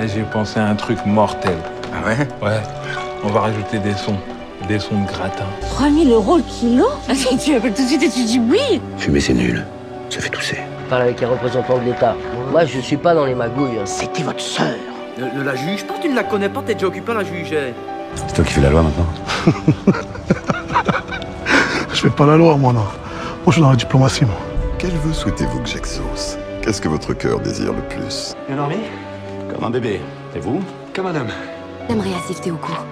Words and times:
Et 0.00 0.08
J'ai 0.08 0.22
pensé 0.22 0.60
à 0.60 0.66
un 0.66 0.74
truc 0.74 0.98
mortel. 1.06 1.56
Ah 1.92 2.06
ouais? 2.06 2.16
Ouais, 2.42 2.60
on 3.24 3.28
va 3.28 3.40
rajouter 3.40 3.78
des 3.78 3.94
sons. 3.94 4.16
Des 4.68 4.78
sons 4.78 5.00
de 5.02 5.06
gratin. 5.08 5.44
3000 5.74 6.10
euros 6.10 6.36
le 6.38 6.42
kilo? 6.42 6.86
Attends, 7.08 7.36
Tu 7.36 7.54
appelles 7.54 7.72
tout 7.74 7.82
de 7.82 7.88
suite 7.88 8.02
et 8.02 8.10
tu 8.10 8.24
dis 8.24 8.40
oui 8.50 8.80
Fumer, 8.96 9.20
c'est 9.20 9.32
nul. 9.34 9.64
Ça 10.10 10.20
fait 10.20 10.28
tousser. 10.30 10.58
parle 10.90 11.02
avec 11.02 11.20
les 11.20 11.26
représentants 11.26 11.78
de 11.78 11.84
l'État. 11.84 12.14
Moi, 12.50 12.64
je 12.64 12.78
suis 12.80 12.96
pas 12.96 13.14
dans 13.14 13.24
les 13.24 13.34
magouilles. 13.34 13.78
C'était 13.84 14.22
votre 14.22 14.40
sœur. 14.40 14.74
Ne, 15.18 15.38
ne 15.38 15.44
la 15.44 15.54
juge 15.56 15.84
pas, 15.84 15.94
tu 16.00 16.08
ne 16.08 16.14
la 16.14 16.22
connais 16.24 16.48
pas, 16.48 16.62
t'es 16.64 16.74
déjà 16.74 16.86
occupé 16.86 17.10
à 17.12 17.16
la 17.16 17.24
juger. 17.24 17.74
C'est 18.14 18.34
toi 18.34 18.44
qui 18.44 18.52
fais 18.52 18.60
la 18.60 18.70
loi 18.70 18.82
maintenant 18.82 19.06
Je 21.92 22.00
fais 22.00 22.10
pas 22.10 22.26
la 22.26 22.36
loi, 22.36 22.56
moi, 22.56 22.72
non. 22.72 22.80
Moi, 22.80 22.88
je 23.48 23.52
suis 23.52 23.60
dans 23.62 23.70
la 23.70 23.76
diplomatie, 23.76 24.24
moi. 24.24 24.36
Quel 24.78 24.90
vœu 24.90 25.12
souhaitez-vous 25.12 25.58
que 25.60 25.68
j'exauce? 25.68 26.38
Qu'est-ce 26.62 26.80
que 26.80 26.88
votre 26.88 27.12
cœur 27.14 27.40
désire 27.40 27.72
le 27.72 27.82
plus? 27.82 28.34
Bien 28.46 28.56
dormi 28.56 28.76
Comme 29.58 29.66
un 29.66 29.70
bébé. 29.70 30.00
Et 30.36 30.38
vous 30.38 30.60
Comme 30.94 31.06
un 31.06 31.16
homme. 31.16 31.32
J'aimerais 31.88 32.14
assister 32.14 32.52
au 32.52 32.56
cours. 32.58 32.84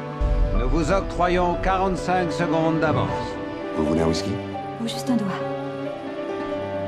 Nous 0.59 0.69
vous 0.69 0.91
octroyons 0.91 1.57
45 1.63 2.33
secondes 2.33 2.81
d'avance. 2.81 3.09
Vous 3.77 3.87
voulez 3.87 4.01
un 4.01 4.09
whisky? 4.09 4.33
Ou 4.83 4.89
juste 4.89 5.09
un 5.09 5.15
doigt. 5.15 5.29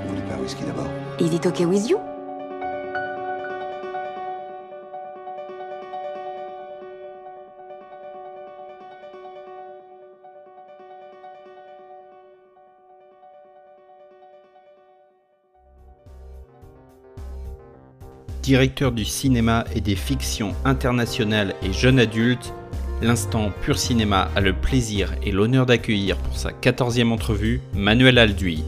Vous 0.03 0.09
voulez 0.09 0.23
pas 0.23 0.35
un 0.35 0.39
whisky 0.43 0.65
d'abord? 0.65 0.89
Is 1.21 1.33
it 1.33 1.47
okay 1.47 1.65
with 1.65 1.89
you? 1.89 2.01
Directeur 18.49 18.93
du 18.93 19.05
cinéma 19.05 19.67
et 19.75 19.83
des 19.83 19.95
fictions 19.95 20.55
internationales 20.65 21.55
et 21.63 21.71
jeunes 21.71 21.99
adultes, 21.99 22.55
l'instant 23.03 23.53
Pur 23.61 23.79
Cinéma 23.79 24.31
a 24.35 24.41
le 24.41 24.55
plaisir 24.55 25.15
et 25.23 25.33
l'honneur 25.33 25.67
d'accueillir 25.67 26.17
pour 26.17 26.39
sa 26.39 26.53
14e 26.53 27.13
entrevue 27.13 27.61
Manuel 27.75 28.17
Alduy. 28.17 28.65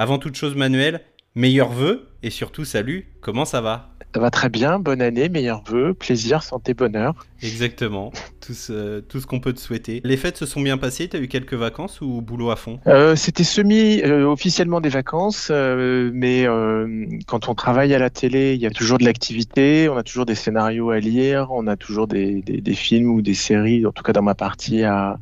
Avant 0.00 0.18
toute 0.18 0.36
chose, 0.36 0.54
Manuel, 0.54 1.00
meilleurs 1.34 1.70
vœux 1.72 2.06
et 2.22 2.30
surtout 2.30 2.64
salut, 2.64 3.08
comment 3.20 3.44
ça 3.44 3.60
va? 3.60 3.90
Ça 4.14 4.20
va 4.20 4.30
très 4.30 4.48
bien, 4.48 4.78
bonne 4.78 5.02
année, 5.02 5.28
meilleurs 5.28 5.64
vœux, 5.64 5.92
plaisir, 5.92 6.44
santé, 6.44 6.72
bonheur. 6.72 7.14
Exactement, 7.42 8.12
tout 8.40 8.54
ce, 8.54 9.00
tout 9.00 9.20
ce 9.20 9.26
qu'on 9.26 9.40
peut 9.40 9.52
te 9.52 9.58
souhaiter. 9.58 10.00
Les 10.04 10.16
fêtes 10.16 10.36
se 10.36 10.46
sont 10.46 10.60
bien 10.62 10.78
passées, 10.78 11.08
t'as 11.08 11.18
eu 11.18 11.26
quelques 11.26 11.54
vacances 11.54 12.00
ou 12.00 12.22
boulot 12.22 12.50
à 12.50 12.56
fond? 12.56 12.78
Euh, 12.86 13.16
C'était 13.16 13.42
semi-officiellement 13.42 14.80
des 14.80 14.88
vacances, 14.88 15.48
euh, 15.50 16.10
mais 16.14 16.46
euh, 16.46 17.06
quand 17.26 17.48
on 17.48 17.56
travaille 17.56 17.92
à 17.92 17.98
la 17.98 18.08
télé, 18.08 18.54
il 18.54 18.60
y 18.60 18.66
a 18.66 18.70
toujours 18.70 18.98
de 18.98 19.04
l'activité, 19.04 19.88
on 19.88 19.96
a 19.96 20.04
toujours 20.04 20.26
des 20.26 20.36
scénarios 20.36 20.90
à 20.90 21.00
lire, 21.00 21.48
on 21.50 21.66
a 21.66 21.76
toujours 21.76 22.06
des, 22.06 22.40
des- 22.40 22.60
des 22.60 22.74
films 22.74 23.10
ou 23.10 23.20
des 23.20 23.34
séries, 23.34 23.84
en 23.84 23.90
tout 23.92 24.04
cas 24.04 24.12
dans 24.12 24.22
ma 24.22 24.36
partie, 24.36 24.84
à, 24.84 25.18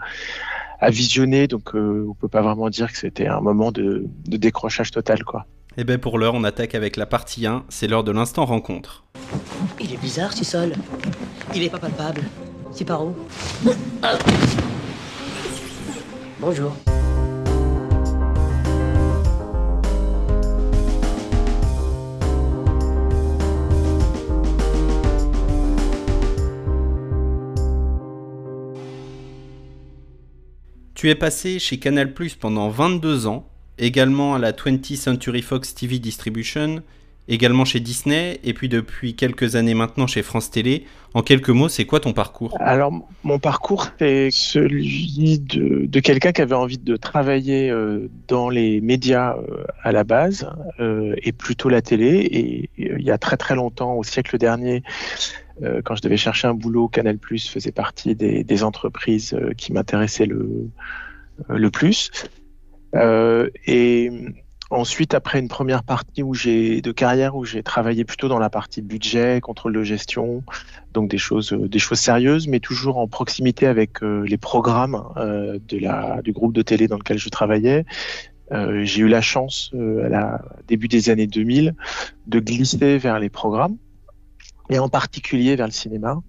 à 0.80 0.90
visionner, 0.90 1.46
donc 1.48 1.74
euh, 1.74 2.06
on 2.08 2.14
peut 2.14 2.28
pas 2.28 2.42
vraiment 2.42 2.68
dire 2.70 2.90
que 2.92 2.98
c'était 2.98 3.26
un 3.26 3.40
moment 3.40 3.72
de, 3.72 4.06
de 4.26 4.36
décrochage 4.36 4.90
total. 4.90 5.24
quoi. 5.24 5.46
Eh 5.78 5.84
ben 5.84 5.98
pour 5.98 6.18
l'heure, 6.18 6.34
on 6.34 6.44
attaque 6.44 6.74
avec 6.74 6.96
la 6.96 7.06
partie 7.06 7.46
1, 7.46 7.64
c'est 7.68 7.86
l'heure 7.86 8.04
de 8.04 8.12
l'instant 8.12 8.44
rencontre. 8.46 9.04
Il 9.80 9.92
est 9.92 10.00
bizarre 10.00 10.32
ce 10.32 10.44
sol. 10.44 10.72
Il 11.54 11.62
est 11.62 11.70
pas 11.70 11.78
palpable. 11.78 12.22
C'est 12.72 12.84
par 12.84 13.04
où? 13.04 13.14
Bonjour. 16.40 16.72
Tu 30.96 31.10
es 31.10 31.14
passé 31.14 31.58
chez 31.58 31.78
Canal 31.78 32.14
pendant 32.40 32.70
22 32.70 33.26
ans, 33.26 33.46
également 33.76 34.34
à 34.34 34.38
la 34.38 34.52
20th 34.52 34.96
Century 34.96 35.42
Fox 35.42 35.74
TV 35.74 35.98
Distribution, 35.98 36.82
également 37.28 37.64
chez 37.64 37.80
Disney, 37.80 38.40
et 38.44 38.54
puis 38.54 38.68
depuis 38.68 39.14
quelques 39.14 39.56
années 39.56 39.74
maintenant 39.74 40.06
chez 40.06 40.22
France 40.22 40.50
Télé. 40.50 40.84
En 41.14 41.22
quelques 41.22 41.48
mots, 41.48 41.68
c'est 41.68 41.86
quoi 41.86 41.98
ton 41.98 42.12
parcours? 42.12 42.54
Alors, 42.60 42.92
mon 43.24 43.38
parcours, 43.38 43.86
c'est 43.98 44.28
celui 44.30 45.38
de, 45.38 45.86
de 45.86 46.00
quelqu'un 46.00 46.32
qui 46.32 46.42
avait 46.42 46.54
envie 46.54 46.76
de 46.78 46.96
travailler 46.96 47.70
euh, 47.70 48.10
dans 48.28 48.50
les 48.50 48.82
médias 48.82 49.34
euh, 49.36 49.64
à 49.82 49.92
la 49.92 50.04
base, 50.04 50.46
euh, 50.78 51.14
et 51.22 51.32
plutôt 51.32 51.70
la 51.70 51.80
télé. 51.80 52.18
Et, 52.18 52.70
il 52.76 53.02
y 53.02 53.10
a 53.10 53.18
très 53.18 53.36
très 53.36 53.54
longtemps, 53.54 53.94
au 53.94 54.04
siècle 54.04 54.36
dernier, 54.38 54.82
quand 55.84 55.94
je 55.94 56.02
devais 56.02 56.18
chercher 56.18 56.48
un 56.48 56.52
boulot, 56.52 56.86
Canal 56.88 57.16
Plus 57.16 57.48
faisait 57.48 57.72
partie 57.72 58.14
des, 58.14 58.44
des 58.44 58.62
entreprises 58.62 59.34
qui 59.56 59.72
m'intéressaient 59.72 60.26
le, 60.26 60.68
le 61.48 61.70
plus. 61.70 62.10
Et 62.94 64.10
ensuite, 64.70 65.14
après 65.14 65.38
une 65.38 65.48
première 65.48 65.82
partie 65.82 66.22
où 66.22 66.34
j'ai 66.34 66.80
de 66.80 66.92
carrière 66.92 67.36
où 67.36 67.44
j'ai 67.44 67.62
travaillé 67.62 68.04
plutôt 68.04 68.28
dans 68.28 68.38
la 68.38 68.50
partie 68.50 68.82
budget, 68.82 69.40
contrôle 69.40 69.74
de 69.74 69.82
gestion, 69.82 70.42
donc 70.92 71.10
des 71.10 71.18
choses, 71.18 71.52
euh, 71.52 71.68
des 71.68 71.78
choses 71.78 72.00
sérieuses, 72.00 72.48
mais 72.48 72.60
toujours 72.60 72.98
en 72.98 73.08
proximité 73.08 73.66
avec 73.66 74.02
euh, 74.02 74.24
les 74.26 74.38
programmes 74.38 75.02
euh, 75.16 75.58
de 75.68 75.78
la, 75.78 76.20
du 76.22 76.32
groupe 76.32 76.52
de 76.52 76.62
télé 76.62 76.88
dans 76.88 76.98
lequel 76.98 77.18
je 77.18 77.28
travaillais. 77.28 77.84
Euh, 78.52 78.84
j'ai 78.84 79.02
eu 79.02 79.08
la 79.08 79.20
chance, 79.20 79.70
euh, 79.74 80.06
à 80.06 80.08
la 80.08 80.42
début 80.68 80.88
des 80.88 81.10
années 81.10 81.26
2000, 81.26 81.74
de 82.26 82.40
glisser 82.40 82.98
vers 82.98 83.18
les 83.18 83.28
programmes 83.28 83.76
et 84.70 84.78
en 84.78 84.88
particulier 84.88 85.56
vers 85.56 85.66
le 85.66 85.72
cinéma, 85.72 86.20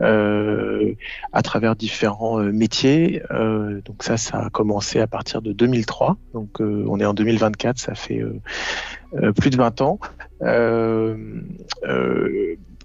euh, 0.00 0.94
à 1.32 1.42
travers 1.42 1.76
différents 1.76 2.40
euh, 2.40 2.52
métiers. 2.52 3.22
Euh, 3.30 3.80
donc 3.84 4.02
ça, 4.02 4.16
ça 4.16 4.46
a 4.46 4.50
commencé 4.50 5.00
à 5.00 5.06
partir 5.06 5.42
de 5.42 5.52
2003. 5.52 6.16
Donc 6.34 6.60
euh, 6.60 6.84
on 6.88 7.00
est 7.00 7.04
en 7.04 7.14
2024, 7.14 7.78
ça 7.78 7.94
fait 7.94 8.22
euh, 8.22 9.32
plus 9.32 9.50
de 9.50 9.56
20 9.56 9.80
ans. 9.80 9.98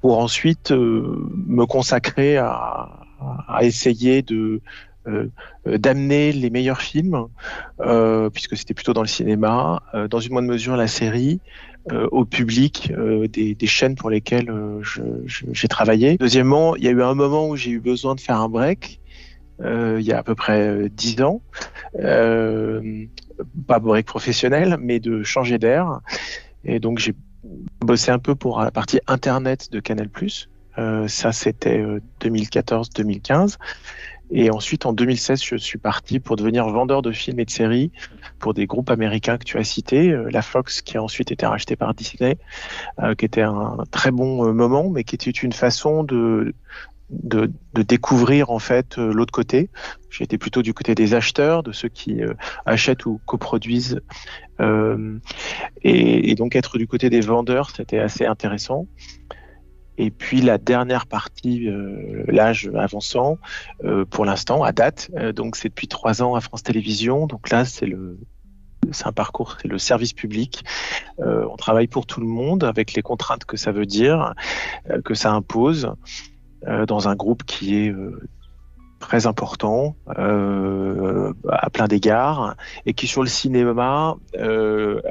Pour 0.01 0.17
ensuite 0.17 0.71
me 0.71 1.65
consacrer 1.65 2.37
à, 2.37 2.89
à 3.47 3.63
essayer 3.63 4.23
de 4.23 4.61
euh, 5.07 5.29
d'amener 5.65 6.31
les 6.31 6.51
meilleurs 6.51 6.81
films, 6.81 7.25
euh, 7.79 8.29
puisque 8.29 8.55
c'était 8.55 8.75
plutôt 8.75 8.93
dans 8.93 9.01
le 9.01 9.07
cinéma, 9.07 9.81
euh, 9.95 10.07
dans 10.07 10.19
une 10.19 10.33
moindre 10.33 10.47
mesure 10.47 10.75
la 10.75 10.87
série, 10.87 11.39
au 12.11 12.25
public 12.25 12.91
euh, 12.95 13.27
des, 13.27 13.55
des 13.55 13.67
chaînes 13.67 13.95
pour 13.95 14.09
lesquelles 14.09 14.49
euh, 14.49 14.81
j'ai 15.25 15.67
travaillé. 15.67 16.17
Deuxièmement, 16.17 16.75
il 16.75 16.83
y 16.83 16.87
a 16.87 16.91
eu 16.91 17.01
un 17.01 17.15
moment 17.15 17.49
où 17.49 17.55
j'ai 17.55 17.71
eu 17.71 17.79
besoin 17.79 18.15
de 18.15 18.19
faire 18.19 18.39
un 18.39 18.49
break, 18.49 18.99
euh, 19.61 19.97
il 19.99 20.05
y 20.05 20.11
a 20.11 20.19
à 20.19 20.23
peu 20.23 20.35
près 20.35 20.67
euh, 20.67 20.89
dix 20.89 21.21
ans, 21.21 21.41
euh, 21.99 23.05
pas 23.67 23.79
break 23.79 24.05
professionnel, 24.05 24.77
mais 24.79 24.99
de 24.99 25.23
changer 25.23 25.57
d'air. 25.57 26.01
Et 26.63 26.79
donc 26.79 26.99
j'ai 26.99 27.13
bossé 27.79 28.11
un 28.11 28.19
peu 28.19 28.35
pour 28.35 28.61
la 28.61 28.71
partie 28.71 28.99
internet 29.07 29.71
de 29.71 29.79
Canal+. 29.79 30.09
Euh, 30.77 31.07
ça, 31.07 31.31
c'était 31.31 31.79
euh, 31.79 31.99
2014-2015. 32.21 33.57
Et 34.31 34.49
ensuite, 34.49 34.85
en 34.85 34.93
2016, 34.93 35.43
je 35.43 35.57
suis 35.57 35.77
parti 35.77 36.19
pour 36.19 36.37
devenir 36.37 36.67
vendeur 36.69 37.01
de 37.01 37.11
films 37.11 37.39
et 37.41 37.45
de 37.45 37.49
séries 37.49 37.91
pour 38.39 38.53
des 38.53 38.65
groupes 38.65 38.89
américains 38.89 39.37
que 39.37 39.43
tu 39.43 39.57
as 39.57 39.63
cités, 39.63 40.09
euh, 40.09 40.29
la 40.31 40.41
Fox 40.41 40.81
qui 40.81 40.97
a 40.97 41.03
ensuite 41.03 41.31
été 41.31 41.45
rachetée 41.45 41.75
par 41.75 41.93
Disney, 41.93 42.37
euh, 43.01 43.13
qui 43.13 43.25
était 43.25 43.41
un 43.41 43.77
très 43.91 44.11
bon 44.11 44.47
euh, 44.47 44.53
moment, 44.53 44.89
mais 44.89 45.03
qui 45.03 45.15
était 45.15 45.29
une 45.29 45.53
façon 45.53 46.03
de 46.03 46.53
de, 47.09 47.51
découvrir 47.75 48.51
en 48.51 48.59
fait 48.59 48.95
l'autre 48.95 49.33
côté. 49.33 49.69
J'étais 50.09 50.37
plutôt 50.37 50.61
du 50.61 50.73
côté 50.73 50.95
des 50.95 51.13
acheteurs, 51.13 51.61
de 51.61 51.73
ceux 51.73 51.89
qui 51.89 52.21
achètent 52.65 53.05
ou 53.05 53.19
coproduisent, 53.25 53.99
et 55.83 56.35
donc 56.35 56.55
être 56.55 56.77
du 56.77 56.87
côté 56.87 57.09
des 57.09 57.19
vendeurs, 57.19 57.71
c'était 57.71 57.99
assez 57.99 58.25
intéressant. 58.25 58.87
Et 60.01 60.09
puis 60.09 60.41
la 60.41 60.57
dernière 60.57 61.05
partie, 61.05 61.69
euh, 61.69 62.23
l'âge 62.27 62.71
avançant, 62.73 63.37
euh, 63.83 64.03
pour 64.03 64.25
l'instant, 64.25 64.63
à 64.63 64.71
date, 64.71 65.11
euh, 65.15 65.31
donc 65.31 65.55
c'est 65.55 65.69
depuis 65.69 65.87
trois 65.87 66.23
ans 66.23 66.33
à 66.33 66.41
France 66.41 66.63
Télévisions. 66.63 67.27
Donc 67.27 67.51
là, 67.51 67.65
c'est 67.65 67.85
le 67.85 68.17
c'est 68.89 69.05
un 69.05 69.11
parcours, 69.11 69.57
c'est 69.61 69.67
le 69.67 69.77
service 69.77 70.11
public. 70.11 70.65
On 71.19 71.55
travaille 71.55 71.85
pour 71.85 72.07
tout 72.07 72.19
le 72.19 72.25
monde 72.25 72.63
avec 72.63 72.93
les 72.93 73.03
contraintes 73.03 73.45
que 73.45 73.55
ça 73.55 73.71
veut 73.71 73.85
dire, 73.85 74.33
que 75.05 75.13
ça 75.13 75.31
impose, 75.31 75.93
dans 76.87 77.07
un 77.07 77.15
groupe 77.15 77.43
qui 77.43 77.75
est 77.75 77.93
très 79.01 79.27
important 79.27 79.97
euh, 80.17 81.33
à 81.49 81.69
plein 81.69 81.87
d'égards 81.87 82.55
et 82.85 82.93
qui 82.93 83.07
sur 83.07 83.21
le 83.21 83.27
cinéma 83.27 84.15
euh, 84.35 85.01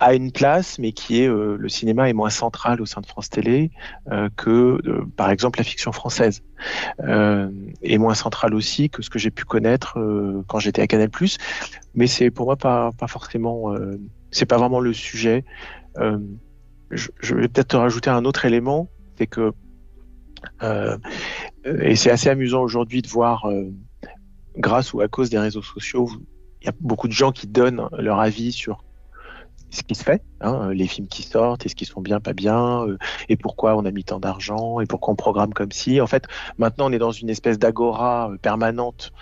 a 0.00 0.14
une 0.14 0.32
place 0.32 0.78
mais 0.78 0.92
qui 0.92 1.22
est 1.22 1.28
euh, 1.28 1.56
le 1.58 1.68
cinéma 1.68 2.08
est 2.08 2.14
moins 2.14 2.30
central 2.30 2.80
au 2.80 2.86
sein 2.86 3.02
de 3.02 3.06
France 3.06 3.28
Télé 3.28 3.70
euh, 4.10 4.30
que 4.36 4.78
euh, 4.86 5.04
par 5.16 5.28
exemple 5.30 5.58
la 5.58 5.64
fiction 5.64 5.92
française 5.92 6.42
euh, 7.00 7.50
est 7.82 7.98
moins 7.98 8.14
central 8.14 8.54
aussi 8.54 8.88
que 8.88 9.02
ce 9.02 9.10
que 9.10 9.18
j'ai 9.18 9.30
pu 9.30 9.44
connaître 9.44 9.98
quand 10.46 10.58
j'étais 10.60 10.80
à 10.80 10.86
Canal+. 10.86 11.10
Mais 11.94 12.06
c'est 12.06 12.30
pour 12.30 12.46
moi 12.46 12.56
pas 12.56 12.90
pas 12.96 13.08
forcément 13.08 13.74
c'est 14.30 14.46
pas 14.46 14.56
vraiment 14.56 14.80
le 14.80 14.92
sujet. 14.92 15.44
Je, 15.98 17.08
je 17.20 17.34
vais 17.34 17.48
peut-être 17.48 17.76
rajouter 17.76 18.10
un 18.10 18.24
autre 18.24 18.44
élément, 18.44 18.88
c'est 19.16 19.26
que 19.26 19.52
euh, 20.62 20.96
et 21.64 21.96
c'est 21.96 22.10
assez 22.10 22.28
amusant 22.28 22.62
aujourd'hui 22.62 23.02
de 23.02 23.08
voir, 23.08 23.46
euh, 23.46 23.70
grâce 24.56 24.92
ou 24.92 25.00
à 25.00 25.08
cause 25.08 25.30
des 25.30 25.38
réseaux 25.38 25.62
sociaux, 25.62 26.08
il 26.60 26.66
y 26.66 26.68
a 26.68 26.74
beaucoup 26.80 27.08
de 27.08 27.12
gens 27.12 27.32
qui 27.32 27.46
donnent 27.46 27.88
leur 27.98 28.20
avis 28.20 28.52
sur 28.52 28.84
ce 29.70 29.82
qui 29.82 29.94
se 29.94 30.04
fait, 30.04 30.22
hein, 30.42 30.72
les 30.72 30.86
films 30.86 31.08
qui 31.08 31.22
sortent, 31.22 31.66
est-ce 31.66 31.74
qu'ils 31.74 31.86
sont 31.86 32.00
bien, 32.00 32.20
pas 32.20 32.32
bien, 32.32 32.84
euh, 32.86 32.98
et 33.28 33.36
pourquoi 33.36 33.76
on 33.76 33.84
a 33.84 33.90
mis 33.90 34.04
tant 34.04 34.20
d'argent, 34.20 34.80
et 34.80 34.86
pourquoi 34.86 35.12
on 35.12 35.16
programme 35.16 35.52
comme 35.52 35.72
si. 35.72 36.00
En 36.00 36.06
fait, 36.06 36.24
maintenant, 36.58 36.86
on 36.88 36.92
est 36.92 36.98
dans 36.98 37.12
une 37.12 37.30
espèce 37.30 37.58
d'agora 37.58 38.30
euh, 38.30 38.36
permanente 38.36 39.12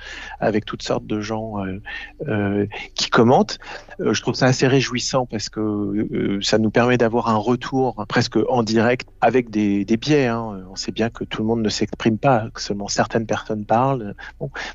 avec 0.41 0.65
toutes 0.65 0.83
sortes 0.83 1.07
de 1.07 1.21
gens 1.21 1.65
euh, 1.65 1.81
euh, 2.29 2.67
qui 2.95 3.11
commentent. 3.11 3.59
Euh, 4.01 4.15
je 4.15 4.23
trouve 4.23 4.35
ça 4.35 4.47
assez 4.47 4.67
réjouissant 4.67 5.27
parce 5.27 5.49
que 5.49 5.61
euh, 5.61 6.39
ça 6.43 6.59
nous 6.59 6.71
permet 6.71 6.97
d'avoir 6.97 7.29
un 7.29 7.37
retour 7.37 8.05
presque 8.09 8.39
en 8.49 8.63
direct 8.63 9.09
avec 9.21 9.51
des, 9.51 9.85
biais. 9.85 10.27
Hein. 10.27 10.65
On 10.71 10.77
sait 10.77 10.93
bien 10.93 11.11
que 11.11 11.25
tout 11.25 11.43
le 11.43 11.49
monde 11.49 11.63
ne 11.63 11.69
s'exprime 11.69 12.19
pas, 12.19 12.49
que 12.55 12.61
seulement 12.63 12.89
certaines 12.89 13.27
personnes 13.27 13.65
parlent. 13.65 14.15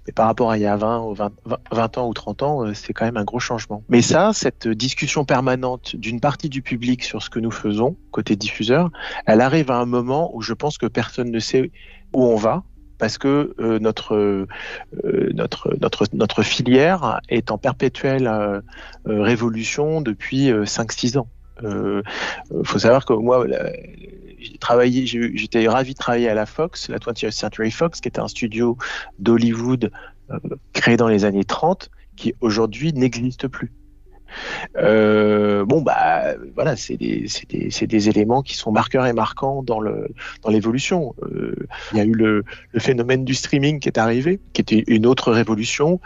Mais 0.05 0.13
par 0.13 0.27
rapport 0.27 0.51
à 0.51 0.57
il 0.57 0.61
y 0.61 0.65
a 0.65 0.75
20, 0.75 1.01
ou 1.01 1.13
20, 1.13 1.31
20 1.71 1.97
ans 1.97 2.07
ou 2.07 2.13
30 2.13 2.43
ans, 2.43 2.65
euh, 2.65 2.73
c'est 2.73 2.93
quand 2.93 3.05
même 3.05 3.17
un 3.17 3.23
gros 3.23 3.39
changement. 3.39 3.83
Mais 3.89 4.01
ça, 4.01 4.31
cette 4.33 4.67
discussion 4.67 5.25
permanente 5.25 5.95
d'une 5.95 6.19
partie 6.35 6.49
du 6.49 6.61
public 6.61 7.01
sur 7.01 7.23
ce 7.23 7.29
que 7.29 7.39
nous 7.39 7.49
faisons, 7.49 7.95
côté 8.11 8.35
diffuseur, 8.35 8.91
elle 9.25 9.39
arrive 9.39 9.71
à 9.71 9.77
un 9.77 9.85
moment 9.85 10.35
où 10.35 10.41
je 10.41 10.51
pense 10.51 10.77
que 10.77 10.85
personne 10.85 11.31
ne 11.31 11.39
sait 11.39 11.71
où 12.11 12.25
on 12.25 12.35
va, 12.35 12.65
parce 12.97 13.17
que 13.17 13.55
euh, 13.57 13.79
notre, 13.79 14.15
euh, 14.15 14.45
notre, 15.33 15.73
notre, 15.79 16.03
notre 16.11 16.43
filière 16.43 17.21
est 17.29 17.51
en 17.51 17.57
perpétuelle 17.57 18.27
euh, 18.27 18.59
révolution 19.05 20.01
depuis 20.01 20.51
5-6 20.51 21.19
ans. 21.19 21.29
Il 21.63 22.03
faut 22.65 22.79
savoir 22.79 23.05
que 23.05 23.13
moi, 23.13 23.47
j'étais 24.37 25.69
ravi 25.69 25.93
de 25.93 25.97
travailler 25.97 26.27
à 26.27 26.33
la 26.33 26.45
Fox, 26.45 26.89
la 26.89 26.97
20th 26.97 27.31
Century 27.31 27.71
Fox, 27.71 28.01
qui 28.01 28.09
était 28.09 28.19
un 28.19 28.27
studio 28.27 28.77
d'Hollywood 29.19 29.89
créé 30.73 30.97
dans 30.97 31.07
les 31.07 31.23
années 31.23 31.45
30, 31.45 31.89
qui 32.17 32.33
aujourd'hui 32.41 32.91
n'existe 32.91 33.47
plus. 33.47 33.71
Euh, 34.77 35.65
bon 35.65 35.81
bah 35.81 36.35
voilà, 36.53 36.75
c'est 36.75 36.97
des, 36.97 38.09
éléments 38.09 38.41
qui 38.41 38.55
sont 38.55 38.71
marqueurs 38.71 39.05
et 39.05 39.13
marquants 39.13 39.63
dans 39.63 39.79
l'évolution. 40.49 41.15
Euh, 41.23 41.55
il 41.91 41.97
y 41.97 42.01
a 42.01 42.03
eu 42.03 42.13
le, 42.13 42.43
phénomène 42.77 43.25
du 43.25 43.33
streaming 43.33 43.79
qui 43.79 43.89
est 43.89 43.97
arrivé, 43.97 44.39
qui 44.53 44.61
était 44.61 44.83
une 44.87 45.05
autre 45.05 45.31
révolution. 45.31 45.99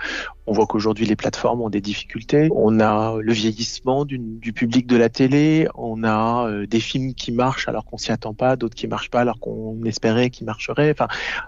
On 0.46 0.54
voit 0.54 0.66
qu'aujourd'hui 0.66 1.06
les 1.06 1.16
plateformes 1.16 1.62
ont 1.62 1.70
des 1.70 1.82
difficultés. 1.82 2.50
On 2.54 2.80
a 2.80 3.18
le 3.20 3.34
vieillissement 3.34 4.06
du, 4.06 4.20
public 4.54 4.88
de 4.88 4.98
la 4.98 5.10
télé. 5.10 5.68
On 5.76 6.04
a 6.04 6.48
euh, 6.48 6.66
des 6.66 6.80
films 6.80 7.14
qui 7.14 7.32
marchent 7.32 7.68
alors 7.68 7.86
qu'on 7.86 7.98
s'y 7.98 8.12
attend 8.12 8.34
pas, 8.34 8.56
d'autres 8.56 8.76
qui 8.76 8.88
marchent 8.88 9.10
pas 9.12 9.22
alors 9.22 9.40
qu'on 9.40 9.84
espérait 9.86 10.30
qu'ils 10.30 10.46
marcheraient. 10.46 10.92
Enfin, 10.92 11.08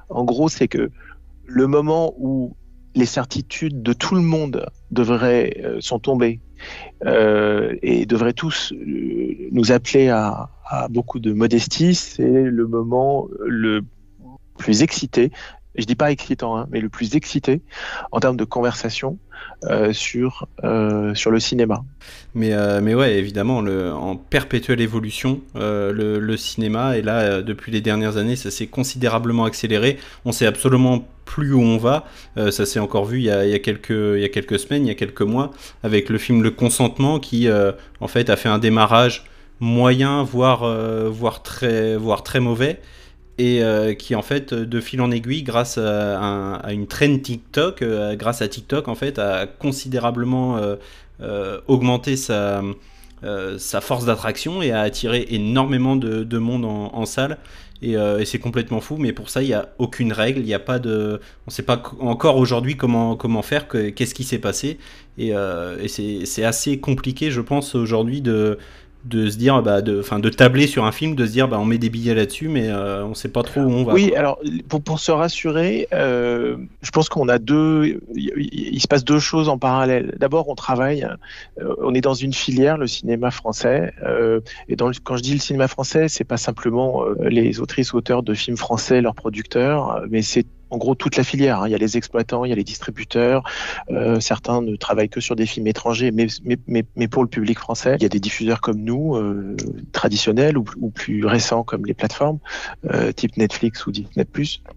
en 0.09 0.23
gros, 0.23 0.49
c'est 0.49 0.67
que 0.67 0.91
le 1.45 1.67
moment 1.67 2.13
où 2.17 2.55
les 2.93 3.05
certitudes 3.05 3.81
de 3.81 3.93
tout 3.93 4.15
le 4.15 4.21
monde 4.21 4.65
devraient 4.91 5.61
sont 5.79 5.99
tombées 5.99 6.41
euh, 7.05 7.75
et 7.81 8.05
devraient 8.05 8.33
tous 8.33 8.73
euh, 8.73 9.49
nous 9.51 9.71
appeler 9.71 10.09
à, 10.09 10.49
à 10.65 10.87
beaucoup 10.87 11.19
de 11.19 11.33
modestie, 11.33 11.95
c'est 11.95 12.43
le 12.43 12.67
moment 12.67 13.27
le 13.45 13.81
plus 14.57 14.83
excité. 14.83 15.31
Je 15.75 15.85
dis 15.85 15.95
pas 15.95 16.11
excitant, 16.11 16.57
hein, 16.57 16.67
mais 16.69 16.81
le 16.81 16.89
plus 16.89 17.15
excité 17.15 17.61
en 18.11 18.19
termes 18.19 18.37
de 18.37 18.43
conversation 18.43 19.17
euh, 19.65 19.93
sur 19.93 20.47
euh, 20.63 21.13
sur 21.13 21.29
le 21.29 21.39
cinéma. 21.39 21.83
Mais, 22.33 22.53
euh, 22.53 22.81
mais 22.81 22.95
ouais, 22.95 23.15
évidemment, 23.15 23.61
le, 23.61 23.91
en 23.91 24.15
perpétuelle 24.15 24.81
évolution, 24.81 25.41
le, 25.55 26.17
le 26.19 26.37
cinéma, 26.37 26.97
et 26.97 27.01
là, 27.01 27.41
depuis 27.41 27.71
les 27.71 27.81
dernières 27.81 28.17
années, 28.17 28.35
ça 28.35 28.49
s'est 28.49 28.67
considérablement 28.67 29.45
accéléré. 29.45 29.97
On 30.25 30.31
sait 30.31 30.45
absolument 30.47 31.07
plus 31.25 31.53
où 31.53 31.61
on 31.61 31.77
va. 31.77 32.05
Ça 32.37 32.65
s'est 32.65 32.79
encore 32.79 33.05
vu 33.05 33.19
il 33.19 33.25
y, 33.25 33.29
a, 33.29 33.45
il, 33.45 33.51
y 33.51 33.53
a 33.53 33.59
quelques, 33.59 33.89
il 33.89 34.19
y 34.19 34.25
a 34.25 34.29
quelques 34.29 34.59
semaines, 34.59 34.85
il 34.85 34.87
y 34.87 34.91
a 34.91 34.95
quelques 34.95 35.21
mois, 35.21 35.51
avec 35.83 36.09
le 36.09 36.17
film 36.17 36.41
Le 36.41 36.51
Consentement, 36.51 37.19
qui, 37.19 37.47
en 37.99 38.07
fait, 38.07 38.29
a 38.29 38.35
fait 38.37 38.49
un 38.49 38.59
démarrage 38.59 39.25
moyen, 39.59 40.23
voire, 40.23 40.65
voire, 41.09 41.43
très, 41.43 41.97
voire 41.97 42.23
très 42.23 42.39
mauvais 42.39 42.79
et 43.41 43.63
euh, 43.63 43.95
qui 43.95 44.13
en 44.13 44.21
fait 44.21 44.53
de 44.53 44.79
fil 44.79 45.01
en 45.01 45.09
aiguille 45.09 45.41
grâce 45.41 45.79
à, 45.79 46.19
un, 46.19 46.53
à 46.59 46.73
une 46.73 46.85
trend 46.85 47.17
TikTok 47.17 47.81
euh, 47.81 48.15
grâce 48.15 48.43
à 48.43 48.47
TikTok 48.47 48.87
en 48.87 48.93
fait 48.93 49.17
a 49.17 49.47
considérablement 49.47 50.59
euh, 51.21 51.59
augmenté 51.67 52.15
sa, 52.17 52.61
force 53.81 54.05
d'attraction 54.05 54.61
et 54.61 54.71
a 54.71 54.81
attiré 54.81 55.25
énormément 55.31 55.95
de, 55.95 56.23
de 56.23 56.37
monde 56.37 56.65
en, 56.65 57.05
salle. 57.07 57.39
Et, 57.81 57.95
c'est 58.25 58.37
complètement 58.37 58.79
fou 58.79 58.97
mais 58.97 59.11
pour 59.11 59.31
ça 59.31 59.41
il 59.41 59.47
n'y 59.47 59.55
a 59.55 59.69
aucune 59.79 60.13
règle 60.13 60.41
il 60.41 60.53
a 60.53 60.59
pas 60.59 60.77
de 60.77 61.19
on 61.47 61.49
sait 61.49 61.63
pas 61.63 61.81
encore 61.99 62.37
aujourd'hui 62.37 62.77
comment 62.77 63.41
faire 63.41 63.67
qu'est-ce 63.67 64.13
qui 64.13 64.23
s'est 64.23 64.37
passé. 64.37 64.77
Et 65.17 65.33
c'est 65.87 66.43
assez 66.43 66.79
compliqué 66.79 67.31
je 67.31 67.41
pense 67.41 67.73
aujourd'hui 67.73 68.21
de 68.21 68.59
de 69.03 69.29
se 69.29 69.37
dire 69.37 69.61
bah 69.63 69.81
de 69.81 69.99
enfin 69.99 70.19
de 70.19 70.29
tabler 70.29 70.67
sur 70.67 70.85
un 70.85 70.91
film 70.91 71.15
de 71.15 71.25
se 71.25 71.31
dire 71.31 71.47
bah 71.47 71.57
on 71.59 71.65
met 71.65 71.77
des 71.77 71.89
billets 71.89 72.13
là-dessus 72.13 72.47
mais 72.47 72.69
euh, 72.69 73.03
on 73.03 73.15
sait 73.15 73.29
pas 73.29 73.41
trop 73.41 73.61
où 73.61 73.71
on 73.71 73.83
va 73.83 73.93
oui 73.93 74.09
quoi. 74.09 74.19
alors 74.19 74.39
pour, 74.69 74.81
pour 74.83 74.99
se 74.99 75.11
rassurer 75.11 75.87
euh, 75.93 76.57
je 76.81 76.91
pense 76.91 77.09
qu'on 77.09 77.27
a 77.27 77.39
deux 77.39 77.99
il, 78.13 78.79
se 78.79 78.87
passe 78.87 79.03
deux 79.03 79.19
choses 79.19 79.49
en 79.49 79.57
parallèle 79.57 80.15
d'abord 80.19 80.49
on 80.49 80.55
travaille 80.55 81.07
euh, 81.59 81.73
on 81.81 81.95
est 81.95 82.01
dans 82.01 82.13
une 82.13 82.33
filière 82.33 82.77
le 82.77 82.87
cinéma 82.87 83.31
français 83.31 83.93
euh, 84.03 84.39
et 84.69 84.75
dans 84.75 84.87
le, 84.87 84.93
quand 85.03 85.17
je 85.17 85.23
dis 85.23 85.33
le 85.33 85.39
cinéma 85.39 85.67
français 85.67 86.07
c'est 86.07 86.23
pas 86.23 86.37
simplement 86.37 87.03
les 87.21 87.59
autrices 87.59 87.93
auteurs 87.93 88.21
de 88.21 88.33
films 88.35 88.57
français 88.57 89.01
leurs 89.01 89.15
producteurs 89.15 90.03
mais 90.09 90.21
c'est 90.21 90.45
en 90.71 90.77
gros 90.77 90.95
toute 90.95 91.17
la 91.17 91.23
filière. 91.23 91.61
Hein. 91.61 91.67
Il 91.67 91.71
y 91.71 91.75
a 91.75 91.77
les 91.77 91.97
exploitants, 91.97 92.45
il 92.45 92.49
y 92.49 92.51
a 92.51 92.55
les 92.55 92.63
distributeurs. 92.63 93.43
Euh, 93.91 94.19
certains 94.19 94.61
ne 94.61 94.75
travaillent 94.75 95.09
que 95.09 95.21
sur 95.21 95.35
des 95.35 95.45
films 95.45 95.67
étrangers, 95.67 96.11
mais, 96.11 97.07
pour 97.07 97.23
le 97.23 97.29
public 97.29 97.59
français, 97.59 97.95
il 97.99 98.03
y 98.03 98.05
a 98.05 98.09
des 98.09 98.19
diffuseurs 98.19 98.61
comme 98.61 98.79
nous, 98.79 99.15
euh, 99.15 99.55
traditionnels 99.91 100.57
ou, 100.57 100.63
plus 100.89 101.25
récents 101.25 101.63
comme 101.63 101.85
les 101.85 101.93
plateformes, 101.93 102.39
euh, 102.89 103.11
type 103.11 103.37
Netflix 103.37 103.85
ou 103.85 103.91
Disney+. 103.91 104.25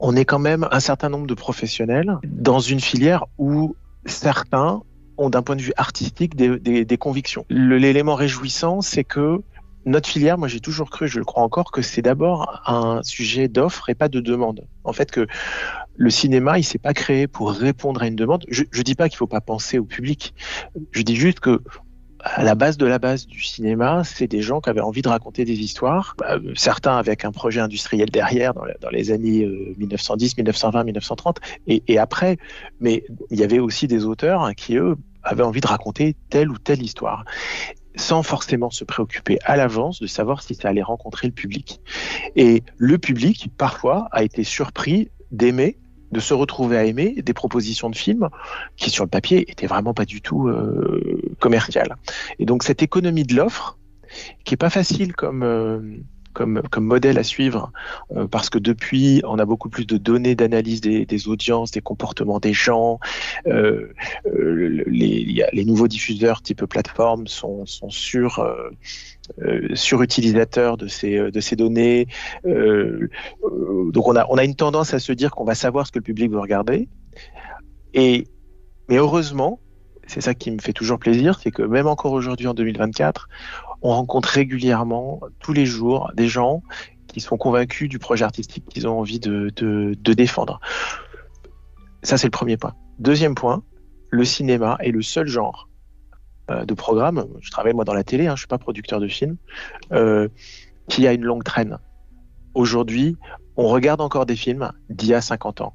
On 0.00 0.16
est 0.16 0.24
quand 0.24 0.38
même 0.38 0.68
un 0.70 0.80
certain 0.80 1.08
nombre 1.08 1.26
de 1.26 1.34
professionnels 1.34 2.18
dans 2.24 2.60
une 2.60 2.80
filière 2.80 3.24
où 3.38 3.76
certains 4.06 4.82
ont 5.16 5.30
d'un 5.30 5.42
point 5.42 5.54
de 5.54 5.62
vue 5.62 5.72
artistique 5.76 6.34
des, 6.34 6.84
des 6.84 6.96
convictions. 6.98 7.46
L'élément 7.48 8.16
réjouissant, 8.16 8.80
c'est 8.80 9.04
que 9.04 9.40
notre 9.86 10.08
filière, 10.08 10.38
moi 10.38 10.48
j'ai 10.48 10.60
toujours 10.60 10.90
cru, 10.90 11.08
je 11.08 11.18
le 11.18 11.24
crois 11.24 11.42
encore, 11.42 11.70
que 11.70 11.82
c'est 11.82 12.02
d'abord 12.02 12.62
un 12.66 13.02
sujet 13.02 13.48
d'offre 13.48 13.90
et 13.90 13.94
pas 13.94 14.08
de 14.08 14.20
demande. 14.20 14.66
En 14.84 14.92
fait, 14.92 15.10
que 15.10 15.26
le 15.96 16.10
cinéma, 16.10 16.58
il 16.58 16.64
s'est 16.64 16.78
pas 16.78 16.94
créé 16.94 17.26
pour 17.26 17.50
répondre 17.52 18.02
à 18.02 18.06
une 18.06 18.16
demande. 18.16 18.44
Je, 18.48 18.64
je 18.70 18.82
dis 18.82 18.94
pas 18.94 19.08
qu'il 19.08 19.16
faut 19.16 19.26
pas 19.26 19.40
penser 19.40 19.78
au 19.78 19.84
public. 19.84 20.34
Je 20.92 21.02
dis 21.02 21.16
juste 21.16 21.40
que 21.40 21.60
à 22.24 22.42
la 22.42 22.54
base 22.54 22.78
de 22.78 22.86
la 22.86 22.98
base 22.98 23.26
du 23.26 23.42
cinéma, 23.42 24.02
c'est 24.02 24.26
des 24.26 24.40
gens 24.40 24.60
qui 24.60 24.70
avaient 24.70 24.80
envie 24.80 25.02
de 25.02 25.08
raconter 25.08 25.44
des 25.44 25.60
histoires, 25.60 26.16
euh, 26.28 26.40
certains 26.56 26.96
avec 26.96 27.24
un 27.24 27.32
projet 27.32 27.60
industriel 27.60 28.10
derrière 28.10 28.54
dans, 28.54 28.64
les 28.90 29.10
années 29.10 29.44
euh, 29.44 29.74
1910, 29.76 30.38
1920, 30.38 30.84
1930 30.84 31.40
et, 31.66 31.98
après. 31.98 32.38
Mais 32.80 33.04
il 33.30 33.38
y 33.38 33.44
avait 33.44 33.58
aussi 33.58 33.86
des 33.86 34.06
auteurs 34.06 34.50
qui 34.56 34.76
eux 34.76 34.96
avaient 35.22 35.42
envie 35.42 35.60
de 35.60 35.66
raconter 35.66 36.16
telle 36.30 36.50
ou 36.50 36.58
telle 36.58 36.82
histoire 36.82 37.24
sans 37.96 38.24
forcément 38.24 38.70
se 38.70 38.82
préoccuper 38.82 39.38
à 39.44 39.56
l'avance 39.56 40.00
de 40.00 40.08
savoir 40.08 40.42
si 40.42 40.56
ça 40.56 40.68
allait 40.68 40.82
rencontrer 40.82 41.28
le 41.28 41.32
public. 41.32 41.80
Et 42.34 42.64
le 42.76 42.98
public, 42.98 43.50
parfois, 43.56 44.08
a 44.10 44.24
été 44.24 44.42
surpris 44.42 45.10
d'aimer 45.30 45.78
de 46.14 46.20
se 46.20 46.32
retrouver 46.32 46.78
à 46.78 46.84
aimer 46.84 47.20
des 47.20 47.34
propositions 47.34 47.90
de 47.90 47.96
films 47.96 48.30
qui, 48.76 48.88
sur 48.88 49.04
le 49.04 49.10
papier, 49.10 49.50
étaient 49.50 49.66
vraiment 49.66 49.92
pas 49.92 50.06
du 50.06 50.22
tout 50.22 50.48
euh, 50.48 51.20
commerciales. 51.40 51.96
Et 52.38 52.46
donc, 52.46 52.62
cette 52.62 52.82
économie 52.82 53.24
de 53.24 53.34
l'offre, 53.34 53.76
qui 54.44 54.54
est 54.54 54.56
pas 54.56 54.70
facile 54.70 55.14
comme, 55.14 55.42
euh, 55.42 55.80
comme, 56.34 56.60
modèle 56.76 57.18
à 57.18 57.22
suivre, 57.22 57.72
euh, 58.14 58.26
parce 58.26 58.50
que 58.50 58.58
depuis, 58.58 59.22
on 59.24 59.38
a 59.38 59.44
beaucoup 59.46 59.70
plus 59.70 59.86
de 59.86 59.96
données 59.96 60.34
d'analyse 60.34 60.80
des, 60.80 61.28
audiences, 61.28 61.70
des 61.70 61.80
comportements 61.80 62.40
des 62.40 62.52
gens. 62.52 62.98
Euh, 63.46 63.94
les, 64.26 65.46
les, 65.52 65.64
nouveaux 65.64 65.88
diffuseurs 65.88 66.42
type 66.42 66.64
plateforme 66.66 67.26
sont, 67.26 67.64
sont 67.64 67.88
sur 67.88 68.40
euh, 68.40 69.74
surutilisateurs 69.74 70.76
de 70.76 70.86
ces, 70.86 71.30
de 71.30 71.40
ces 71.40 71.56
données. 71.56 72.08
Euh, 72.44 73.08
donc 73.90 74.06
on 74.06 74.16
a, 74.16 74.26
on 74.28 74.36
a 74.36 74.44
une 74.44 74.54
tendance 74.56 74.92
à 74.92 74.98
se 74.98 75.12
dire 75.12 75.30
qu'on 75.30 75.44
va 75.44 75.54
savoir 75.54 75.86
ce 75.86 75.92
que 75.92 75.98
le 75.98 76.04
public 76.04 76.30
veut 76.30 76.40
regarder. 76.40 76.88
Et, 77.94 78.26
mais 78.88 78.96
heureusement, 78.96 79.60
c'est 80.06 80.20
ça 80.20 80.34
qui 80.34 80.50
me 80.50 80.60
fait 80.60 80.72
toujours 80.72 80.98
plaisir, 80.98 81.38
c'est 81.40 81.50
que 81.50 81.62
même 81.62 81.86
encore 81.86 82.12
aujourd'hui 82.12 82.46
en 82.46 82.54
2024, 82.54 83.28
on 83.84 83.90
rencontre 83.90 84.30
régulièrement, 84.30 85.20
tous 85.40 85.52
les 85.52 85.66
jours, 85.66 86.10
des 86.14 86.26
gens 86.26 86.62
qui 87.06 87.20
sont 87.20 87.36
convaincus 87.36 87.88
du 87.88 87.98
projet 87.98 88.24
artistique 88.24 88.64
qu'ils 88.66 88.88
ont 88.88 88.98
envie 88.98 89.20
de, 89.20 89.94
défendre. 90.02 90.58
Ça, 92.02 92.16
c'est 92.16 92.26
le 92.26 92.32
premier 92.32 92.56
point. 92.56 92.72
Deuxième 92.98 93.34
point, 93.34 93.62
le 94.10 94.24
cinéma 94.24 94.78
est 94.80 94.90
le 94.90 95.02
seul 95.02 95.26
genre 95.26 95.68
euh, 96.50 96.64
de 96.64 96.72
programme, 96.72 97.26
je 97.40 97.50
travaille 97.50 97.74
moi 97.74 97.84
dans 97.84 97.92
la 97.92 98.04
télé, 98.04 98.26
hein, 98.26 98.34
je 98.36 98.40
suis 98.40 98.48
pas 98.48 98.58
producteur 98.58 99.00
de 99.00 99.08
films, 99.08 99.36
euh, 99.92 100.28
qui 100.88 101.06
a 101.06 101.12
une 101.12 101.24
longue 101.24 101.44
traîne. 101.44 101.78
Aujourd'hui, 102.54 103.16
on 103.56 103.68
regarde 103.68 104.00
encore 104.00 104.24
des 104.24 104.36
films 104.36 104.72
d'il 104.88 105.10
y 105.10 105.14
a 105.14 105.20
50 105.20 105.60
ans. 105.60 105.74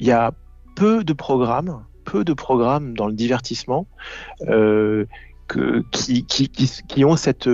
Il 0.00 0.06
y 0.06 0.12
a 0.12 0.32
peu 0.74 1.04
de 1.04 1.12
programmes, 1.12 1.84
peu 2.04 2.24
de 2.24 2.32
programmes 2.32 2.96
dans 2.96 3.06
le 3.06 3.12
divertissement 3.12 3.86
euh, 4.48 5.06
qui, 5.90 7.04
ont 7.04 7.16
cette, 7.16 7.48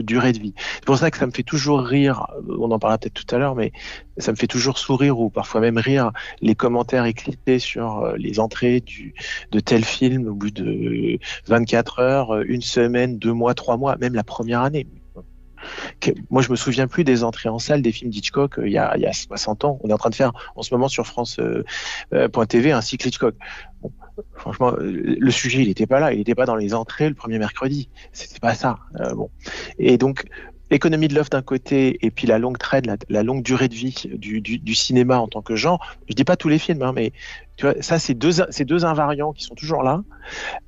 durée 0.00 0.32
de 0.32 0.38
vie. 0.38 0.54
C'est 0.74 0.84
pour 0.84 0.98
ça 0.98 1.10
que 1.10 1.18
ça 1.18 1.26
me 1.26 1.32
fait 1.32 1.42
toujours 1.42 1.80
rire, 1.80 2.26
on 2.48 2.70
en 2.70 2.78
parlera 2.78 2.98
peut-être 2.98 3.14
tout 3.14 3.34
à 3.34 3.38
l'heure, 3.38 3.54
mais 3.54 3.72
ça 4.18 4.32
me 4.32 4.36
fait 4.36 4.46
toujours 4.46 4.78
sourire 4.78 5.18
ou 5.20 5.30
parfois 5.30 5.60
même 5.60 5.78
rire 5.78 6.10
les 6.40 6.54
commentaires 6.54 7.04
éclités 7.04 7.58
sur 7.58 7.98
euh, 7.98 8.14
les 8.16 8.40
entrées 8.40 8.82
de 9.52 9.60
tel 9.60 9.84
film 9.84 10.28
au 10.28 10.34
bout 10.34 10.50
de 10.50 11.18
24 11.46 11.98
heures, 12.00 12.40
une 12.42 12.62
semaine, 12.62 13.18
deux 13.18 13.32
mois, 13.32 13.54
trois 13.54 13.76
mois, 13.76 13.96
même 13.96 14.14
la 14.14 14.24
première 14.24 14.62
année 14.62 14.86
moi, 16.30 16.42
je 16.42 16.50
me 16.50 16.56
souviens 16.56 16.86
plus 16.86 17.04
des 17.04 17.24
entrées 17.24 17.48
en 17.48 17.58
salle 17.58 17.82
des 17.82 17.92
films 17.92 18.10
d'Hitchcock 18.10 18.58
euh, 18.58 18.68
il, 18.68 18.72
y 18.72 18.78
a, 18.78 18.96
il 18.96 19.02
y 19.02 19.06
a 19.06 19.12
60 19.12 19.64
ans. 19.64 19.78
On 19.82 19.88
est 19.88 19.92
en 19.92 19.98
train 19.98 20.10
de 20.10 20.14
faire 20.14 20.32
en 20.56 20.62
ce 20.62 20.74
moment 20.74 20.88
sur 20.88 21.06
France.tv 21.06 21.64
euh, 22.12 22.28
euh, 22.72 22.76
un 22.76 22.80
cycle 22.80 23.08
Hitchcock. 23.08 23.34
Franchement, 24.34 24.72
le 24.78 25.30
sujet, 25.30 25.62
il 25.62 25.68
n'était 25.68 25.86
pas 25.86 26.00
là. 26.00 26.12
Il 26.12 26.18
n'était 26.18 26.34
pas 26.34 26.46
dans 26.46 26.56
les 26.56 26.74
entrées 26.74 27.08
le 27.08 27.14
premier 27.14 27.38
mercredi. 27.38 27.88
C'était 28.12 28.40
pas 28.40 28.54
ça. 28.54 28.78
bon. 29.14 29.30
Et 29.78 29.98
donc, 29.98 30.24
économie 30.70 31.08
de 31.08 31.14
l'offre 31.14 31.30
d'un 31.30 31.42
côté 31.42 31.98
et 32.02 32.10
puis 32.10 32.26
la 32.26 32.38
longue 32.38 32.58
traîne, 32.58 32.96
la, 33.08 33.22
longue 33.22 33.42
durée 33.42 33.68
de 33.68 33.74
vie 33.74 34.08
du, 34.14 34.40
du, 34.40 34.74
cinéma 34.74 35.18
en 35.18 35.28
tant 35.28 35.42
que 35.42 35.56
genre. 35.56 35.84
Je 36.08 36.14
dis 36.14 36.24
pas 36.24 36.36
tous 36.36 36.48
les 36.48 36.58
films, 36.58 36.82
hein, 36.82 36.92
mais 36.94 37.12
tu 37.56 37.66
vois, 37.66 37.74
ça 37.80 37.98
c'est 37.98 38.14
deux, 38.14 38.32
c'est 38.50 38.64
deux 38.64 38.84
invariants 38.84 39.32
qui 39.32 39.44
sont 39.44 39.54
toujours 39.54 39.82
là 39.82 40.02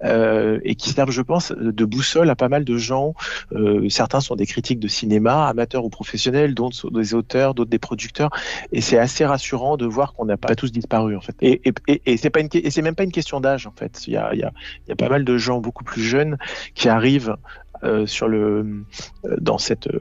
euh, 0.05 0.59
et 0.65 0.75
qui 0.75 0.91
servent, 0.91 1.11
je 1.11 1.23
pense, 1.23 1.53
de 1.53 1.85
boussole 1.85 2.29
à 2.31 2.35
pas 2.35 2.49
mal 2.49 2.65
de 2.65 2.77
gens. 2.77 3.15
Euh, 3.53 3.89
certains 3.89 4.21
sont 4.21 4.35
des 4.35 4.47
critiques 4.47 4.81
de 4.81 4.89
cinéma, 4.89 5.47
amateurs 5.47 5.85
ou 5.85 5.91
professionnels, 5.91 6.55
d'autres 6.55 6.77
sont 6.77 6.89
des 6.89 7.15
auteurs, 7.15 7.55
d'autres 7.55 7.71
des 7.71 7.79
producteurs, 7.79 8.31
et 8.73 8.81
c'est 8.81 8.99
assez 8.99 9.25
rassurant 9.25 9.77
de 9.77 9.87
voir 9.87 10.15
qu'on 10.15 10.25
n'a 10.25 10.37
pas 10.37 10.55
tous 10.57 10.73
disparu 10.73 11.17
en 11.17 11.21
fait. 11.21 11.37
Et, 11.41 11.61
et, 11.69 11.73
et, 11.87 12.03
et 12.07 12.17
c'est 12.17 12.31
pas 12.31 12.41
une, 12.41 12.49
et 12.53 12.71
c'est 12.71 12.83
même 12.83 12.97
pas 12.97 13.05
une 13.05 13.13
question 13.13 13.41
d'âge 13.41 13.67
en 13.67 13.73
fait. 13.73 14.07
Il 14.07 14.15
y 14.15 14.17
a, 14.17 14.35
y 14.35 14.43
a, 14.43 14.53
il 14.87 14.89
y 14.89 14.93
a 14.93 14.97
pas 14.97 15.09
mal 15.09 15.25
de 15.25 15.37
gens 15.37 15.61
beaucoup 15.61 15.85
plus 15.85 16.03
jeunes 16.03 16.39
qui 16.75 16.89
arrivent 16.89 17.37
sur 18.07 18.29
le, 18.29 18.85
euh, 19.25 19.37
dans, 19.41 19.59
cette, 19.59 19.87
euh, 19.87 19.99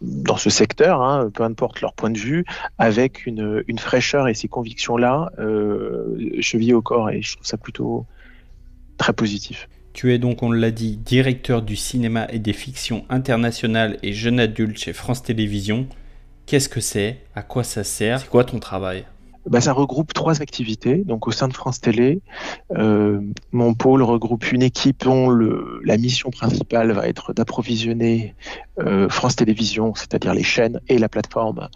dans 0.00 0.36
ce 0.36 0.50
secteur, 0.50 1.02
hein, 1.02 1.30
peu 1.32 1.42
importe 1.42 1.80
leur 1.80 1.92
point 1.92 2.10
de 2.10 2.18
vue, 2.18 2.44
avec 2.78 3.26
une, 3.26 3.62
une 3.68 3.78
fraîcheur 3.78 4.28
et 4.28 4.34
ces 4.34 4.48
convictions-là 4.48 5.30
euh, 5.38 6.18
au 6.72 6.82
corps. 6.82 7.10
Et 7.10 7.22
je 7.22 7.34
trouve 7.34 7.46
ça 7.46 7.56
plutôt 7.56 8.06
très 8.96 9.12
positif. 9.12 9.68
Tu 9.92 10.12
es 10.12 10.18
donc, 10.18 10.42
on 10.42 10.52
l'a 10.52 10.70
dit, 10.70 10.96
directeur 10.96 11.62
du 11.62 11.76
cinéma 11.76 12.26
et 12.30 12.38
des 12.38 12.52
fictions 12.52 13.04
internationales 13.08 13.98
et 14.02 14.12
jeunes 14.12 14.38
adultes 14.38 14.78
chez 14.78 14.92
France 14.92 15.22
Télévisions. 15.22 15.88
Qu'est-ce 16.46 16.68
que 16.68 16.80
c'est? 16.80 17.18
À 17.34 17.42
quoi 17.42 17.64
ça 17.64 17.84
sert? 17.84 18.20
C'est 18.20 18.28
quoi 18.28 18.44
ton 18.44 18.58
travail? 18.58 19.04
Bah, 19.46 19.60
ça 19.60 19.72
regroupe 19.72 20.12
trois 20.12 20.42
activités. 20.42 20.96
Donc 20.96 21.26
au 21.26 21.32
sein 21.32 21.48
de 21.48 21.54
France 21.54 21.80
Télé, 21.80 22.20
euh, 22.76 23.20
mon 23.52 23.74
pôle 23.74 24.02
regroupe 24.02 24.50
une 24.52 24.62
équipe 24.62 25.04
dont 25.04 25.30
la 25.30 25.96
mission 25.96 26.30
principale 26.30 26.92
va 26.92 27.08
être 27.08 27.32
d'approvisionner 27.32 28.34
euh, 28.80 29.08
France 29.08 29.36
Télévisions, 29.36 29.94
c'est-à-dire 29.94 30.34
les 30.34 30.42
chaînes 30.42 30.80
et 30.88 30.98
la 30.98 31.08
plateforme 31.08 31.68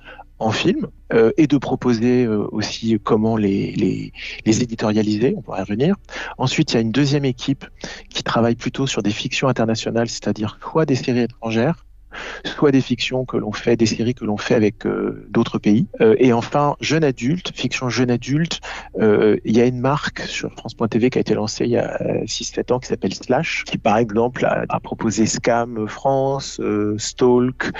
en 0.42 0.50
film, 0.50 0.88
euh, 1.12 1.30
et 1.36 1.46
de 1.46 1.56
proposer 1.56 2.24
euh, 2.24 2.46
aussi 2.50 2.98
comment 3.02 3.36
les, 3.36 3.72
les, 3.72 4.12
les, 4.44 4.62
éditorialiser, 4.62 5.34
on 5.36 5.42
pourra 5.42 5.60
y 5.60 5.62
revenir. 5.62 5.94
Ensuite, 6.36 6.72
il 6.72 6.74
y 6.74 6.78
a 6.78 6.80
une 6.80 6.90
deuxième 6.90 7.24
équipe 7.24 7.64
qui 8.10 8.24
travaille 8.24 8.56
plutôt 8.56 8.86
sur 8.86 9.02
des 9.02 9.10
fictions 9.10 9.46
internationales, 9.46 10.08
c'est-à-dire 10.08 10.58
soit 10.60 10.84
des 10.84 10.96
séries 10.96 11.20
étrangères, 11.20 11.86
soit 12.44 12.70
des 12.70 12.80
fictions 12.80 13.24
que 13.24 13.36
l'on 13.36 13.52
fait, 13.52 13.76
des 13.76 13.86
séries 13.86 14.14
que 14.14 14.24
l'on 14.24 14.36
fait 14.36 14.54
avec 14.54 14.86
euh, 14.86 15.26
d'autres 15.30 15.58
pays. 15.58 15.86
Euh, 16.00 16.14
et 16.18 16.32
enfin, 16.32 16.76
jeune 16.80 17.04
adulte, 17.04 17.52
fiction 17.54 17.88
jeune 17.88 18.10
adulte, 18.10 18.60
euh, 19.00 19.36
il 19.44 19.56
y 19.56 19.60
a 19.60 19.66
une 19.66 19.80
marque 19.80 20.20
sur 20.20 20.52
France.tv 20.52 21.10
qui 21.10 21.18
a 21.18 21.20
été 21.20 21.34
lancée 21.34 21.64
il 21.64 21.70
y 21.70 21.76
a 21.76 21.98
6-7 22.24 22.72
ans 22.72 22.78
qui 22.78 22.88
s'appelle 22.88 23.14
Slash, 23.14 23.64
qui 23.64 23.78
par 23.78 23.96
exemple 23.98 24.44
a, 24.44 24.64
a 24.68 24.80
proposé 24.80 25.26
Scam 25.26 25.86
France, 25.88 26.60
Stalk, 26.96 27.70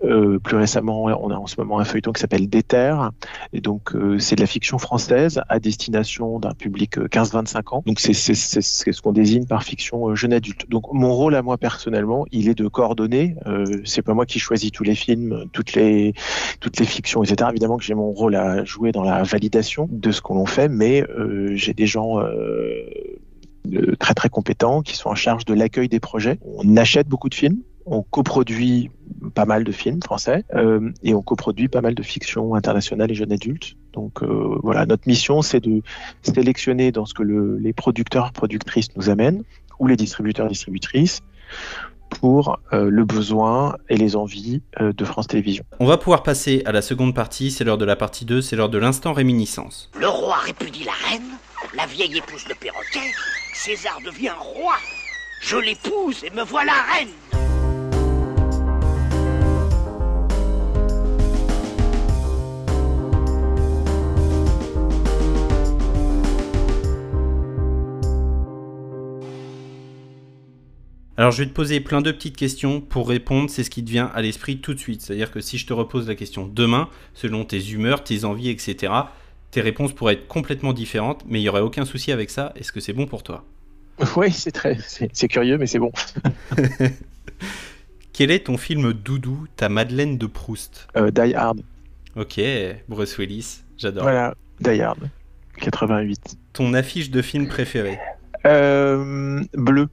plus 0.00 0.56
récemment 0.56 1.04
on 1.04 1.30
a 1.30 1.34
en 1.34 1.46
ce 1.46 1.56
moment 1.58 1.78
un 1.78 1.84
feuilleton 1.84 2.12
qui 2.12 2.20
s'appelle 2.20 2.48
Déter, 2.48 2.94
et 3.52 3.60
donc 3.60 3.92
c'est 4.18 4.36
de 4.36 4.40
la 4.40 4.46
fiction 4.46 4.78
française 4.78 5.40
à 5.48 5.58
destination 5.58 6.38
d'un 6.38 6.52
public 6.52 6.96
15-25 6.98 7.74
ans. 7.74 7.82
Donc 7.86 8.00
c'est 8.00 8.12
ce 8.14 9.02
qu'on 9.02 9.12
désigne 9.12 9.46
par 9.46 9.62
fiction 9.62 10.14
jeune 10.14 10.32
adulte. 10.32 10.68
Donc 10.68 10.84
mon 10.92 11.12
rôle 11.12 11.34
à 11.34 11.42
moi 11.42 11.58
personnellement, 11.58 12.24
il 12.30 12.48
est 12.48 12.54
de 12.54 12.68
coordonner 12.68 13.36
c'est 13.84 14.02
pas 14.02 14.14
moi 14.14 14.26
qui 14.26 14.38
choisis 14.38 14.70
tous 14.70 14.84
les 14.84 14.94
films, 14.94 15.46
toutes 15.52 15.74
les, 15.74 16.14
toutes 16.60 16.78
les 16.78 16.86
fictions, 16.86 17.22
etc. 17.22 17.48
Évidemment 17.50 17.76
que 17.76 17.84
j'ai 17.84 17.94
mon 17.94 18.10
rôle 18.10 18.36
à 18.36 18.64
jouer 18.64 18.92
dans 18.92 19.02
la 19.02 19.22
validation 19.22 19.88
de 19.90 20.10
ce 20.10 20.20
qu'on 20.20 20.46
fait, 20.46 20.68
mais 20.68 21.02
euh, 21.02 21.54
j'ai 21.54 21.74
des 21.74 21.86
gens 21.86 22.20
euh, 22.20 22.84
très 23.98 24.14
très 24.14 24.28
compétents 24.28 24.82
qui 24.82 24.96
sont 24.96 25.08
en 25.08 25.14
charge 25.14 25.44
de 25.44 25.54
l'accueil 25.54 25.88
des 25.88 26.00
projets. 26.00 26.38
On 26.44 26.76
achète 26.76 27.08
beaucoup 27.08 27.28
de 27.28 27.34
films, 27.34 27.62
on 27.84 28.02
coproduit 28.02 28.90
pas 29.34 29.44
mal 29.44 29.64
de 29.64 29.72
films 29.72 30.02
français 30.02 30.44
euh, 30.54 30.90
et 31.02 31.14
on 31.14 31.22
coproduit 31.22 31.68
pas 31.68 31.80
mal 31.80 31.94
de 31.94 32.02
fictions 32.02 32.54
internationales 32.54 33.10
et 33.10 33.14
jeunes 33.14 33.32
adultes. 33.32 33.74
Donc 33.92 34.22
voilà, 34.22 34.84
notre 34.84 35.08
mission 35.08 35.40
c'est 35.40 35.60
de 35.60 35.82
sélectionner 36.20 36.92
dans 36.92 37.06
ce 37.06 37.14
que 37.14 37.22
le, 37.22 37.56
les 37.56 37.72
producteurs 37.72 38.32
productrices 38.32 38.94
nous 38.94 39.08
amènent 39.08 39.42
ou 39.78 39.86
les 39.86 39.96
distributeurs 39.96 40.48
distributrices 40.48 41.22
pour 42.20 42.58
euh, 42.72 42.88
le 42.90 43.04
besoin 43.04 43.76
et 43.88 43.96
les 43.96 44.16
envies 44.16 44.62
euh, 44.80 44.92
de 44.92 45.04
France 45.04 45.26
Télévisions. 45.26 45.64
On 45.80 45.86
va 45.86 45.98
pouvoir 45.98 46.22
passer 46.22 46.62
à 46.64 46.72
la 46.72 46.82
seconde 46.82 47.14
partie, 47.14 47.50
c'est 47.50 47.64
l'heure 47.64 47.78
de 47.78 47.84
la 47.84 47.96
partie 47.96 48.24
2, 48.24 48.40
c'est 48.40 48.56
l'heure 48.56 48.70
de 48.70 48.78
l'instant 48.78 49.12
réminiscence. 49.12 49.90
Le 49.98 50.08
roi 50.08 50.36
répudie 50.36 50.84
la 50.84 51.10
reine, 51.10 51.30
la 51.76 51.86
vieille 51.86 52.16
épouse 52.16 52.46
le 52.48 52.54
perroquet, 52.54 53.12
César 53.54 53.98
devient 54.04 54.32
roi. 54.38 54.74
Je 55.42 55.56
l'épouse 55.56 56.24
et 56.24 56.30
me 56.30 56.42
voilà 56.42 56.72
reine. 56.94 57.08
Alors 71.18 71.30
je 71.30 71.42
vais 71.42 71.48
te 71.48 71.54
poser 71.54 71.80
plein 71.80 72.02
de 72.02 72.12
petites 72.12 72.36
questions 72.36 72.82
pour 72.82 73.08
répondre, 73.08 73.48
c'est 73.48 73.64
ce 73.64 73.70
qui 73.70 73.82
te 73.82 73.90
vient 73.90 74.10
à 74.14 74.20
l'esprit 74.20 74.58
tout 74.58 74.74
de 74.74 74.78
suite. 74.78 75.00
C'est-à-dire 75.00 75.30
que 75.30 75.40
si 75.40 75.56
je 75.56 75.66
te 75.66 75.72
repose 75.72 76.08
la 76.08 76.14
question 76.14 76.46
demain, 76.46 76.90
selon 77.14 77.44
tes 77.44 77.70
humeurs, 77.70 78.04
tes 78.04 78.24
envies, 78.24 78.50
etc., 78.50 78.92
tes 79.50 79.62
réponses 79.62 79.94
pourraient 79.94 80.14
être 80.14 80.28
complètement 80.28 80.74
différentes, 80.74 81.24
mais 81.26 81.38
il 81.38 81.42
n'y 81.42 81.48
aurait 81.48 81.62
aucun 81.62 81.86
souci 81.86 82.12
avec 82.12 82.28
ça. 82.28 82.52
Est-ce 82.56 82.70
que 82.70 82.80
c'est 82.80 82.92
bon 82.92 83.06
pour 83.06 83.22
toi? 83.22 83.44
Oui, 84.16 84.30
c'est 84.30 84.52
très, 84.52 84.76
c'est 84.82 85.28
curieux, 85.28 85.56
mais 85.56 85.66
c'est 85.66 85.78
bon. 85.78 85.90
Quel 88.12 88.30
est 88.30 88.44
ton 88.46 88.58
film 88.58 88.92
doudou, 88.92 89.46
ta 89.56 89.70
Madeleine 89.70 90.18
de 90.18 90.26
Proust? 90.26 90.86
Euh, 90.96 91.10
Die 91.10 91.34
Hard. 91.34 91.62
Ok, 92.14 92.38
Bruce 92.88 93.16
Willis, 93.16 93.62
j'adore. 93.78 94.02
Voilà, 94.02 94.34
Die 94.60 94.82
Hard, 94.82 95.08
88. 95.60 96.36
Ton 96.52 96.74
affiche 96.74 97.10
de 97.10 97.22
film 97.22 97.48
préféré 97.48 97.98
euh, 98.44 99.42
Bleu 99.54 99.88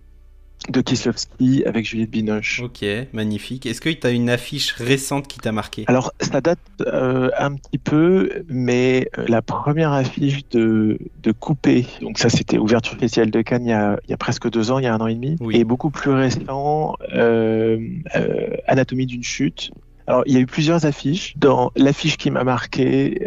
de 0.69 0.81
Kieslowski 0.81 1.63
avec 1.65 1.85
Juliette 1.85 2.11
Binoche. 2.11 2.61
Ok, 2.63 2.85
magnifique. 3.13 3.65
Est-ce 3.65 3.81
que 3.81 3.89
tu 3.89 4.07
as 4.07 4.11
une 4.11 4.29
affiche 4.29 4.73
récente 4.73 5.27
qui 5.27 5.39
t'a 5.39 5.51
marqué? 5.51 5.83
Alors, 5.87 6.13
ça 6.19 6.41
date 6.41 6.59
euh, 6.81 7.29
un 7.37 7.55
petit 7.55 7.77
peu, 7.77 8.43
mais 8.47 9.09
euh, 9.17 9.25
la 9.27 9.41
première 9.41 9.91
affiche 9.91 10.47
de, 10.51 10.97
de 11.21 11.31
Coupé, 11.31 11.85
donc 12.01 12.17
ça 12.17 12.29
c'était 12.29 12.57
ouverture 12.57 12.93
spéciale 12.93 13.31
de 13.31 13.41
Cannes 13.41 13.65
il 13.65 13.69
y, 13.69 13.73
a, 13.73 13.99
il 14.07 14.11
y, 14.11 14.13
a, 14.13 14.17
presque 14.17 14.49
deux 14.49 14.71
ans, 14.71 14.79
il 14.79 14.85
y 14.85 14.87
a 14.87 14.93
un 14.93 14.99
an 14.99 15.07
et 15.07 15.15
demi, 15.15 15.35
oui. 15.39 15.57
et 15.57 15.63
beaucoup 15.63 15.89
plus 15.89 16.11
récent, 16.11 16.95
euh, 17.13 17.79
euh 18.15 18.55
Anatomie 18.67 19.05
d'une 19.05 19.23
chute. 19.23 19.71
Alors, 20.07 20.23
il 20.25 20.33
y 20.33 20.37
a 20.37 20.39
eu 20.39 20.45
plusieurs 20.45 20.85
affiches. 20.85 21.33
Dans 21.37 21.71
l'affiche 21.77 22.17
qui 22.17 22.29
m'a 22.29 22.43
marqué, 22.43 23.25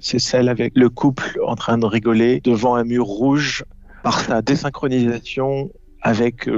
c'est 0.00 0.18
celle 0.18 0.48
avec 0.48 0.72
le 0.74 0.88
couple 0.88 1.38
en 1.46 1.56
train 1.56 1.76
de 1.76 1.84
rigoler 1.84 2.40
devant 2.40 2.74
un 2.74 2.84
mur 2.84 3.04
rouge 3.04 3.64
par 4.02 4.20
sa 4.20 4.40
désynchronisation 4.42 5.70
avec 6.02 6.48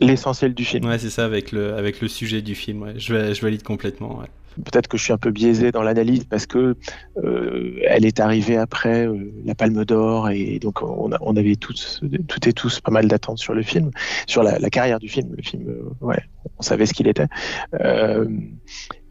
l'essentiel 0.00 0.54
du 0.54 0.64
film. 0.64 0.84
Ouais, 0.86 0.98
c'est 0.98 1.10
ça, 1.10 1.24
avec 1.24 1.52
le, 1.52 1.74
avec 1.74 2.00
le 2.00 2.08
sujet 2.08 2.42
du 2.42 2.54
film. 2.54 2.82
Ouais. 2.82 2.94
Je, 2.96 3.34
je 3.34 3.40
valide 3.40 3.62
complètement. 3.62 4.18
Ouais. 4.18 4.26
Peut-être 4.56 4.86
que 4.88 4.98
je 4.98 5.04
suis 5.04 5.12
un 5.12 5.18
peu 5.18 5.30
biaisé 5.30 5.72
dans 5.72 5.82
l'analyse 5.82 6.24
parce 6.24 6.46
que 6.46 6.76
euh, 7.24 7.80
elle 7.88 8.04
est 8.04 8.20
arrivée 8.20 8.58
après 8.58 9.06
euh, 9.06 9.32
la 9.44 9.54
Palme 9.54 9.84
d'Or 9.84 10.28
et 10.28 10.58
donc 10.58 10.82
on, 10.82 11.10
a, 11.12 11.18
on 11.22 11.36
avait 11.36 11.56
tous, 11.56 12.02
toutes 12.28 12.46
et 12.46 12.52
tous 12.52 12.80
pas 12.80 12.90
mal 12.90 13.08
d'attentes 13.08 13.38
sur 13.38 13.54
le 13.54 13.62
film, 13.62 13.90
sur 14.26 14.42
la, 14.42 14.58
la, 14.58 14.70
carrière 14.70 14.98
du 14.98 15.08
film. 15.08 15.34
Le 15.34 15.42
film, 15.42 15.68
euh, 15.68 16.06
ouais, 16.06 16.20
on 16.58 16.62
savait 16.62 16.86
ce 16.86 16.92
qu'il 16.92 17.08
était. 17.08 17.28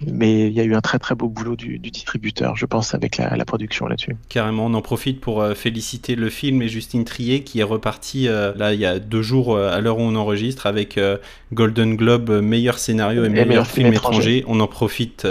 Mais 0.08 0.48
il 0.48 0.54
y 0.54 0.60
a 0.60 0.64
eu 0.64 0.74
un 0.74 0.82
très 0.82 1.00
très 1.00 1.16
beau 1.16 1.28
boulot 1.28 1.56
du, 1.56 1.80
du 1.80 1.92
distributeur, 1.92 2.56
je 2.56 2.66
pense, 2.66 2.94
avec 2.94 3.18
la, 3.18 3.36
la 3.36 3.46
production 3.46 3.88
là-dessus. 3.88 4.16
Carrément, 4.30 4.66
on 4.66 4.74
en 4.74 4.82
profite 4.82 5.22
pour 5.22 5.42
euh, 5.42 5.54
féliciter 5.54 6.16
le 6.16 6.30
film 6.30 6.62
et 6.62 6.68
Justine 6.68 7.06
Trier 7.06 7.44
qui 7.44 7.60
est 7.60 7.64
reparti 7.64 8.28
euh, 8.28 8.54
là 8.56 8.74
il 8.74 8.80
y 8.80 8.86
a 8.86 9.00
deux 9.00 9.22
jours 9.22 9.56
euh, 9.56 9.72
à 9.72 9.82
l'heure 9.82 9.98
où 9.98 10.02
on 10.02 10.16
enregistre 10.16 10.66
avec 10.66 10.98
euh, 10.98 11.18
Golden 11.54 11.96
Globe 11.96 12.30
meilleur 12.42 12.80
scénario 12.80 13.24
et, 13.24 13.28
et 13.28 13.30
meilleur, 13.30 13.48
meilleur, 13.48 13.68
film, 13.68 13.88
film 13.88 13.94
étranger. 13.94 14.38
étranger. 14.38 14.46
On 14.48 14.60
en 14.60 14.68
profite 14.68 15.28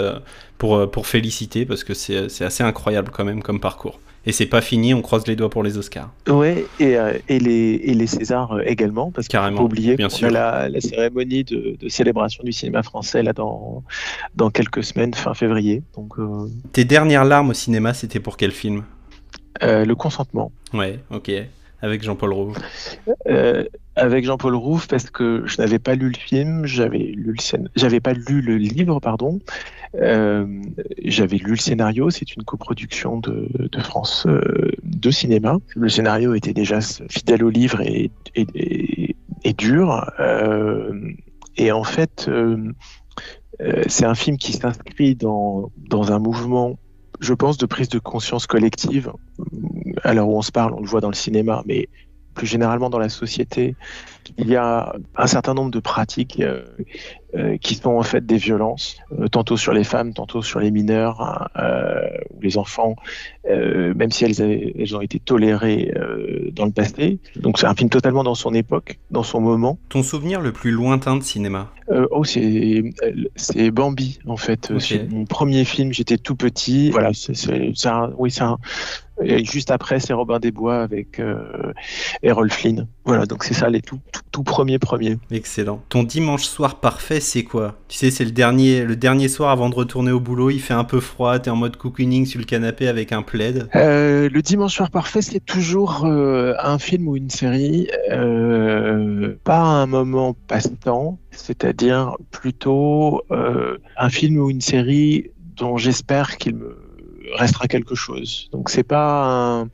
pour, 0.57 0.89
pour 0.91 1.07
féliciter 1.07 1.65
parce 1.65 1.83
que 1.83 1.93
c'est 1.93 2.43
assez 2.43 2.63
incroyable 2.63 3.11
quand 3.11 3.25
même 3.25 3.41
comme 3.41 3.59
parcours. 3.59 3.99
Et 4.25 4.31
c'est 4.31 4.45
pas 4.45 4.61
fini, 4.61 4.93
on 4.93 5.01
croise 5.01 5.25
les 5.25 5.35
doigts 5.35 5.49
pour 5.49 5.63
les 5.63 5.77
Oscars. 5.77 6.11
Ouais, 6.27 6.65
et, 6.79 6.95
euh, 6.95 7.13
et, 7.27 7.39
les, 7.39 7.81
et 7.83 7.93
les 7.95 8.05
Césars 8.05 8.51
euh, 8.51 8.61
également, 8.65 9.09
parce 9.11 9.27
qu'il 9.27 9.39
faut 9.39 9.55
pas 9.55 9.63
oublier 9.63 9.97
qu'on 9.97 10.27
a 10.27 10.29
la, 10.29 10.69
la, 10.69 10.79
cérémonie 10.81 11.43
de, 11.43 11.75
de, 11.79 11.89
célébration 11.89 12.43
du 12.43 12.51
cinéma 12.51 12.83
français 12.83 13.23
là 13.23 13.33
dans, 13.33 13.83
dans 14.35 14.51
quelques 14.51 14.83
semaines, 14.83 15.13
fin 15.15 15.33
février. 15.33 15.81
Donc, 15.95 16.19
euh... 16.19 16.47
Tes 16.71 16.85
dernières 16.85 17.25
larmes 17.25 17.49
au 17.49 17.53
cinéma, 17.53 17.93
c'était 17.95 18.19
pour 18.19 18.37
quel 18.37 18.51
film? 18.51 18.83
Le 19.61 19.93
consentement. 19.93 20.51
Ouais, 20.73 20.99
ok. 21.11 21.31
Avec 21.81 22.03
Jean-Paul 22.03 22.33
Rouve. 22.33 22.57
avec 23.95 24.25
Jean-Paul 24.25 24.55
Rouve, 24.55 24.87
parce 24.87 25.09
que 25.09 25.43
je 25.45 25.61
n'avais 25.61 25.79
pas 25.79 25.95
lu 25.95 26.09
le 26.09 26.17
film, 26.17 26.65
j'avais 26.65 26.99
lu 26.99 27.33
le 27.35 27.67
j'avais 27.75 27.99
pas 27.99 28.13
lu 28.13 28.41
le 28.41 28.57
livre, 28.57 28.99
pardon. 28.99 29.39
Euh, 29.95 30.45
j'avais 31.03 31.37
lu 31.37 31.51
le 31.51 31.57
scénario, 31.57 32.09
c'est 32.09 32.35
une 32.35 32.43
coproduction 32.43 33.17
de, 33.17 33.49
France 33.79 34.25
euh, 34.27 34.71
de 34.83 35.11
cinéma. 35.11 35.57
Le 35.75 35.89
scénario 35.89 36.33
était 36.33 36.53
déjà 36.53 36.79
fidèle 37.09 37.43
au 37.43 37.49
livre 37.49 37.81
et, 37.81 38.11
et, 38.35 38.47
et, 38.55 39.15
et 39.43 39.53
dur. 39.53 40.09
Euh, 40.19 41.11
et 41.57 41.71
en 41.71 41.83
fait, 41.83 42.29
c'est 43.87 44.05
un 44.05 44.15
film 44.15 44.37
qui 44.37 44.53
s'inscrit 44.53 45.15
dans, 45.15 45.71
dans 45.89 46.11
un 46.11 46.19
mouvement 46.19 46.77
je 47.19 47.35
pense, 47.35 47.57
de 47.57 47.67
prise 47.67 47.87
de 47.87 47.99
conscience 47.99 48.47
collective. 48.47 49.13
À 50.03 50.13
l'heure 50.13 50.27
où 50.27 50.37
on 50.37 50.41
se 50.41 50.51
parle, 50.51 50.73
on 50.73 50.81
le 50.81 50.87
voit 50.87 51.01
dans 51.01 51.09
le 51.09 51.15
cinéma, 51.15 51.63
mais 51.65 51.89
plus 52.33 52.47
généralement 52.47 52.89
dans 52.89 52.99
la 52.99 53.09
société, 53.09 53.75
il 54.37 54.47
y 54.47 54.55
a 54.55 54.93
un 55.15 55.27
certain 55.27 55.53
nombre 55.53 55.71
de 55.71 55.79
pratiques 55.79 56.39
euh, 56.39 56.63
euh, 57.33 57.55
qui 57.55 57.75
sont 57.75 57.91
en 57.91 58.03
fait 58.03 58.25
des 58.25 58.35
violences, 58.35 58.97
euh, 59.17 59.29
tantôt 59.29 59.55
sur 59.55 59.71
les 59.71 59.85
femmes, 59.85 60.13
tantôt 60.13 60.41
sur 60.41 60.59
les 60.59 60.69
mineurs 60.69 61.47
euh, 61.55 62.01
ou 62.35 62.41
les 62.41 62.57
enfants, 62.57 62.97
même 63.45 64.11
si 64.11 64.25
elles, 64.25 64.41
avaient, 64.41 64.73
elles, 64.77 64.95
ont 64.97 65.01
été 65.01 65.19
tolérées 65.19 65.93
dans 66.51 66.65
le 66.65 66.71
passé. 66.71 67.19
Donc 67.37 67.57
c'est 67.57 67.67
un 67.67 67.73
film 67.73 67.89
totalement 67.89 68.25
dans 68.25 68.35
son 68.35 68.53
époque, 68.53 68.99
dans 69.11 69.23
son 69.23 69.39
moment. 69.39 69.79
Ton 69.87 70.03
souvenir 70.03 70.41
le 70.41 70.51
plus 70.51 70.71
lointain 70.71 71.15
de 71.15 71.23
cinéma? 71.23 71.71
Oh, 72.09 72.23
c'est 72.25 73.71
Bambi 73.71 74.19
en 74.25 74.37
fait. 74.37 74.71
Okay. 74.71 74.79
C'est 74.79 75.09
mon 75.09 75.25
premier 75.25 75.63
film, 75.63 75.93
j'étais 75.93 76.17
tout 76.17 76.35
petit. 76.35 76.91
Voilà, 76.91 77.11
c'est 77.13 77.87
un, 77.87 78.11
oui, 78.17 78.29
c'est 78.29 78.43
un, 78.43 78.57
et 79.23 79.45
juste 79.45 79.71
après, 79.71 79.99
c'est 79.99 80.13
Robin 80.13 80.39
des 80.39 80.51
Bois 80.51 80.81
avec 80.81 81.21
Errol 82.23 82.51
Flynn. 82.51 82.87
Voilà, 83.03 83.25
donc 83.25 83.43
c'est 83.43 83.55
ça 83.55 83.67
les 83.69 83.81
tout, 83.81 83.99
tout, 84.11 84.21
tout 84.31 84.43
premiers 84.43 84.77
premiers. 84.77 85.17
Excellent. 85.31 85.81
Ton 85.89 86.03
dimanche 86.03 86.43
soir 86.43 86.79
parfait, 86.79 87.19
c'est 87.19 87.43
quoi? 87.43 87.75
Tu 87.87 87.97
sais, 87.97 88.11
c'est 88.11 88.23
le 88.23 88.31
dernier, 88.31 88.83
le 88.83 88.95
dernier 88.95 89.27
soir 89.27 89.49
avant 89.49 89.69
de 89.69 89.75
retourner 89.75 90.11
au 90.11 90.19
boulot. 90.19 90.51
Il 90.51 90.59
fait 90.59 90.75
un 90.75 90.83
peu 90.83 90.99
froid, 90.99 91.39
t'es 91.39 91.49
en 91.49 91.55
mode 91.55 91.77
cocooning 91.77 92.27
sur 92.27 92.39
le 92.39 92.45
canapé 92.45 92.87
avec 92.87 93.11
un 93.11 93.23
plaid. 93.23 93.69
Euh, 93.75 94.29
le 94.29 94.41
dimanche 94.43 94.75
soir 94.75 94.91
parfait, 94.91 95.23
c'est 95.23 95.43
toujours 95.43 96.05
euh, 96.05 96.53
un 96.59 96.77
film 96.77 97.07
ou 97.07 97.17
une 97.17 97.31
série, 97.31 97.89
euh, 98.11 99.35
pas 99.43 99.61
un 99.61 99.87
moment 99.87 100.35
passe-temps, 100.47 101.17
c'est-à-dire 101.31 102.15
plutôt 102.29 103.23
euh, 103.31 103.77
un 103.97 104.09
film 104.09 104.37
ou 104.37 104.51
une 104.51 104.61
série 104.61 105.31
dont 105.57 105.77
j'espère 105.77 106.37
qu'il 106.37 106.55
me 106.55 106.77
restera 107.35 107.67
quelque 107.67 107.95
chose. 107.95 108.49
Donc 108.51 108.69
c'est 108.69 108.83
pas 108.83 109.25
un, 109.25 109.69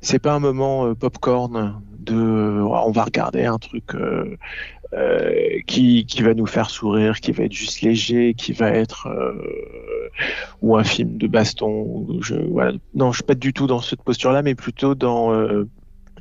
c'est 0.00 0.18
pas 0.18 0.34
un 0.34 0.40
moment 0.40 0.86
euh, 0.86 0.94
popcorn 0.94 1.80
on 2.12 2.90
va 2.90 3.04
regarder 3.04 3.44
un 3.44 3.58
truc 3.58 3.94
euh, 3.94 4.36
euh, 4.92 5.60
qui, 5.66 6.06
qui 6.06 6.22
va 6.22 6.34
nous 6.34 6.46
faire 6.46 6.70
sourire, 6.70 7.20
qui 7.20 7.32
va 7.32 7.44
être 7.44 7.52
juste 7.52 7.80
léger, 7.82 8.34
qui 8.34 8.52
va 8.52 8.70
être 8.70 9.08
euh, 9.08 10.10
ou 10.62 10.76
un 10.76 10.84
film 10.84 11.16
de 11.18 11.26
baston. 11.26 12.06
Non, 12.94 13.12
je 13.12 13.16
suis 13.16 13.24
pas 13.24 13.34
du 13.34 13.52
tout 13.52 13.66
dans 13.66 13.80
cette 13.80 14.02
posture-là, 14.02 14.42
mais 14.42 14.54
plutôt 14.54 14.94
dans 14.94 15.32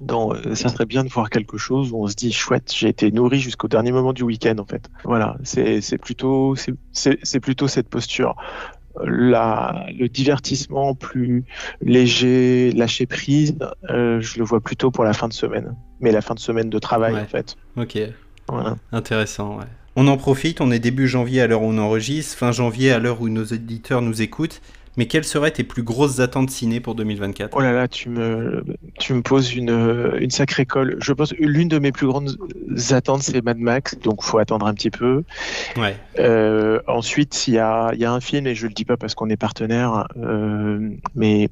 dans, 0.01 0.33
ça 0.55 0.67
serait 0.67 0.85
bien 0.85 1.05
de 1.05 1.09
voir 1.09 1.29
quelque 1.29 1.57
chose 1.57 1.93
où 1.93 2.03
on 2.03 2.07
se 2.07 2.15
dit 2.15 2.33
chouette, 2.33 2.73
j'ai 2.75 2.89
été 2.89 3.11
nourri 3.11 3.39
jusqu'au 3.39 3.69
dernier 3.69 3.93
moment 3.93 4.11
du 4.11 4.23
week-end 4.23 4.57
en 4.57 4.65
fait. 4.65 4.89
Voilà, 5.05 5.37
c'est 5.43 5.97
plutôt 5.97 6.55
c'est 6.55 7.39
plutôt 7.39 7.69
cette 7.69 7.87
posture 7.87 8.35
la, 9.03 9.85
le 9.97 10.07
divertissement 10.07 10.95
plus 10.95 11.43
léger, 11.81 12.71
lâcher 12.71 13.05
prise, 13.05 13.57
euh, 13.89 14.21
je 14.21 14.39
le 14.39 14.45
vois 14.45 14.61
plutôt 14.61 14.91
pour 14.91 15.03
la 15.03 15.13
fin 15.13 15.27
de 15.27 15.33
semaine. 15.33 15.75
Mais 15.99 16.11
la 16.11 16.21
fin 16.21 16.33
de 16.33 16.39
semaine 16.39 16.69
de 16.69 16.79
travail, 16.79 17.13
ouais. 17.13 17.21
en 17.21 17.25
fait. 17.25 17.55
Ok. 17.77 17.97
Voilà. 18.47 18.77
Intéressant, 18.91 19.57
ouais. 19.57 19.65
On 19.95 20.07
en 20.07 20.17
profite, 20.17 20.59
on 20.59 20.71
est 20.71 20.79
début 20.79 21.07
janvier 21.07 21.41
à 21.41 21.47
l'heure 21.47 21.61
où 21.61 21.67
on 21.67 21.77
enregistre, 21.77 22.37
fin 22.37 22.51
janvier 22.51 22.91
à 22.91 22.99
l'heure 22.99 23.21
où 23.21 23.29
nos 23.29 23.45
éditeurs 23.45 24.01
nous 24.01 24.21
écoutent. 24.21 24.61
Mais 24.97 25.07
quelles 25.07 25.23
seraient 25.23 25.51
tes 25.51 25.63
plus 25.63 25.83
grosses 25.83 26.19
attentes 26.19 26.49
ciné 26.49 26.79
pour 26.79 26.95
2024 26.95 27.55
Oh 27.55 27.61
là 27.61 27.73
là, 27.73 27.87
tu 27.87 28.09
me, 28.09 28.63
tu 28.99 29.13
me 29.13 29.21
poses 29.21 29.53
une, 29.53 30.13
une 30.19 30.31
sacrée 30.31 30.65
colle. 30.65 30.97
Je 30.99 31.13
pense 31.13 31.33
l'une 31.33 31.67
de 31.67 31.79
mes 31.79 31.91
plus 31.91 32.07
grandes 32.07 32.37
attentes, 32.91 33.23
c'est 33.23 33.43
Mad 33.43 33.57
Max, 33.57 33.97
donc 33.99 34.23
faut 34.23 34.37
attendre 34.37 34.65
un 34.67 34.73
petit 34.73 34.91
peu. 34.91 35.23
Ouais. 35.77 35.97
Euh, 36.19 36.79
ensuite, 36.87 37.47
il 37.47 37.55
y 37.55 37.59
a, 37.59 37.93
y 37.95 38.05
a 38.05 38.11
un 38.11 38.21
film, 38.21 38.47
et 38.47 38.55
je 38.55 38.67
le 38.67 38.73
dis 38.73 38.85
pas 38.85 38.97
parce 38.97 39.15
qu'on 39.15 39.29
est 39.29 39.37
partenaire, 39.37 40.07
euh, 40.17 40.89
mais 41.15 41.49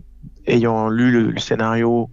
ayant 0.48 0.90
lu 0.90 1.12
le, 1.12 1.32
le 1.32 1.40
scénario, 1.40 2.10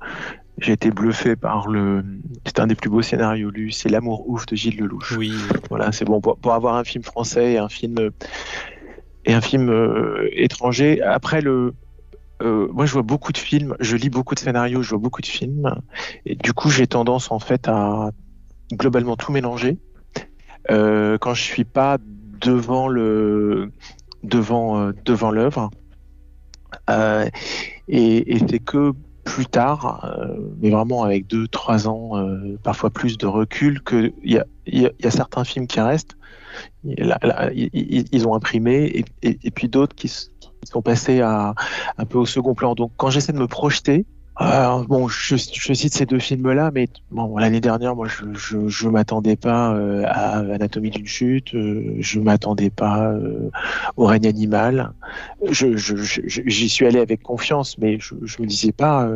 j'ai 0.59 0.73
été 0.73 0.91
bluffé 0.91 1.37
par 1.37 1.69
le. 1.69 2.05
C'est 2.45 2.61
un 2.61 2.67
des 2.67 2.75
plus 2.75 2.91
beaux 2.91 3.03
scénarios 3.03 3.51
lus. 3.51 3.73
C'est 3.73 3.89
L'amour 3.89 4.29
ouf 4.29 4.47
de 4.47 4.57
Gilles 4.57 4.79
Lelouch. 4.79 5.17
Oui. 5.17 5.33
Voilà, 5.71 5.91
c'est 5.91 6.05
bon 6.05 6.21
pour, 6.21 6.37
pour, 6.37 6.53
avoir 6.53 6.77
un 6.77 6.85
film 6.85 7.03
français 7.03 7.53
et 7.53 7.59
un 7.59 7.69
film 7.69 8.11
et 9.25 9.33
un 9.35 9.41
film 9.41 9.69
euh, 9.69 10.29
étranger. 10.33 11.03
Après 11.03 11.41
le, 11.41 11.75
euh, 12.43 12.69
moi 12.73 12.87
je 12.87 12.93
vois 12.93 13.03
beaucoup 13.03 13.33
de 13.33 13.39
films, 13.39 13.77
je 13.81 13.97
lis 13.97 14.11
beaucoup 14.11 14.35
de 14.35 14.41
scénarios, 14.41 14.83
je 14.83 14.91
vois 14.91 14.99
beaucoup 14.99 15.21
de 15.21 15.27
films, 15.27 15.75
et 16.27 16.35
du 16.35 16.53
coup 16.53 16.71
j'ai 16.71 16.87
tendance 16.87 17.31
en 17.31 17.39
fait 17.39 17.69
à 17.69 18.11
globalement 18.73 19.17
tout 19.17 19.33
mélanger. 19.33 19.79
Euh, 20.71 21.19
quand 21.19 21.35
je 21.35 21.43
suis 21.43 21.65
pas 21.65 21.99
devant 22.41 22.89
le 22.89 23.73
devant 24.23 24.81
euh, 24.81 24.93
devant 25.05 25.31
l'œuvre, 25.31 25.71
euh, 26.89 27.29
et, 27.89 28.35
et 28.35 28.39
c'est 28.49 28.59
que 28.59 28.93
plus 29.25 29.47
tard, 29.47 30.05
euh, 30.19 30.37
mais 30.61 30.71
vraiment 30.71 31.05
avec 31.05 31.27
deux, 31.27 31.47
trois 31.47 31.89
ans, 31.89 32.17
euh, 32.17 32.59
parfois 32.63 32.91
plus 32.91 33.17
de 33.17 33.27
recul, 33.27 33.83
qu'il 33.83 34.13
y 34.25 34.39
a, 34.39 34.47
y, 34.67 34.81
y 34.81 35.07
a 35.07 35.11
certains 35.11 35.45
films 35.45 35.67
qui 35.67 35.81
restent. 35.81 36.17
Ils, 36.85 38.27
ont 38.27 38.35
imprimé, 38.35 39.05
et, 39.23 39.51
puis 39.51 39.69
d'autres 39.69 39.95
qui, 39.95 40.09
sont 40.65 40.83
passés 40.83 41.21
un 41.21 41.55
peu 42.09 42.19
au 42.19 42.27
second 42.27 42.55
plan. 42.55 42.75
Donc, 42.75 42.93
quand 42.97 43.11
j'essaie 43.11 43.33
de 43.33 43.39
me 43.39 43.47
projeter, 43.47 44.05
euh, 44.41 44.85
bon, 44.89 45.07
je, 45.09 45.37
cite 45.37 45.93
ces 45.93 46.07
deux 46.07 46.19
films-là, 46.19 46.71
mais 46.73 46.89
l'année 47.37 47.61
dernière, 47.61 47.95
moi, 47.95 48.09
je, 48.09 48.69
je, 48.69 48.89
m'attendais 48.89 49.37
pas 49.37 49.75
euh, 49.75 50.05
à 50.07 50.39
Anatomie 50.39 50.89
d'une 50.89 51.07
chute, 51.07 51.55
euh, 51.55 51.97
je 51.99 52.21
m'attendais 52.21 52.71
pas 52.71 53.11
euh, 53.11 53.51
au 53.97 54.07
règne 54.07 54.27
animal. 54.27 54.93
J'y 55.51 56.69
suis 56.71 56.87
allé 56.87 57.01
avec 57.01 57.23
confiance, 57.23 57.77
mais 57.77 57.99
je, 58.01 58.15
je 58.23 58.41
me 58.41 58.47
disais 58.47 58.73
pas. 58.73 59.11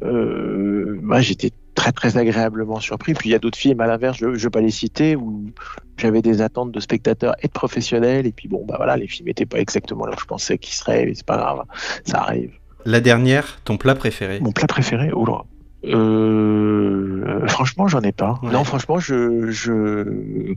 Moi, 0.00 1.20
j'étais 1.20 1.50
très 1.74 1.92
très 1.92 2.16
agréablement 2.16 2.80
surpris. 2.80 3.14
Puis 3.14 3.30
il 3.30 3.32
y 3.32 3.34
a 3.34 3.38
d'autres 3.38 3.58
films 3.58 3.80
à 3.80 3.86
l'inverse, 3.86 4.18
je 4.18 4.26
ne 4.26 4.36
vais 4.36 4.50
pas 4.50 4.60
les 4.60 4.70
citer, 4.70 5.16
où 5.16 5.50
j'avais 5.96 6.22
des 6.22 6.42
attentes 6.42 6.72
de 6.72 6.80
spectateurs 6.80 7.34
et 7.42 7.46
de 7.46 7.52
professionnels. 7.52 8.26
Et 8.26 8.32
puis 8.32 8.48
bon, 8.48 8.64
bah 8.66 8.74
voilà, 8.76 8.96
les 8.96 9.08
films 9.08 9.28
n'étaient 9.28 9.46
pas 9.46 9.58
exactement 9.58 10.06
là 10.06 10.12
où 10.16 10.20
je 10.20 10.26
pensais 10.26 10.58
qu'ils 10.58 10.74
seraient, 10.74 11.06
mais 11.06 11.14
c'est 11.14 11.26
pas 11.26 11.36
grave, 11.36 11.62
ça 12.04 12.20
arrive. 12.20 12.52
La 12.84 13.00
dernière, 13.00 13.60
ton 13.64 13.76
plat 13.76 13.94
préféré? 13.94 14.40
Mon 14.40 14.52
plat 14.52 14.66
préféré, 14.66 15.10
oh 15.12 15.24
là. 15.24 15.42
Euh, 15.84 17.46
franchement, 17.48 17.88
j'en 17.88 18.00
ai 18.02 18.12
pas. 18.12 18.38
Ouais. 18.42 18.52
Non, 18.52 18.62
franchement, 18.62 19.00
je, 19.00 19.50
je, 19.50 20.54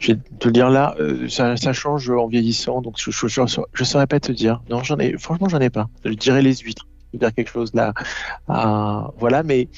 je 0.00 0.12
vais 0.12 0.18
te 0.38 0.48
le 0.48 0.52
dire 0.52 0.68
là, 0.68 0.96
euh, 0.98 1.28
ça, 1.28 1.56
ça, 1.56 1.72
change 1.72 2.10
en 2.10 2.26
vieillissant, 2.26 2.80
donc 2.80 2.94
je, 2.98 3.10
je, 3.12 3.28
je, 3.28 3.60
je 3.72 3.84
saurais 3.84 4.08
pas 4.08 4.18
te 4.18 4.32
dire. 4.32 4.62
Non, 4.70 4.82
j'en 4.82 4.98
ai, 4.98 5.16
franchement, 5.16 5.48
j'en 5.48 5.60
ai 5.60 5.70
pas. 5.70 5.88
Je 6.04 6.10
dirais 6.10 6.42
les 6.42 6.56
huîtres. 6.56 6.86
Je 7.12 7.18
dire 7.20 7.32
quelque 7.32 7.50
chose 7.50 7.72
là. 7.74 7.94
Voilà, 9.18 9.44
mais, 9.44 9.68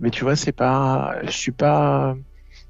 mais 0.00 0.10
tu 0.10 0.24
vois, 0.24 0.36
c'est 0.36 0.52
pas, 0.52 1.16
je 1.24 1.30
suis 1.30 1.52
pas, 1.52 2.16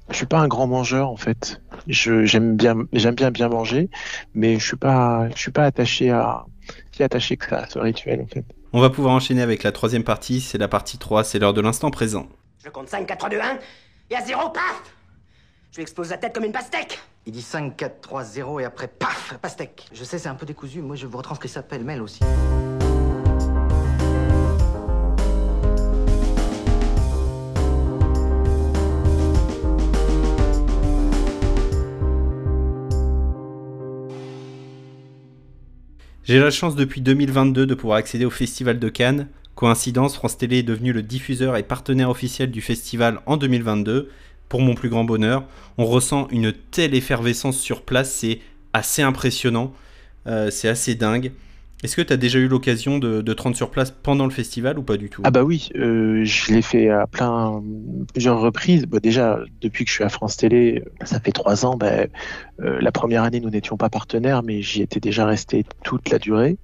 je 0.09 0.15
suis 0.15 0.25
pas 0.25 0.39
un 0.39 0.47
grand 0.47 0.67
mangeur 0.67 1.09
en 1.09 1.17
fait. 1.17 1.61
Je 1.87 2.25
j'aime 2.25 2.55
bien 2.55 2.75
j'aime 2.93 3.15
bien 3.15 3.31
bien 3.31 3.49
manger, 3.49 3.89
mais 4.33 4.59
je 4.59 4.65
suis 4.65 4.77
pas 4.77 5.29
je 5.35 5.37
suis 5.37 5.51
pas 5.51 5.63
attaché 5.63 6.09
à 6.11 6.45
si 6.91 7.03
attaché 7.03 7.37
que 7.37 7.47
ça 7.47 7.59
à 7.59 7.67
ce 7.67 7.79
rituel 7.79 8.21
en 8.21 8.27
fait. 8.27 8.45
On 8.73 8.81
va 8.81 8.89
pouvoir 8.89 9.13
enchaîner 9.13 9.41
avec 9.41 9.63
la 9.63 9.71
troisième 9.71 10.03
partie, 10.03 10.41
c'est 10.41 10.57
la 10.57 10.67
partie 10.67 10.97
3, 10.97 11.23
c'est 11.23 11.39
l'heure 11.39 11.53
de 11.53 11.61
l'instant 11.61 11.89
présent. 11.89 12.27
Je 12.63 12.69
compte 12.69 12.89
5, 12.89 13.07
4, 13.07 13.17
3, 13.17 13.29
2, 13.29 13.39
1, 13.39 13.59
et 14.09 14.15
à 14.15 14.21
0, 14.21 14.49
paf 14.49 14.83
Je 15.71 15.77
lui 15.77 15.83
explose 15.83 16.09
la 16.09 16.17
tête 16.17 16.33
comme 16.33 16.43
une 16.43 16.51
pastèque 16.51 16.99
Il 17.25 17.31
dit 17.31 17.41
5, 17.41 17.77
4, 17.77 18.01
3, 18.01 18.23
0 18.23 18.59
et 18.59 18.65
après, 18.65 18.87
paf, 18.87 19.37
pastèque. 19.41 19.85
Je 19.93 20.03
sais, 20.03 20.19
c'est 20.19 20.29
un 20.29 20.35
peu 20.35 20.45
décousu. 20.45 20.81
Moi, 20.81 20.97
je 20.97 21.07
vous 21.07 21.17
retranscris 21.17 21.49
ça 21.49 21.63
pêle-mêle 21.63 22.01
aussi. 22.01 22.19
J'ai 36.27 36.39
la 36.39 36.51
chance 36.51 36.75
depuis 36.75 36.99
2022 36.99 37.65
de 37.65 37.73
pouvoir 37.73 37.99
accéder 37.99 38.25
au 38.25 38.29
Festival 38.29 38.79
de 38.79 38.89
Cannes. 38.89 39.29
Coïncidence, 39.55 40.15
France 40.15 40.37
Télé 40.37 40.57
est 40.57 40.63
devenu 40.63 40.91
le 40.91 41.01
diffuseur 41.01 41.55
et 41.55 41.63
partenaire 41.63 42.09
officiel 42.09 42.51
du 42.51 42.59
festival 42.59 43.21
en 43.27 43.37
2022. 43.37 44.09
Pour 44.49 44.59
mon 44.59 44.75
plus 44.75 44.89
grand 44.89 45.05
bonheur, 45.05 45.45
on 45.77 45.85
ressent 45.85 46.27
une 46.29 46.51
telle 46.51 46.95
effervescence 46.95 47.57
sur 47.57 47.83
place, 47.83 48.11
c'est 48.11 48.41
assez 48.73 49.01
impressionnant, 49.01 49.73
euh, 50.27 50.51
c'est 50.51 50.67
assez 50.67 50.95
dingue. 50.95 51.31
Est-ce 51.83 51.95
que 51.95 52.01
tu 52.01 52.11
as 52.11 52.17
déjà 52.17 52.39
eu 52.39 52.47
l'occasion 52.47 52.97
de, 52.97 53.21
te 53.21 53.41
rendre 53.41 53.55
sur 53.55 53.69
place 53.69 53.91
pendant 53.91 54.25
le 54.25 54.31
festival 54.31 54.79
ou 54.79 54.83
pas 54.83 54.97
du 54.97 55.09
tout? 55.09 55.21
Ah 55.25 55.31
bah 55.31 55.43
oui, 55.43 55.69
euh, 55.75 56.23
je 56.23 56.51
l'ai 56.51 56.63
fait 56.63 56.89
à 56.89 57.05
plein 57.05 57.61
plusieurs 58.13 58.39
reprises. 58.39 58.87
Bah 58.87 58.99
déjà, 58.99 59.39
depuis 59.61 59.85
que 59.85 59.89
je 59.91 59.95
suis 59.95 60.03
à 60.03 60.09
France 60.09 60.37
Télé, 60.37 60.83
ça 61.03 61.19
fait 61.19 61.31
trois 61.31 61.65
ans. 61.65 61.77
Bah, 61.77 62.07
euh, 62.61 62.79
la 62.81 62.91
première 62.91 63.23
année, 63.23 63.39
nous 63.39 63.51
n'étions 63.51 63.77
pas 63.77 63.89
partenaires, 63.89 64.41
mais 64.41 64.63
j'y 64.63 64.81
étais 64.81 64.99
déjà 64.99 65.27
resté 65.27 65.65
toute 65.83 66.09
la 66.09 66.17
durée. 66.17 66.57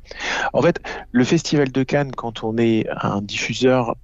En 0.52 0.64
fait, 0.64 0.80
le 1.12 1.24
festival 1.24 1.72
de 1.72 1.84
Cannes, 1.84 2.12
quand 2.16 2.44
on 2.44 2.58
est 2.58 2.88
un 3.00 3.22
diffuseur 3.22 3.96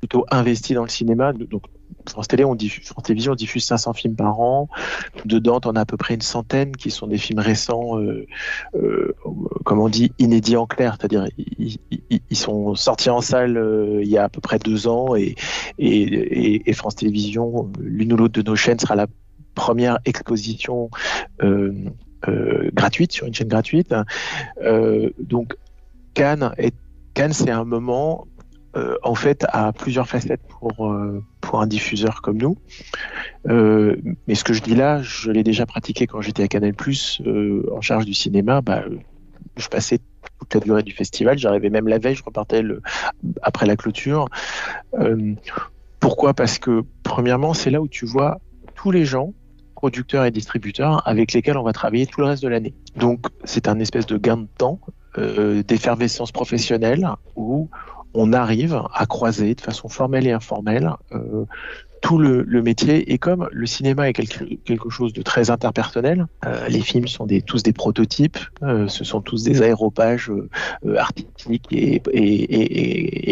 plutôt 0.00 0.26
investi 0.30 0.74
dans 0.74 0.82
le 0.82 0.90
cinéma, 0.90 1.32
donc 1.32 1.62
France 2.08 2.28
Télé, 2.28 2.44
on 2.44 2.54
diffuse, 2.54 2.86
France 2.86 3.04
Télévision, 3.04 3.32
on 3.32 3.36
diffuse 3.36 3.64
500 3.64 3.92
films 3.92 4.16
par 4.16 4.40
an. 4.40 4.68
Dedans, 5.24 5.60
on 5.64 5.76
a 5.76 5.80
à 5.80 5.84
peu 5.84 5.96
près 5.96 6.14
une 6.14 6.20
centaine 6.20 6.74
qui 6.76 6.90
sont 6.90 7.06
des 7.06 7.18
films 7.18 7.38
récents, 7.38 7.98
euh, 7.98 8.26
euh, 8.74 9.14
comme 9.64 9.80
on 9.80 9.88
dit, 9.88 10.12
inédits 10.18 10.56
en 10.56 10.66
clair, 10.66 10.96
c'est-à-dire 10.98 11.26
ils, 11.38 12.36
sont 12.36 12.74
sortis 12.74 13.10
en 13.10 13.20
salle 13.20 13.56
euh, 13.56 14.00
il 14.02 14.08
y 14.08 14.18
a 14.18 14.24
à 14.24 14.28
peu 14.28 14.40
près 14.40 14.58
deux 14.58 14.88
ans 14.88 15.14
et, 15.16 15.34
France 16.74 16.96
Télévision, 16.96 17.70
l'une 17.78 18.12
ou 18.12 18.16
l'autre 18.16 18.40
de 18.40 18.48
nos 18.48 18.56
chaînes 18.56 18.78
sera 18.78 18.96
la 18.96 19.06
première 19.54 19.98
exposition 20.04 20.90
euh, 21.42 21.72
gratuite 22.72 23.12
sur 23.12 23.26
une 23.26 23.34
chaîne 23.34 23.48
gratuite. 23.48 23.94
donc 25.18 25.56
Cannes, 26.14 26.52
Cannes, 27.14 27.32
c'est 27.32 27.50
un 27.50 27.64
moment 27.64 28.26
en 29.02 29.14
fait 29.14 29.44
a 29.50 29.72
plusieurs 29.72 30.08
facettes 30.08 30.42
pour, 30.48 30.92
pour 31.42 31.60
un 31.60 31.66
diffuseur 31.66 32.22
comme 32.22 32.38
nous. 32.38 32.56
Euh, 33.48 33.96
mais 34.26 34.34
ce 34.34 34.44
que 34.44 34.54
je 34.54 34.62
dis 34.62 34.74
là, 34.74 35.02
je 35.02 35.30
l'ai 35.30 35.42
déjà 35.42 35.66
pratiqué 35.66 36.06
quand 36.06 36.22
j'étais 36.22 36.44
à 36.44 36.48
Canal 36.48 36.72
en 37.70 37.80
charge 37.82 38.06
du 38.06 38.14
cinéma. 38.14 38.62
Bah, 38.62 38.84
je 39.56 39.68
passais 39.68 39.98
toute 40.38 40.54
la 40.54 40.60
durée 40.60 40.82
du 40.82 40.92
festival, 40.92 41.36
j'arrivais 41.36 41.68
même 41.68 41.88
la 41.88 41.98
veille, 41.98 42.14
je 42.14 42.24
repartais 42.24 42.62
après 43.42 43.66
la 43.66 43.76
clôture. 43.76 44.28
pourquoi? 46.00 46.32
Parce 46.32 46.58
que 46.58 46.84
premièrement, 47.02 47.52
c'est 47.52 47.70
là 47.70 47.82
où 47.82 47.88
tu 47.88 48.06
vois 48.06 48.40
tous 48.74 48.90
les 48.90 49.04
gens 49.04 49.34
producteurs 49.82 50.24
et 50.24 50.30
distributeurs 50.30 51.02
avec 51.08 51.32
lesquels 51.32 51.58
on 51.58 51.64
va 51.64 51.72
travailler 51.72 52.06
tout 52.06 52.20
le 52.20 52.28
reste 52.28 52.42
de 52.44 52.48
l'année. 52.48 52.72
Donc 52.94 53.26
c'est 53.42 53.66
un 53.66 53.80
espèce 53.80 54.06
de 54.06 54.16
gain 54.16 54.36
de 54.36 54.46
temps, 54.56 54.78
euh, 55.18 55.64
d'effervescence 55.64 56.30
professionnelle 56.30 57.06
où 57.34 57.68
on 58.14 58.32
arrive 58.32 58.80
à 58.92 59.06
croiser 59.06 59.54
de 59.54 59.60
façon 59.60 59.88
formelle 59.88 60.26
et 60.26 60.32
informelle 60.32 60.90
euh, 61.12 61.44
tout 62.00 62.18
le, 62.18 62.44
métier. 62.62 63.12
Et 63.12 63.18
comme 63.18 63.48
le 63.52 63.64
cinéma 63.64 64.08
est 64.08 64.12
quelque, 64.12 64.56
quelque 64.64 64.90
chose 64.90 65.12
de 65.12 65.22
très 65.22 65.50
interpersonnel, 65.50 66.26
euh, 66.44 66.66
les 66.66 66.80
films 66.80 67.06
sont 67.06 67.28
tous 67.46 67.62
des 67.62 67.72
prototypes, 67.72 68.38
euh, 68.64 68.88
ce 68.88 69.04
sont 69.04 69.20
tous 69.20 69.44
des 69.44 69.62
aéropages 69.62 70.32
artistiques 70.96 71.68
et, 71.70 72.02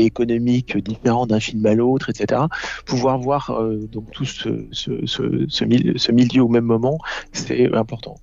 économiques 0.04 0.78
différents 0.78 1.26
d'un 1.26 1.40
film 1.40 1.66
à 1.66 1.74
l'autre, 1.74 2.10
etc. 2.10 2.42
Pouvoir 2.86 3.18
voir 3.18 3.60
donc 3.90 4.12
tout 4.12 4.24
ce, 4.24 5.64
milieu, 6.12 6.42
au 6.44 6.48
même 6.48 6.64
moment, 6.64 6.98
c'est 7.32 7.74
important. 7.74 8.18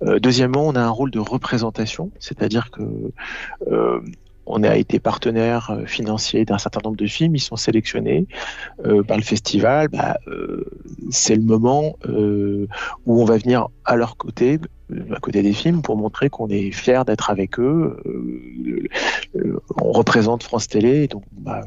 Deuxièmement, 0.00 0.66
on 0.66 0.74
a 0.74 0.82
un 0.82 0.90
rôle 0.90 1.12
de 1.12 1.20
représentation, 1.20 2.10
c'est-à-dire 2.18 2.72
que 2.72 2.82
on 4.46 4.62
a 4.62 4.76
été 4.76 4.98
partenaire 4.98 5.70
euh, 5.70 5.86
financier 5.86 6.44
d'un 6.44 6.58
certain 6.58 6.80
nombre 6.84 6.96
de 6.96 7.06
films, 7.06 7.36
ils 7.36 7.40
sont 7.40 7.56
sélectionnés 7.56 8.26
euh, 8.84 9.02
par 9.02 9.16
le 9.16 9.22
festival. 9.22 9.88
Bah, 9.88 10.18
euh, 10.26 10.64
c'est 11.10 11.36
le 11.36 11.42
moment 11.42 11.96
où 13.06 13.20
on 13.20 13.24
va 13.24 13.36
venir 13.38 13.68
à 13.84 13.96
leur 13.96 14.16
côté, 14.16 14.58
à 15.14 15.20
côté 15.20 15.42
des 15.42 15.52
films, 15.52 15.82
pour 15.82 15.96
montrer 15.96 16.30
qu'on 16.30 16.48
est 16.48 16.70
fier 16.70 17.04
d'être 17.04 17.30
avec 17.30 17.58
eux. 17.58 17.96
On 19.80 19.92
représente 19.92 20.42
France 20.42 20.68
Télé, 20.68 21.08
donc 21.08 21.24
bah, 21.32 21.62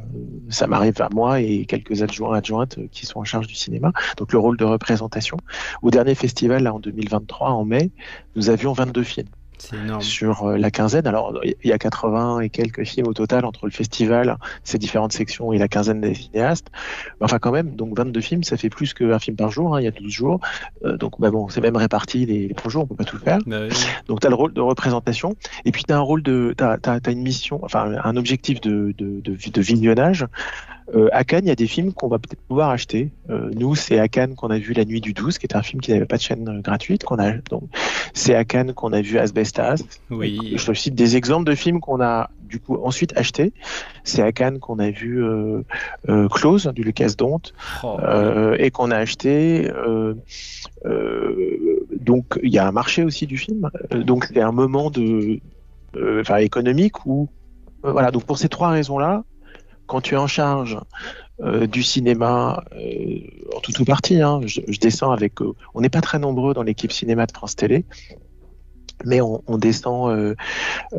ça 0.48 0.66
m'arrive 0.66 1.00
à 1.00 1.08
moi 1.12 1.40
et 1.40 1.66
quelques 1.66 2.02
adjoints 2.02 2.36
adjointes 2.36 2.78
qui 2.90 3.06
sont 3.06 3.20
en 3.20 3.24
charge 3.24 3.46
du 3.46 3.54
cinéma. 3.54 3.92
Donc 4.16 4.32
le 4.32 4.38
rôle 4.38 4.56
de 4.56 4.64
représentation. 4.64 5.36
Au 5.82 5.90
dernier 5.90 6.14
festival, 6.14 6.66
en 6.68 6.78
2023, 6.78 7.50
en 7.50 7.64
mai, 7.64 7.90
nous 8.34 8.50
avions 8.50 8.72
22 8.72 9.02
films 9.02 9.28
sur 10.00 10.50
la 10.50 10.70
quinzaine. 10.70 11.06
Alors, 11.06 11.38
il 11.44 11.68
y 11.68 11.72
a 11.72 11.78
80 11.78 12.40
et 12.40 12.50
quelques 12.50 12.84
films 12.84 13.06
au 13.08 13.14
total 13.14 13.44
entre 13.44 13.66
le 13.66 13.72
festival, 13.72 14.36
ces 14.64 14.78
différentes 14.78 15.12
sections 15.12 15.52
et 15.52 15.58
la 15.58 15.68
quinzaine 15.68 16.00
des 16.00 16.14
cinéastes. 16.14 16.68
Enfin, 17.20 17.38
quand 17.38 17.52
même, 17.52 17.76
donc 17.76 17.96
22 17.96 18.20
films, 18.20 18.44
ça 18.44 18.56
fait 18.56 18.70
plus 18.70 18.94
qu'un 18.94 19.18
film 19.18 19.36
par 19.36 19.50
jour. 19.50 19.74
Hein, 19.74 19.80
il 19.80 19.84
y 19.84 19.88
a 19.88 19.90
12 19.90 20.10
jours. 20.10 20.40
Euh, 20.84 20.96
donc, 20.96 21.20
bah 21.20 21.30
bon, 21.30 21.48
c'est 21.48 21.60
même 21.60 21.76
réparti 21.76 22.26
les, 22.26 22.48
les 22.48 22.54
jours, 22.66 22.84
on 22.84 22.86
peut 22.86 22.96
pas 22.96 23.04
tout 23.04 23.18
faire. 23.18 23.38
Bah 23.46 23.60
oui. 23.62 23.76
Donc, 24.06 24.20
tu 24.20 24.26
as 24.26 24.30
le 24.30 24.36
rôle 24.36 24.52
de 24.52 24.60
représentation. 24.60 25.34
Et 25.64 25.72
puis, 25.72 25.84
tu 25.84 25.92
as 25.92 25.96
un 25.96 26.00
rôle 26.00 26.22
de. 26.22 26.54
Tu 26.56 26.64
as, 26.64 26.78
as, 26.84 27.00
as, 27.04 27.10
une 27.10 27.22
mission, 27.22 27.60
enfin, 27.62 27.92
un 28.02 28.16
objectif 28.16 28.60
de, 28.60 28.94
de, 28.96 29.20
de, 29.20 29.36
de 29.50 29.60
visionnage. 29.60 30.26
Euh, 30.94 31.08
à 31.12 31.24
Cannes, 31.24 31.44
il 31.44 31.48
y 31.48 31.52
a 31.52 31.56
des 31.56 31.66
films 31.66 31.92
qu'on 31.92 32.08
va 32.08 32.18
peut-être 32.18 32.40
pouvoir 32.42 32.70
acheter. 32.70 33.10
Euh, 33.30 33.50
nous, 33.54 33.74
c'est 33.74 33.98
à 33.98 34.08
Cannes 34.08 34.34
qu'on 34.34 34.50
a 34.50 34.58
vu 34.58 34.72
La 34.72 34.84
Nuit 34.84 35.00
du 35.00 35.12
12, 35.12 35.38
qui 35.38 35.46
est 35.46 35.56
un 35.56 35.62
film 35.62 35.80
qui 35.80 35.92
n'avait 35.92 36.06
pas 36.06 36.16
de 36.16 36.22
chaîne 36.22 36.48
euh, 36.48 36.60
gratuite. 36.60 37.04
Qu'on 37.04 37.18
a, 37.18 37.32
donc, 37.50 37.64
c'est 38.14 38.34
à 38.34 38.44
Cannes 38.44 38.72
qu'on 38.72 38.92
a 38.92 39.00
vu 39.00 39.18
Asbestas. 39.18 39.82
Oui. 40.10 40.54
Je 40.56 40.72
cite 40.72 40.94
des 40.94 41.16
exemples 41.16 41.44
de 41.48 41.54
films 41.54 41.80
qu'on 41.80 42.00
a 42.00 42.30
du 42.46 42.60
coup 42.60 42.76
ensuite 42.82 43.16
achetés. 43.16 43.52
C'est 44.04 44.22
à 44.22 44.32
Cannes 44.32 44.58
qu'on 44.58 44.78
a 44.78 44.90
vu 44.90 45.22
euh, 45.22 45.62
euh, 46.08 46.28
Close 46.28 46.70
du 46.74 46.82
Lucas 46.82 47.14
Dont 47.18 47.42
oh, 47.82 47.96
euh, 48.02 48.56
et 48.58 48.70
qu'on 48.70 48.90
a 48.90 48.96
acheté. 48.96 49.70
donc 52.00 52.38
il 52.42 52.52
y 52.52 52.58
a 52.58 52.66
un 52.66 52.72
marché 52.72 53.02
aussi 53.02 53.26
du 53.26 53.36
film. 53.36 53.68
Donc 53.90 54.26
c'est 54.26 54.40
un 54.40 54.52
moment 54.52 54.90
de, 54.90 55.40
économique 56.38 57.04
où 57.06 57.28
voilà. 57.82 58.10
Donc 58.10 58.24
pour 58.24 58.38
ces 58.38 58.48
trois 58.48 58.70
raisons 58.70 58.98
là 58.98 59.24
quand 59.86 60.00
tu 60.00 60.14
es 60.14 60.18
en 60.18 60.26
charge 60.26 60.78
euh, 61.40 61.66
du 61.66 61.82
cinéma, 61.82 62.64
euh, 62.72 63.18
en 63.54 63.60
tout 63.60 63.78
ou 63.80 63.84
partie, 63.84 64.20
hein, 64.22 64.40
je, 64.44 64.60
je, 64.66 64.78
descends 64.78 65.10
avec. 65.10 65.40
Euh, 65.42 65.54
on 65.74 65.80
n'est 65.82 65.90
pas 65.90 66.00
très 66.00 66.18
nombreux 66.18 66.54
dans 66.54 66.62
l'équipe 66.62 66.92
cinéma 66.92 67.26
de 67.26 67.32
France 67.32 67.56
Télé, 67.56 67.84
mais 69.04 69.20
on, 69.20 69.58
descend 69.58 70.10
euh, 70.10 70.34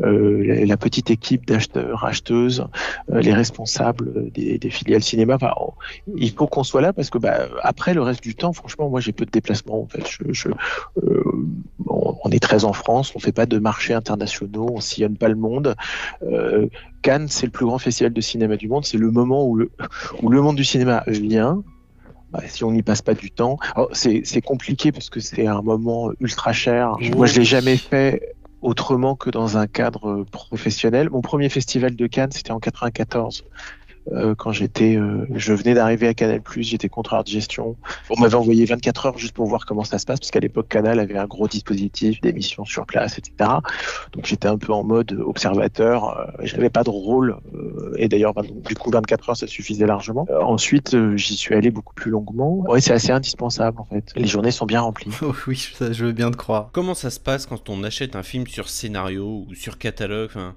euh, 0.02 0.64
la 0.64 0.76
petite 0.76 1.10
équipe 1.10 1.46
d'acheteurs, 1.46 2.04
acheteuses, 2.04 2.66
euh, 3.12 3.20
les 3.20 3.32
responsables 3.32 4.30
des, 4.30 4.58
filiales 4.70 5.02
cinéma. 5.02 5.38
Il 6.16 6.30
faut 6.32 6.46
qu'on 6.46 6.64
soit 6.64 6.80
là 6.80 6.92
parce 6.92 7.10
que 7.10 7.18
bah, 7.18 7.48
après 7.62 7.94
le 7.94 8.02
reste 8.02 8.22
du 8.22 8.34
temps, 8.34 8.52
franchement, 8.52 8.88
moi 8.88 9.00
j'ai 9.00 9.12
peu 9.12 9.24
de 9.24 9.30
déplacements. 9.30 9.88
On, 11.86 12.30
est 12.30 12.42
très 12.42 12.64
en 12.64 12.72
France, 12.72 13.12
on 13.14 13.18
fait 13.18 13.32
pas 13.32 13.46
de 13.46 13.58
marchés 13.58 13.94
internationaux, 13.94 14.68
on 14.72 14.80
sillonne 14.80 15.16
pas 15.16 15.28
le 15.28 15.36
monde. 15.36 15.74
Cannes, 17.02 17.28
c'est 17.28 17.46
le 17.46 17.52
plus 17.52 17.66
grand 17.66 17.78
festival 17.78 18.12
de 18.12 18.20
cinéma 18.20 18.56
du 18.56 18.68
monde. 18.68 18.84
C'est 18.84 18.98
le 18.98 19.10
moment 19.10 19.46
où 19.46 19.56
le 19.56 19.70
monde 20.42 20.56
du 20.56 20.64
cinéma 20.64 21.02
vient, 21.06 21.62
bah, 22.30 22.40
si 22.46 22.64
on 22.64 22.72
n'y 22.72 22.82
passe 22.82 23.02
pas 23.02 23.14
du 23.14 23.30
temps. 23.30 23.58
C'est 23.92 24.42
compliqué 24.42 24.92
parce 24.92 25.10
que 25.10 25.20
c'est 25.20 25.46
un 25.46 25.62
moment 25.62 26.10
ultra 26.20 26.52
cher. 26.52 26.96
Oui. 26.98 27.10
Moi, 27.10 27.26
je 27.26 27.38
l'ai 27.38 27.44
jamais 27.44 27.76
fait 27.76 28.34
autrement 28.60 29.14
que 29.14 29.30
dans 29.30 29.56
un 29.56 29.66
cadre 29.66 30.24
professionnel. 30.30 31.10
Mon 31.10 31.20
premier 31.20 31.48
festival 31.48 31.94
de 31.94 32.06
Cannes, 32.06 32.32
c'était 32.32 32.50
en 32.50 32.58
94. 32.58 33.44
Euh, 34.12 34.34
quand 34.34 34.52
j'étais, 34.52 34.96
euh, 34.96 35.26
je 35.34 35.52
venais 35.52 35.74
d'arriver 35.74 36.08
à 36.08 36.14
Canal+, 36.14 36.40
j'étais 36.56 36.88
contrôleur 36.88 37.24
de 37.24 37.28
gestion. 37.28 37.76
On 38.10 38.20
m'avait 38.20 38.34
envoyé 38.34 38.64
24 38.64 39.06
heures 39.06 39.18
juste 39.18 39.34
pour 39.34 39.46
voir 39.46 39.66
comment 39.66 39.84
ça 39.84 39.98
se 39.98 40.06
passe, 40.06 40.20
parce 40.20 40.30
qu'à 40.30 40.40
l'époque 40.40 40.68
Canal 40.68 41.00
avait 41.00 41.18
un 41.18 41.26
gros 41.26 41.48
dispositif 41.48 42.20
d'émissions 42.20 42.64
sur 42.64 42.86
place, 42.86 43.18
etc. 43.18 43.50
Donc 44.12 44.26
j'étais 44.26 44.48
un 44.48 44.58
peu 44.58 44.72
en 44.72 44.84
mode 44.84 45.12
observateur. 45.12 46.18
Euh, 46.18 46.26
J'avais 46.42 46.70
pas 46.70 46.84
de 46.84 46.90
rôle, 46.90 47.36
euh, 47.54 47.94
et 47.96 48.08
d'ailleurs 48.08 48.34
du 48.42 48.74
coup 48.74 48.90
24 48.90 49.30
heures 49.30 49.36
ça 49.36 49.46
suffisait 49.46 49.86
largement. 49.86 50.26
Euh, 50.30 50.40
ensuite, 50.40 50.96
j'y 51.16 51.36
suis 51.36 51.54
allé 51.54 51.70
beaucoup 51.70 51.94
plus 51.94 52.10
longuement. 52.10 52.58
Ouais, 52.68 52.80
c'est 52.80 52.92
assez 52.92 53.12
indispensable 53.12 53.80
en 53.80 53.84
fait. 53.84 54.12
Les 54.16 54.26
journées 54.26 54.50
sont 54.50 54.66
bien 54.66 54.80
remplies. 54.80 55.10
Oui, 55.46 55.70
je 55.80 56.04
veux 56.04 56.12
bien 56.12 56.30
te 56.30 56.36
croire. 56.36 56.70
Comment 56.72 56.94
ça 56.94 57.10
se 57.10 57.20
passe 57.20 57.46
quand 57.46 57.70
on 57.70 57.82
achète 57.84 58.16
un 58.16 58.22
film 58.22 58.46
sur 58.46 58.68
scénario 58.68 59.46
ou 59.48 59.54
sur 59.54 59.78
catalogue 59.78 60.28
enfin, 60.30 60.54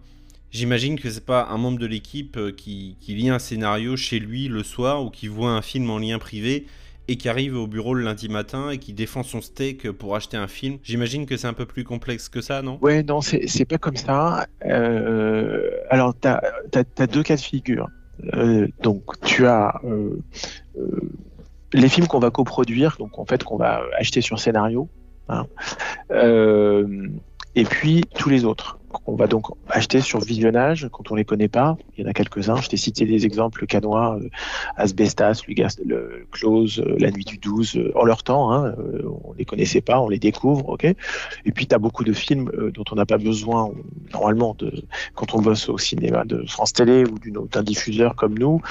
J'imagine 0.52 1.00
que 1.00 1.10
c'est 1.10 1.26
pas 1.26 1.48
un 1.50 1.58
membre 1.58 1.80
de 1.80 1.86
l'équipe 1.86 2.36
euh, 2.36 2.52
qui, 2.52 2.98
lit 3.08 3.30
un 3.30 3.40
scénario 3.40 3.96
chez 3.96 4.20
lui 4.20 4.50
le 4.50 4.64
soir 4.64 5.04
ou 5.04 5.10
qui 5.10 5.28
voit 5.28 5.52
un 5.52 5.62
film 5.62 5.90
en 5.90 5.98
lien 5.98 6.20
privé 6.20 6.68
et 7.08 7.16
qui 7.16 7.30
arrive 7.30 7.56
au 7.56 7.68
bureau 7.68 7.94
le 7.94 8.04
lundi 8.04 8.28
matin 8.28 8.70
et 8.70 8.78
qui 8.78 8.92
défend 8.92 9.24
son 9.24 9.40
steak 9.40 9.90
pour 9.92 10.14
acheter 10.14 10.36
un 10.36 10.50
film. 10.50 10.78
J'imagine 10.84 11.26
que 11.26 11.38
c'est 11.38 11.48
un 11.48 11.54
peu 11.54 11.66
plus 11.66 11.86
complexe 11.86 12.28
que 12.28 12.42
ça, 12.42 12.62
non? 12.62 12.78
Ouais, 12.82 13.02
non, 13.02 13.22
c'est 13.22 13.66
pas 13.66 13.78
comme 13.78 13.96
ça. 13.96 14.46
Euh, 14.66 15.72
alors, 15.90 16.14
tu 16.20 16.28
as, 16.28 17.08
deux 17.08 17.24
cas 17.24 17.38
de 17.38 17.42
figure. 17.42 17.88
Euh, 18.34 18.68
donc, 18.84 19.04
tu 19.22 19.48
as 19.48 19.74
les 21.74 21.90
films 21.90 22.08
qu'on 22.08 22.20
va 22.20 22.30
coproduire, 22.30 22.98
donc 23.00 23.18
en 23.18 23.26
fait 23.26 23.44
qu'on 23.44 23.58
va 23.58 23.84
acheter 23.98 24.20
sur 24.20 24.38
scénario, 24.40 24.90
hein. 25.30 25.48
Et 27.56 27.66
puis 27.66 28.04
tous 28.16 28.30
les 28.30 28.46
autres 28.46 28.80
qu'on 28.92 29.16
va 29.16 29.28
donc 29.28 29.48
acheter 29.70 30.02
sur 30.02 30.20
visionnage 30.20 30.88
quand 30.92 31.12
on 31.12 31.16
les 31.16 31.26
connaît 31.26 31.48
pas. 31.48 31.78
Il 31.98 32.04
y 32.04 32.08
en 32.08 32.10
a 32.10 32.14
quelques-uns. 32.14 32.58
Je 32.58 32.70
t'ai 32.70 32.78
cité 32.78 33.06
des 33.06 33.26
exemples 33.26 33.66
canois, 33.66 34.18
euh, 34.20 34.30
Asbestas, 34.76 35.44
Lugas, 35.48 35.78
le 35.86 36.26
Close, 36.32 36.80
euh, 36.80 36.96
La 37.00 37.12
Nuit 37.12 37.26
du 37.26 37.38
12, 37.38 37.78
euh, 37.78 37.92
en 37.96 38.04
leur 38.04 38.24
temps. 38.24 38.52
Hein, 38.52 38.76
euh, 38.78 39.04
on 39.24 39.34
les 39.34 39.46
connaissait 39.46 39.82
pas, 39.82 40.00
on 40.00 40.10
les 40.10 40.20
découvre, 40.20 40.70
ok. 40.70 40.84
Et 40.84 41.52
puis 41.54 41.68
tu 41.68 41.76
as 41.76 41.80
beaucoup 41.80 42.04
de 42.04 42.14
films 42.14 42.52
dont 42.74 42.84
on 42.92 42.96
n'a 42.96 43.06
pas 43.06 43.18
besoin 43.18 43.72
normalement 44.14 44.56
de 44.58 44.84
quand 45.16 45.34
on 45.34 45.42
bosse 45.42 45.70
au 45.70 45.78
cinéma 45.78 46.24
de 46.26 46.44
France 46.48 46.74
Télé 46.74 47.06
ou 47.06 47.18
d'un 47.48 47.64
diffuseur 47.64 48.16
comme 48.16 48.38
nous, 48.38 48.62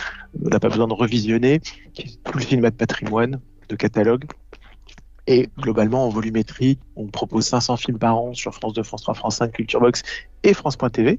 on 0.44 0.48
n'a 0.48 0.60
pas 0.60 0.68
besoin 0.68 0.86
de 0.86 0.94
revisionner. 0.94 1.60
Tout 2.24 2.38
le 2.38 2.42
cinéma 2.42 2.70
de 2.70 2.76
patrimoine, 2.76 3.40
de 3.68 3.76
catalogue. 3.76 4.24
Et 5.26 5.48
globalement, 5.58 6.06
en 6.06 6.08
volumétrie, 6.08 6.78
on 6.96 7.06
propose 7.06 7.46
500 7.46 7.76
films 7.76 7.98
par 7.98 8.16
an 8.16 8.34
sur 8.34 8.54
France 8.54 8.72
2, 8.72 8.82
France 8.82 9.02
3, 9.02 9.14
France 9.14 9.36
5, 9.36 9.52
Culture 9.52 9.80
Box 9.80 10.02
et 10.42 10.54
France.tv. 10.54 11.18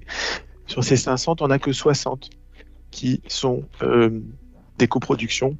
Sur 0.67 0.83
ces 0.83 0.97
500, 0.97 1.35
on 1.41 1.47
n'a 1.47 1.59
que 1.59 1.71
60 1.71 2.29
qui 2.91 3.21
sont 3.27 3.63
euh, 3.81 4.21
des 4.77 4.87
coproductions 4.87 5.57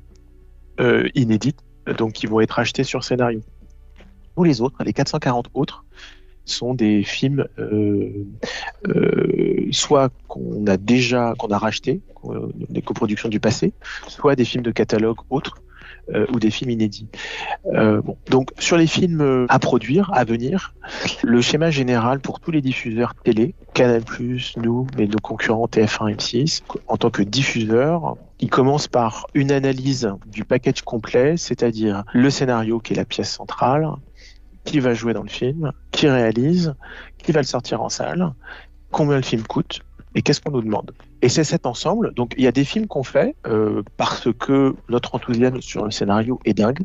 euh, 0.79 1.07
inédites, 1.15 1.59
donc 1.97 2.13
qui 2.13 2.27
vont 2.27 2.41
être 2.41 2.59
achetées 2.59 2.83
sur 2.83 3.03
scénario. 3.03 3.41
Tous 4.35 4.43
les 4.43 4.61
autres, 4.61 4.83
les 4.83 4.93
440 4.93 5.49
autres, 5.53 5.85
sont 6.45 6.73
des 6.73 7.03
films 7.03 7.45
euh, 7.59 8.25
soit 9.71 10.11
qu'on 10.27 10.65
a 10.65 10.75
déjà 10.75 11.33
qu'on 11.37 11.49
a 11.49 11.57
racheté, 11.57 12.01
des 12.69 12.81
coproductions 12.81 13.29
du 13.29 13.39
passé, 13.39 13.73
soit 14.07 14.35
des 14.35 14.45
films 14.45 14.63
de 14.63 14.71
catalogue 14.71 15.17
autres 15.29 15.61
euh, 16.13 16.25
ou 16.33 16.39
des 16.39 16.51
films 16.51 16.71
inédits. 16.71 17.07
Euh. 17.73 18.01
Donc 18.29 18.51
sur 18.59 18.77
les 18.77 18.87
films 18.87 19.21
euh, 19.21 19.45
à 19.49 19.59
produire, 19.59 20.11
à 20.13 20.23
venir, 20.23 20.73
le 21.23 21.41
schéma 21.41 21.71
général 21.71 22.19
pour 22.19 22.39
tous 22.39 22.51
les 22.51 22.61
diffuseurs 22.61 23.13
télé, 23.15 23.53
Canal+, 23.73 24.03
nous, 24.57 24.87
mais 24.97 25.07
nos 25.07 25.19
concurrents 25.19 25.67
TF1 25.67 26.15
M6, 26.15 26.61
en 26.87 26.97
tant 26.97 27.09
que 27.09 27.23
diffuseur, 27.23 28.17
il 28.39 28.49
commence 28.49 28.87
par 28.87 29.27
une 29.33 29.51
analyse 29.51 30.13
du 30.27 30.43
package 30.43 30.81
complet, 30.81 31.37
c'est-à-dire 31.37 32.03
le 32.13 32.29
scénario 32.29 32.79
qui 32.79 32.93
est 32.93 32.97
la 32.97 33.05
pièce 33.05 33.31
centrale, 33.31 33.87
qui 34.63 34.79
va 34.79 34.93
jouer 34.93 35.13
dans 35.13 35.23
le 35.23 35.29
film, 35.29 35.71
qui 35.91 36.07
réalise, 36.07 36.75
qui 37.17 37.31
va 37.31 37.41
le 37.41 37.47
sortir 37.47 37.81
en 37.81 37.89
salle, 37.89 38.33
combien 38.91 39.15
le 39.15 39.23
film 39.23 39.43
coûte 39.43 39.81
et 40.15 40.21
qu'est-ce 40.21 40.41
qu'on 40.41 40.51
nous 40.51 40.61
demande? 40.61 40.91
Et 41.21 41.29
c'est 41.29 41.43
cet 41.43 41.65
ensemble. 41.65 42.13
Donc 42.13 42.33
il 42.37 42.43
y 42.43 42.47
a 42.47 42.51
des 42.51 42.65
films 42.65 42.87
qu'on 42.87 43.03
fait 43.03 43.35
euh, 43.47 43.83
parce 43.97 44.27
que 44.39 44.75
notre 44.89 45.15
enthousiasme 45.15 45.61
sur 45.61 45.85
le 45.85 45.91
scénario 45.91 46.39
est 46.45 46.53
dingue. 46.53 46.81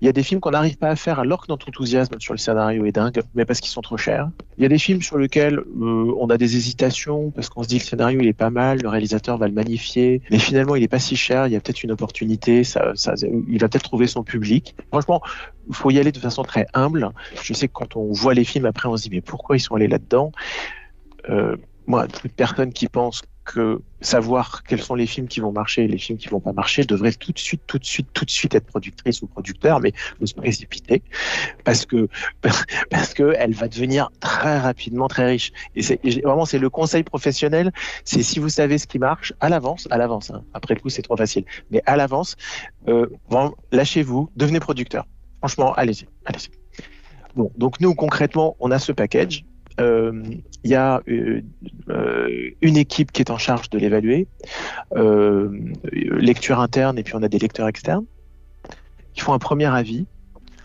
Il 0.00 0.06
y 0.06 0.08
a 0.08 0.12
des 0.12 0.22
films 0.22 0.40
qu'on 0.40 0.50
n'arrive 0.50 0.76
pas 0.76 0.88
à 0.88 0.96
faire 0.96 1.18
alors 1.18 1.42
que 1.42 1.46
notre 1.50 1.68
enthousiasme 1.68 2.14
sur 2.18 2.32
le 2.34 2.38
scénario 2.38 2.84
est 2.84 2.92
dingue, 2.92 3.20
mais 3.34 3.44
parce 3.44 3.60
qu'ils 3.60 3.70
sont 3.70 3.80
trop 3.80 3.96
chers. 3.96 4.30
Il 4.58 4.62
y 4.62 4.66
a 4.66 4.68
des 4.68 4.78
films 4.78 5.02
sur 5.02 5.18
lesquels 5.18 5.58
euh, 5.58 6.14
on 6.18 6.28
a 6.30 6.36
des 6.36 6.56
hésitations 6.56 7.30
parce 7.30 7.48
qu'on 7.48 7.62
se 7.62 7.68
dit 7.68 7.78
que 7.78 7.84
le 7.84 7.88
scénario 7.88 8.20
il 8.20 8.26
est 8.26 8.32
pas 8.32 8.50
mal, 8.50 8.80
le 8.82 8.88
réalisateur 8.88 9.38
va 9.38 9.48
le 9.48 9.54
magnifier, 9.54 10.22
mais 10.30 10.38
finalement 10.38 10.76
il 10.76 10.82
est 10.82 10.88
pas 10.88 10.98
si 10.98 11.16
cher. 11.16 11.46
Il 11.46 11.52
y 11.52 11.56
a 11.56 11.60
peut-être 11.60 11.82
une 11.82 11.92
opportunité, 11.92 12.64
ça, 12.64 12.92
ça, 12.94 13.14
il 13.48 13.58
va 13.58 13.68
peut-être 13.68 13.84
trouver 13.84 14.06
son 14.06 14.22
public. 14.22 14.74
Franchement, 14.88 15.20
il 15.68 15.74
faut 15.74 15.90
y 15.90 15.98
aller 15.98 16.12
de 16.12 16.18
façon 16.18 16.42
très 16.42 16.66
humble. 16.74 17.10
Je 17.42 17.52
sais 17.52 17.68
que 17.68 17.72
quand 17.72 17.96
on 17.96 18.12
voit 18.12 18.34
les 18.34 18.44
films 18.44 18.66
après, 18.66 18.88
on 18.88 18.96
se 18.96 19.02
dit 19.02 19.10
mais 19.10 19.20
pourquoi 19.20 19.56
ils 19.56 19.60
sont 19.60 19.74
allés 19.74 19.88
là-dedans? 19.88 20.32
Euh, 21.28 21.56
Moi, 21.86 22.08
toute 22.08 22.32
personne 22.32 22.72
qui 22.72 22.88
pense 22.88 23.22
que 23.46 23.80
savoir 24.00 24.64
quels 24.64 24.82
sont 24.82 24.96
les 24.96 25.06
films 25.06 25.28
qui 25.28 25.40
vont 25.40 25.52
marcher 25.52 25.84
et 25.84 25.88
les 25.88 25.98
films 25.98 26.18
qui 26.18 26.28
vont 26.28 26.40
pas 26.40 26.52
marcher 26.52 26.84
devrait 26.84 27.12
tout 27.12 27.32
de 27.32 27.38
suite, 27.38 27.62
tout 27.66 27.78
de 27.78 27.84
suite, 27.84 28.08
tout 28.12 28.24
de 28.24 28.30
suite 28.30 28.54
être 28.54 28.66
productrice 28.66 29.22
ou 29.22 29.28
producteur, 29.28 29.80
mais 29.80 29.92
ne 30.20 30.26
se 30.26 30.34
précipiter 30.34 31.02
parce 31.64 31.86
que 31.86 32.08
parce 32.90 33.14
que 33.14 33.34
elle 33.38 33.54
va 33.54 33.68
devenir 33.68 34.10
très 34.20 34.58
rapidement 34.58 35.06
très 35.06 35.26
riche. 35.26 35.52
Et 35.76 35.82
c'est 35.82 36.00
vraiment 36.24 36.44
c'est 36.44 36.58
le 36.58 36.70
conseil 36.70 37.04
professionnel, 37.04 37.72
c'est 38.04 38.22
si 38.22 38.40
vous 38.40 38.48
savez 38.48 38.78
ce 38.78 38.86
qui 38.86 38.98
marche 38.98 39.32
à 39.40 39.48
l'avance, 39.48 39.86
à 39.90 39.96
l'avance. 39.96 40.30
hein. 40.30 40.42
Après 40.52 40.74
le 40.74 40.80
coup 40.80 40.88
c'est 40.88 41.02
trop 41.02 41.16
facile, 41.16 41.44
mais 41.70 41.80
à 41.86 41.96
l'avance, 41.96 42.36
euh, 42.88 43.08
lâchez-vous, 43.70 44.28
devenez 44.36 44.58
producteur. 44.58 45.06
Franchement, 45.38 45.72
allez-y, 45.74 46.08
allez-y. 46.24 46.50
Bon, 47.36 47.52
donc 47.56 47.80
nous 47.80 47.94
concrètement, 47.94 48.56
on 48.58 48.72
a 48.72 48.80
ce 48.80 48.90
package. 48.90 49.44
Euh, 49.80 50.22
Il 50.64 50.70
y 50.70 50.74
a 50.74 51.02
euh, 51.08 51.42
euh, 51.90 52.50
une 52.62 52.76
équipe 52.76 53.12
qui 53.12 53.22
est 53.22 53.30
en 53.30 53.38
charge 53.38 53.70
de 53.70 53.78
l'évaluer, 53.78 54.26
euh, 54.96 55.50
lecture 55.92 56.60
interne 56.60 56.98
et 56.98 57.02
puis 57.02 57.14
on 57.14 57.22
a 57.22 57.28
des 57.28 57.38
lecteurs 57.38 57.68
externes 57.68 58.06
qui 59.14 59.20
font 59.20 59.32
un 59.32 59.38
premier 59.38 59.66
avis 59.66 60.06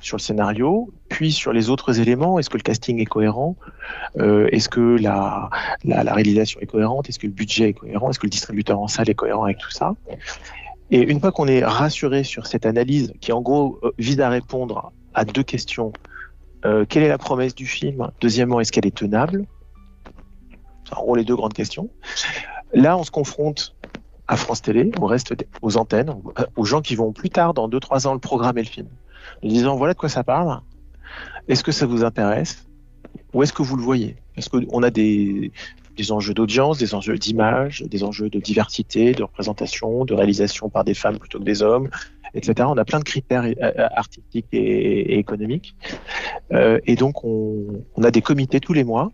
sur 0.02 0.18
le 0.18 0.22
scénario, 0.22 0.92
puis 1.10 1.32
sur 1.32 1.54
les 1.54 1.70
autres 1.70 2.00
éléments. 2.00 2.40
Est-ce 2.40 2.50
que 2.50 2.58
le 2.58 2.64
casting 2.64 3.00
est 3.00 3.06
cohérent? 3.06 3.56
Euh, 4.18 4.50
Est-ce 4.52 4.68
que 4.68 4.98
la, 5.00 5.50
réalisation 5.86 6.60
est 6.60 6.66
cohérente? 6.66 7.08
Est-ce 7.08 7.20
que 7.20 7.28
le 7.28 7.34
budget 7.34 7.70
est 7.70 7.74
cohérent? 7.74 8.10
Est-ce 8.10 8.20
que 8.20 8.26
le 8.26 8.32
distributeur 8.32 8.80
en 8.80 8.88
salle 8.88 9.10
est 9.10 9.16
cohérent 9.16 9.44
avec 9.44 9.60
tout 9.60 9.72
ça? 9.72 9.96
Et 10.90 11.00
une 11.00 11.22
fois 11.22 11.32
qu'on 11.32 11.48
est 11.48 11.64
rassuré 11.64 12.24
sur 12.24 12.48
cette 12.48 12.66
analyse, 12.66 13.14
qui 13.22 13.32
en 13.32 13.42
gros 13.42 13.80
euh, 13.84 13.92
vise 13.98 14.20
à 14.20 14.30
répondre 14.30 14.92
à 15.14 15.24
deux 15.24 15.44
questions 15.44 15.94
euh, 16.66 16.86
quelle 16.88 17.04
est 17.04 17.10
la 17.10 17.18
promesse 17.18 17.56
du 17.56 17.66
film? 17.66 18.10
Deuxièmement, 18.20 18.60
est-ce 18.60 18.72
qu'elle 18.72 18.86
est 18.86 18.96
tenable? 18.96 19.46
En 20.92 21.02
gros 21.02 21.16
les 21.16 21.24
deux 21.24 21.36
grandes 21.36 21.54
questions. 21.54 21.90
Là, 22.74 22.98
on 22.98 23.04
se 23.04 23.12
confronte 23.12 23.76
à 24.28 24.38
France 24.38 24.62
Télé, 24.62 24.92
au 25.00 25.06
reste 25.06 25.36
aux 25.62 25.78
antennes, 25.78 26.16
aux 26.56 26.66
gens 26.66 26.82
qui 26.82 26.96
vont 26.96 27.12
plus 27.12 27.30
tard, 27.30 27.54
dans 27.54 27.68
2-3 27.68 28.08
ans, 28.08 28.14
le 28.14 28.20
programmer 28.20 28.62
le 28.62 28.68
film. 28.68 28.88
En 29.44 29.48
disant 29.48 29.76
voilà 29.76 29.94
de 29.94 30.00
quoi 30.00 30.10
ça 30.10 30.24
parle. 30.24 30.62
Est-ce 31.48 31.64
que 31.64 31.72
ça 31.72 31.86
vous 31.86 32.04
intéresse? 32.04 32.68
Ou 33.34 33.44
est-ce 33.44 33.54
que 33.54 33.62
vous 33.62 33.76
le 33.76 33.84
voyez? 33.84 34.16
Est-ce 34.38 34.50
qu'on 34.50 34.84
a 34.84 34.90
des, 34.90 35.52
des 35.98 36.12
enjeux 36.12 36.34
d'audience, 36.34 36.78
des 36.78 36.96
enjeux 36.96 37.18
d'image, 37.18 37.84
des 37.84 38.04
enjeux 38.04 38.30
de 38.30 38.40
diversité, 38.40 39.14
de 39.14 39.24
représentation, 39.24 40.06
de 40.06 40.14
réalisation 40.14 40.70
par 40.70 40.84
des 40.84 40.94
femmes 40.94 41.18
plutôt 41.18 41.40
que 41.40 41.44
des 41.44 41.62
hommes, 41.62 41.90
etc. 42.34 42.68
On 42.70 42.78
a 42.78 42.86
plein 42.86 43.00
de 43.00 43.04
critères 43.04 43.44
euh, 43.44 43.88
artistiques 43.96 44.48
et, 44.52 45.18
économiques. 45.18 45.76
Euh, 46.52 46.80
et 46.86 46.96
donc, 46.96 47.24
on, 47.24 47.84
a 48.04 48.12
des 48.12 48.22
comités 48.22 48.60
tous 48.60 48.74
les 48.74 48.84
mois 48.84 49.12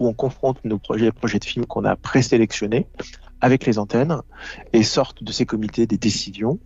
où 0.00 0.06
on 0.06 0.12
confronte 0.12 0.64
nos 0.64 0.78
projets, 0.78 1.12
projets 1.12 1.38
de 1.38 1.44
films 1.44 1.66
qu'on 1.66 1.84
a 1.84 1.96
présélectionnés 1.96 2.86
avec 3.40 3.66
les 3.66 3.78
antennes 3.78 4.20
et 4.72 4.82
sortent 4.82 5.22
de 5.22 5.32
ces 5.32 5.46
comités 5.46 5.86
des 5.86 5.98
décisions. 5.98 6.58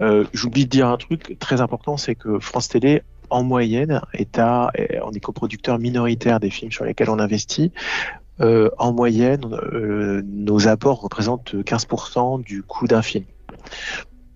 Euh, 0.00 0.24
J'oublie 0.32 0.64
de 0.64 0.70
dire 0.70 0.88
un 0.88 0.96
truc 0.96 1.38
très 1.38 1.60
important, 1.60 1.96
c'est 1.96 2.14
que 2.14 2.38
France 2.38 2.68
Télé, 2.68 3.02
en 3.30 3.42
moyenne, 3.42 4.00
est 4.12 4.38
à, 4.38 4.70
on 5.02 5.12
est 5.12 5.20
coproducteur 5.20 5.78
minoritaire 5.78 6.40
des 6.40 6.50
films 6.50 6.72
sur 6.72 6.84
lesquels 6.84 7.10
on 7.10 7.18
investit. 7.18 7.72
Euh, 8.40 8.70
en 8.78 8.92
moyenne, 8.92 9.44
euh, 9.52 10.22
nos 10.24 10.66
apports 10.66 11.00
représentent 11.00 11.54
15% 11.54 12.42
du 12.42 12.62
coût 12.62 12.86
d'un 12.88 13.02
film. 13.02 13.24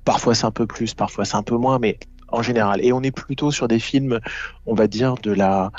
Parfois 0.09 0.35
c'est 0.35 0.47
un 0.47 0.51
peu 0.51 0.67
plus, 0.67 0.95
parfois 0.95 1.27
c'est 1.27 1.37
un 1.37 1.43
peu 1.43 1.59
moins, 1.59 1.79
mais 1.79 1.99
en 2.29 2.41
général. 2.41 2.83
Et 2.83 2.95
on 2.95 3.03
est 3.03 3.11
plutôt 3.11 3.51
sur 3.51 3.69
des 3.69 3.79
films, 3.79 4.21
on 4.65 4.73
va 4.73 4.87
dire, 4.87 5.17
de 5.17 5.33
la, 5.33 5.71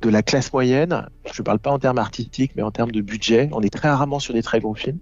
de 0.00 0.08
la 0.08 0.22
classe 0.22 0.52
moyenne. 0.52 1.08
Je 1.32 1.42
ne 1.42 1.44
parle 1.44 1.58
pas 1.58 1.72
en 1.72 1.80
termes 1.80 1.98
artistiques, 1.98 2.52
mais 2.54 2.62
en 2.62 2.70
termes 2.70 2.92
de 2.92 3.00
budget. 3.00 3.48
On 3.50 3.62
est 3.62 3.70
très 3.72 3.88
rarement 3.88 4.20
sur 4.20 4.32
des 4.32 4.44
très 4.44 4.60
gros 4.60 4.76
films. 4.76 5.00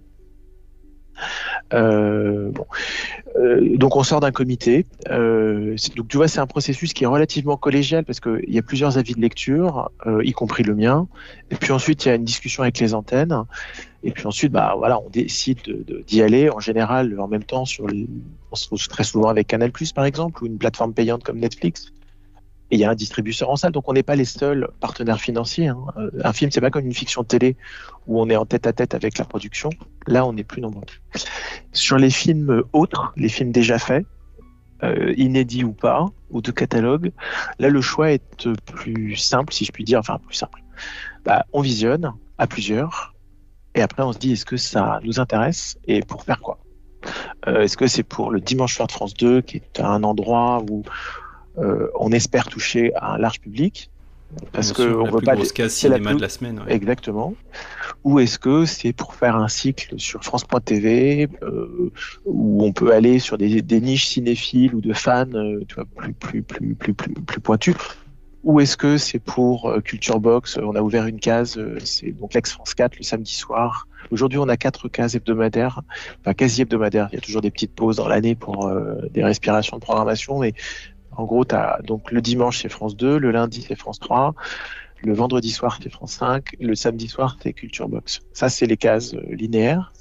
Euh. 1.73 2.51
Euh, 3.37 3.77
donc 3.77 3.95
on 3.95 4.03
sort 4.03 4.19
d'un 4.19 4.31
comité. 4.31 4.85
Euh, 5.09 5.75
donc 5.95 6.07
tu 6.07 6.17
vois, 6.17 6.27
c'est 6.27 6.39
un 6.39 6.47
processus 6.47 6.93
qui 6.93 7.03
est 7.03 7.07
relativement 7.07 7.57
collégial 7.57 8.05
parce 8.05 8.19
qu'il 8.19 8.49
y 8.53 8.57
a 8.57 8.61
plusieurs 8.61 8.97
avis 8.97 9.13
de 9.13 9.21
lecture, 9.21 9.89
y 10.23 10.31
compris 10.31 10.63
le 10.63 10.75
mien. 10.75 11.07
Et 11.51 11.55
puis 11.55 11.71
ensuite, 11.71 12.05
il 12.05 12.09
y 12.09 12.11
a 12.11 12.15
une 12.15 12.23
discussion 12.23 12.63
avec 12.63 12.79
les 12.79 12.93
antennes. 12.93 13.43
Et 14.03 14.11
puis 14.11 14.27
ensuite, 14.27 14.51
bah 14.51 14.75
voilà, 14.77 14.99
on 14.99 15.09
décide 15.09 15.59
d'y 16.07 16.21
aller. 16.21 16.49
En 16.49 16.59
général, 16.59 17.19
en 17.19 17.27
même 17.27 17.43
temps, 17.43 17.65
sur 17.65 17.87
on 18.51 18.55
se 18.55 18.67
trouve 18.67 18.87
très 18.87 19.03
souvent 19.03 19.29
avec 19.29 19.47
Canal+, 19.47 19.71
par 19.93 20.05
exemple, 20.05 20.43
ou 20.43 20.47
une 20.47 20.57
plateforme 20.57 20.93
payante 20.93 21.23
comme 21.23 21.39
Netflix. 21.39 21.91
Et 22.71 22.75
il 22.75 22.79
y 22.79 22.85
a 22.85 22.89
un 22.89 22.95
distributeur 22.95 23.49
en 23.49 23.55
salle, 23.55 23.71
donc 23.71 23.87
on 23.87 23.93
n'est 23.93 24.03
pas 24.03 24.15
les 24.15 24.25
seuls 24.25 24.69
partenaires 24.79 25.19
financiers. 25.19 25.67
Hein. 25.67 25.77
Un 26.23 26.33
film, 26.33 26.49
c'est 26.51 26.61
pas 26.61 26.71
comme 26.71 26.85
une 26.85 26.93
fiction 26.93 27.23
télé 27.23 27.57
où 28.07 28.19
on 28.19 28.29
est 28.29 28.35
en 28.35 28.45
tête 28.45 28.65
à 28.65 28.73
tête 28.73 28.95
avec 28.95 29.17
la 29.17 29.25
production. 29.25 29.69
Là, 30.07 30.25
on 30.25 30.33
n'est 30.33 30.43
plus 30.43 30.61
nombreux. 30.61 30.83
Sur 31.73 31.97
les 31.97 32.09
films 32.09 32.63
autres, 32.73 33.13
les 33.17 33.29
films 33.29 33.51
déjà 33.51 33.77
faits, 33.77 34.05
euh, 34.83 35.13
inédits 35.15 35.63
ou 35.63 35.73
pas, 35.73 36.07
ou 36.31 36.41
de 36.41 36.51
catalogue, 36.51 37.11
là, 37.59 37.69
le 37.69 37.81
choix 37.81 38.11
est 38.11 38.47
plus 38.65 39.15
simple, 39.15 39.53
si 39.53 39.63
je 39.63 39.71
puis 39.71 39.83
dire, 39.83 39.99
enfin 39.99 40.19
plus 40.25 40.35
simple. 40.35 40.61
Bah, 41.23 41.45
on 41.53 41.61
visionne 41.61 42.13
à 42.37 42.47
plusieurs, 42.47 43.13
et 43.75 43.81
après 43.81 44.03
on 44.03 44.11
se 44.11 44.17
dit 44.17 44.33
est-ce 44.33 44.45
que 44.45 44.57
ça 44.57 44.99
nous 45.03 45.19
intéresse 45.19 45.77
et 45.85 46.01
pour 46.01 46.23
faire 46.23 46.39
quoi? 46.39 46.59
Euh, 47.47 47.61
Est-ce 47.61 47.77
que 47.77 47.87
c'est 47.87 48.03
pour 48.03 48.31
le 48.31 48.39
dimanche 48.41 48.75
soir 48.75 48.87
de 48.87 48.91
France 48.91 49.13
2, 49.13 49.41
qui 49.41 49.57
est 49.57 49.79
un 49.79 50.03
endroit 50.03 50.63
où 50.69 50.83
euh, 51.57 51.89
on 51.99 52.11
espère 52.11 52.47
toucher 52.47 52.93
à 52.95 53.13
un 53.13 53.17
large 53.17 53.39
public 53.39 53.89
parce 54.51 54.73
que 54.73 54.81
on 54.81 55.09
veut 55.09 55.21
pas 55.21 55.35
case 55.37 55.73
cinéma 55.73 56.13
de 56.13 56.21
la 56.21 56.29
semaine. 56.29 56.59
Ouais. 56.59 56.73
Exactement. 56.73 57.35
Ou 58.03 58.19
est-ce 58.19 58.37
que 58.37 58.65
c'est 58.65 58.91
pour 58.91 59.15
faire 59.15 59.35
un 59.35 59.47
cycle 59.47 59.95
sur 59.97 60.23
France.tv 60.23 61.29
euh, 61.41 61.91
où 62.25 62.63
on 62.65 62.73
peut 62.73 62.91
aller 62.91 63.19
sur 63.19 63.37
des, 63.37 63.61
des 63.61 63.81
niches 63.81 64.07
cinéphiles 64.07 64.75
ou 64.75 64.81
de 64.81 64.93
fans 64.93 65.25
euh, 65.33 65.63
tu 65.67 65.75
vois, 65.75 65.85
plus, 65.95 66.13
plus, 66.13 66.41
plus, 66.41 66.75
plus, 66.75 66.93
plus, 66.93 67.13
plus 67.13 67.39
pointus 67.39 67.75
ou 68.45 68.59
est-ce 68.59 68.77
que 68.77 68.97
c'est 68.97 69.17
pour 69.19 69.67
euh, 69.69 69.81
Culture 69.81 70.19
Box 70.19 70.57
On 70.61 70.75
a 70.75 70.81
ouvert 70.81 71.07
une 71.07 71.19
case, 71.19 71.57
euh, 71.57 71.79
c'est 71.83 72.11
donc 72.11 72.35
l'ex 72.35 72.51
France 72.51 72.75
4 72.75 72.95
le 72.97 73.03
samedi 73.03 73.33
soir. 73.33 73.87
Aujourd'hui, 74.11 74.37
on 74.37 74.47
a 74.47 74.55
quatre 74.55 74.87
cases 74.87 75.15
hebdomadaires, 75.15 75.81
enfin 76.21 76.35
quasi 76.35 76.61
hebdomadaires. 76.61 77.09
Il 77.11 77.15
y 77.15 77.17
a 77.17 77.21
toujours 77.21 77.41
des 77.41 77.49
petites 77.49 77.73
pauses 77.73 77.95
dans 77.95 78.07
l'année 78.07 78.35
pour 78.35 78.67
euh, 78.67 78.97
des 79.11 79.23
respirations 79.23 79.77
de 79.77 79.81
programmation, 79.81 80.37
mais 80.37 80.53
en 81.17 81.23
gros, 81.23 81.45
as, 81.51 81.81
donc 81.83 82.11
le 82.11 82.21
dimanche 82.21 82.61
c'est 82.61 82.69
France 82.69 82.95
2, 82.95 83.17
le 83.17 83.31
lundi 83.31 83.65
c'est 83.67 83.75
France 83.75 83.99
3, 83.99 84.33
le 85.03 85.13
vendredi 85.13 85.51
soir 85.51 85.79
c'est 85.81 85.89
France 85.89 86.13
5, 86.13 86.55
le 86.59 86.75
samedi 86.75 87.07
soir 87.07 87.37
c'est 87.41 87.53
Culture 87.53 87.87
Box. 87.87 88.21
Ça, 88.33 88.49
c'est 88.49 88.65
les 88.65 88.77
cases 88.77 89.13
euh, 89.13 89.21
linéaires. 89.29 89.91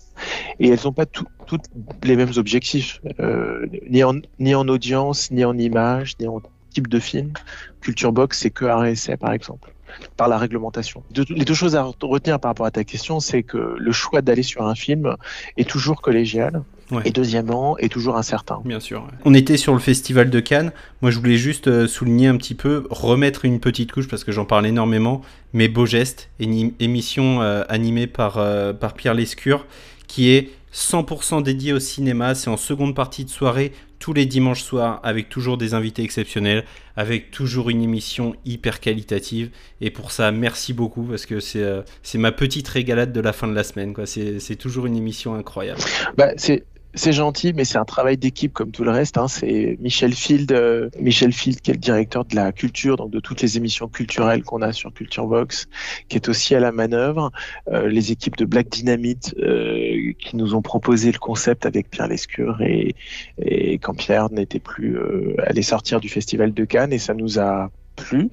Et 0.61 0.69
elles 0.69 0.79
n'ont 0.85 0.93
pas 0.93 1.07
toutes 1.07 1.65
les 2.05 2.15
mêmes 2.15 2.33
objectifs, 2.37 3.01
euh, 3.19 3.67
ni, 3.89 4.05
en, 4.05 4.69
audience, 4.69 5.31
ni 5.33 5.45
en 5.45 5.59
image, 5.59 6.15
ni 6.21 6.29
en 6.29 6.41
type 6.71 6.87
de 6.87 7.01
film. 7.01 7.33
Culture 7.81 8.13
Box, 8.13 8.39
c'est 8.39 8.51
que 8.51 8.65
un 8.65 9.17
par 9.17 9.33
exemple, 9.33 9.73
par 10.17 10.29
la 10.29 10.39
réglementation. 10.39 11.03
Les 11.31 11.45
deux 11.45 11.55
choses 11.55 11.77
à 11.77 11.83
retenir 11.83 12.39
par 12.39 12.51
rapport 12.51 12.67
à 12.67 12.71
ta 12.71 12.85
question, 12.85 13.19
c'est 13.19 13.43
que 13.43 13.77
le 13.77 13.93
choix 13.93 14.23
d'aller 14.23 14.45
sur 14.45 14.65
un 14.67 14.77
film 14.77 15.17
est 15.57 15.69
toujours 15.69 16.01
collégial. 16.01 16.63
Ouais. 16.91 17.03
Et 17.05 17.11
deuxièmement, 17.11 17.79
est 17.79 17.89
toujours 17.89 18.17
incertain. 18.17 18.61
Bien 18.65 18.81
sûr. 18.81 19.03
Ouais. 19.03 19.19
On 19.25 19.35
était 19.35 19.57
sur 19.57 19.73
le 19.73 19.79
festival 19.79 20.31
de 20.31 20.41
Cannes. 20.41 20.73
Moi, 21.03 21.11
je 21.11 21.19
voulais 21.19 21.37
juste 21.37 21.69
euh, 21.69 21.87
souligner 21.87 22.29
un 22.29 22.37
petit 22.37 22.55
peu, 22.55 22.87
remettre 22.91 23.45
une 23.45 23.61
petite 23.61 23.93
couche 23.93 24.09
parce 24.09 24.25
que 24.25 24.33
j'en 24.33 24.45
parle 24.45 24.67
énormément. 24.67 25.23
Mais 25.53 25.69
Beau 25.69 25.87
Geste, 25.87 26.31
émission 26.41 27.41
euh, 27.41 27.63
animée 27.69 28.07
par, 28.07 28.39
euh, 28.39 28.73
par 28.73 28.95
Pierre 28.95 29.15
Lescure, 29.15 29.67
qui 30.09 30.31
est 30.31 30.51
100% 30.75 31.43
dédié 31.43 31.73
au 31.73 31.79
cinéma. 31.79 32.35
C'est 32.35 32.51
en 32.51 32.57
seconde 32.57 32.95
partie 32.95 33.25
de 33.25 33.31
soirée, 33.31 33.73
tous 34.01 34.13
les 34.13 34.27
dimanches 34.27 34.63
soirs, 34.63 35.01
avec 35.03 35.29
toujours 35.29 35.57
des 35.57 35.73
invités 35.73 36.03
exceptionnels, 36.03 36.65
avec 36.97 37.31
toujours 37.31 37.71
une 37.71 37.83
émission 37.83 38.35
hyper 38.45 38.81
qualitative. 38.81 39.51
Et 39.81 39.91
pour 39.91 40.11
ça, 40.11 40.33
merci 40.33 40.73
beaucoup, 40.73 41.05
parce 41.05 41.25
que 41.25 41.41
c'est 41.41 41.63
euh, 41.63 41.83
ma 42.15 42.33
petite 42.33 42.69
régalade 42.69 43.13
de 43.13 43.21
la 43.21 43.33
fin 43.33 43.47
de 43.47 43.55
la 43.55 43.65
semaine. 43.65 43.95
C'est 44.05 44.57
toujours 44.57 44.87
une 44.87 44.97
émission 44.97 45.35
incroyable. 45.35 45.81
Bah, 46.17 46.33
c'est 46.37 46.65
c'est 46.95 47.13
gentil, 47.13 47.53
mais 47.53 47.65
c'est 47.65 47.79
un 47.79 47.85
travail 47.85 48.17
d'équipe 48.17 48.53
comme 48.53 48.71
tout 48.71 48.85
le 48.85 48.91
reste. 48.91 49.19
Hein. 49.19 49.29
C'est 49.29 49.77
Michel 49.81 50.15
Field, 50.15 50.53
euh, 50.53 50.89
Michel 51.01 51.33
Field 51.33 51.61
qui 51.61 51.71
est 51.71 51.75
le 51.75 51.81
directeur 51.81 52.25
de 52.25 52.37
la 52.37 52.53
culture, 52.53 52.97
donc 52.97 53.11
de 53.11 53.21
toutes 53.21 53.43
les 53.43 53.57
émissions 53.57 53.89
culturelles 53.89 54.43
qu'on 54.43 54.63
a 54.63 54.73
sur 54.73 54.93
Culture 54.93 55.27
Box, 55.27 55.69
qui 56.09 56.17
est 56.17 56.29
aussi 56.29 56.55
à 56.55 56.61
la 56.61 56.73
manœuvre. 56.73 57.33
Euh, 57.69 57.89
les 57.89 58.13
équipes 58.13 58.37
de 58.37 58.45
Black 58.45 58.69
Dynamite 58.69 59.35
euh, 59.39 60.13
qui 60.19 60.37
nous 60.37 60.55
ont 60.55 60.63
proposé 60.63 61.11
le 61.11 61.19
concept 61.19 61.67
avec 61.67 61.91
Pierre 61.91 62.09
Lescure 62.09 62.61
et, 62.63 62.95
et 63.39 63.79
quand 63.79 63.95
Pierre 63.95 64.31
n'était 64.31 64.61
plus 64.61 64.97
euh, 64.97 65.35
allé 65.47 65.63
sortir 65.63 66.01
du 66.01 66.09
Festival 66.09 66.55
de 66.55 66.65
Cannes 66.65 66.93
et 66.93 66.99
ça 66.99 67.15
nous 67.15 67.39
a 67.39 67.71
plu. 67.97 68.31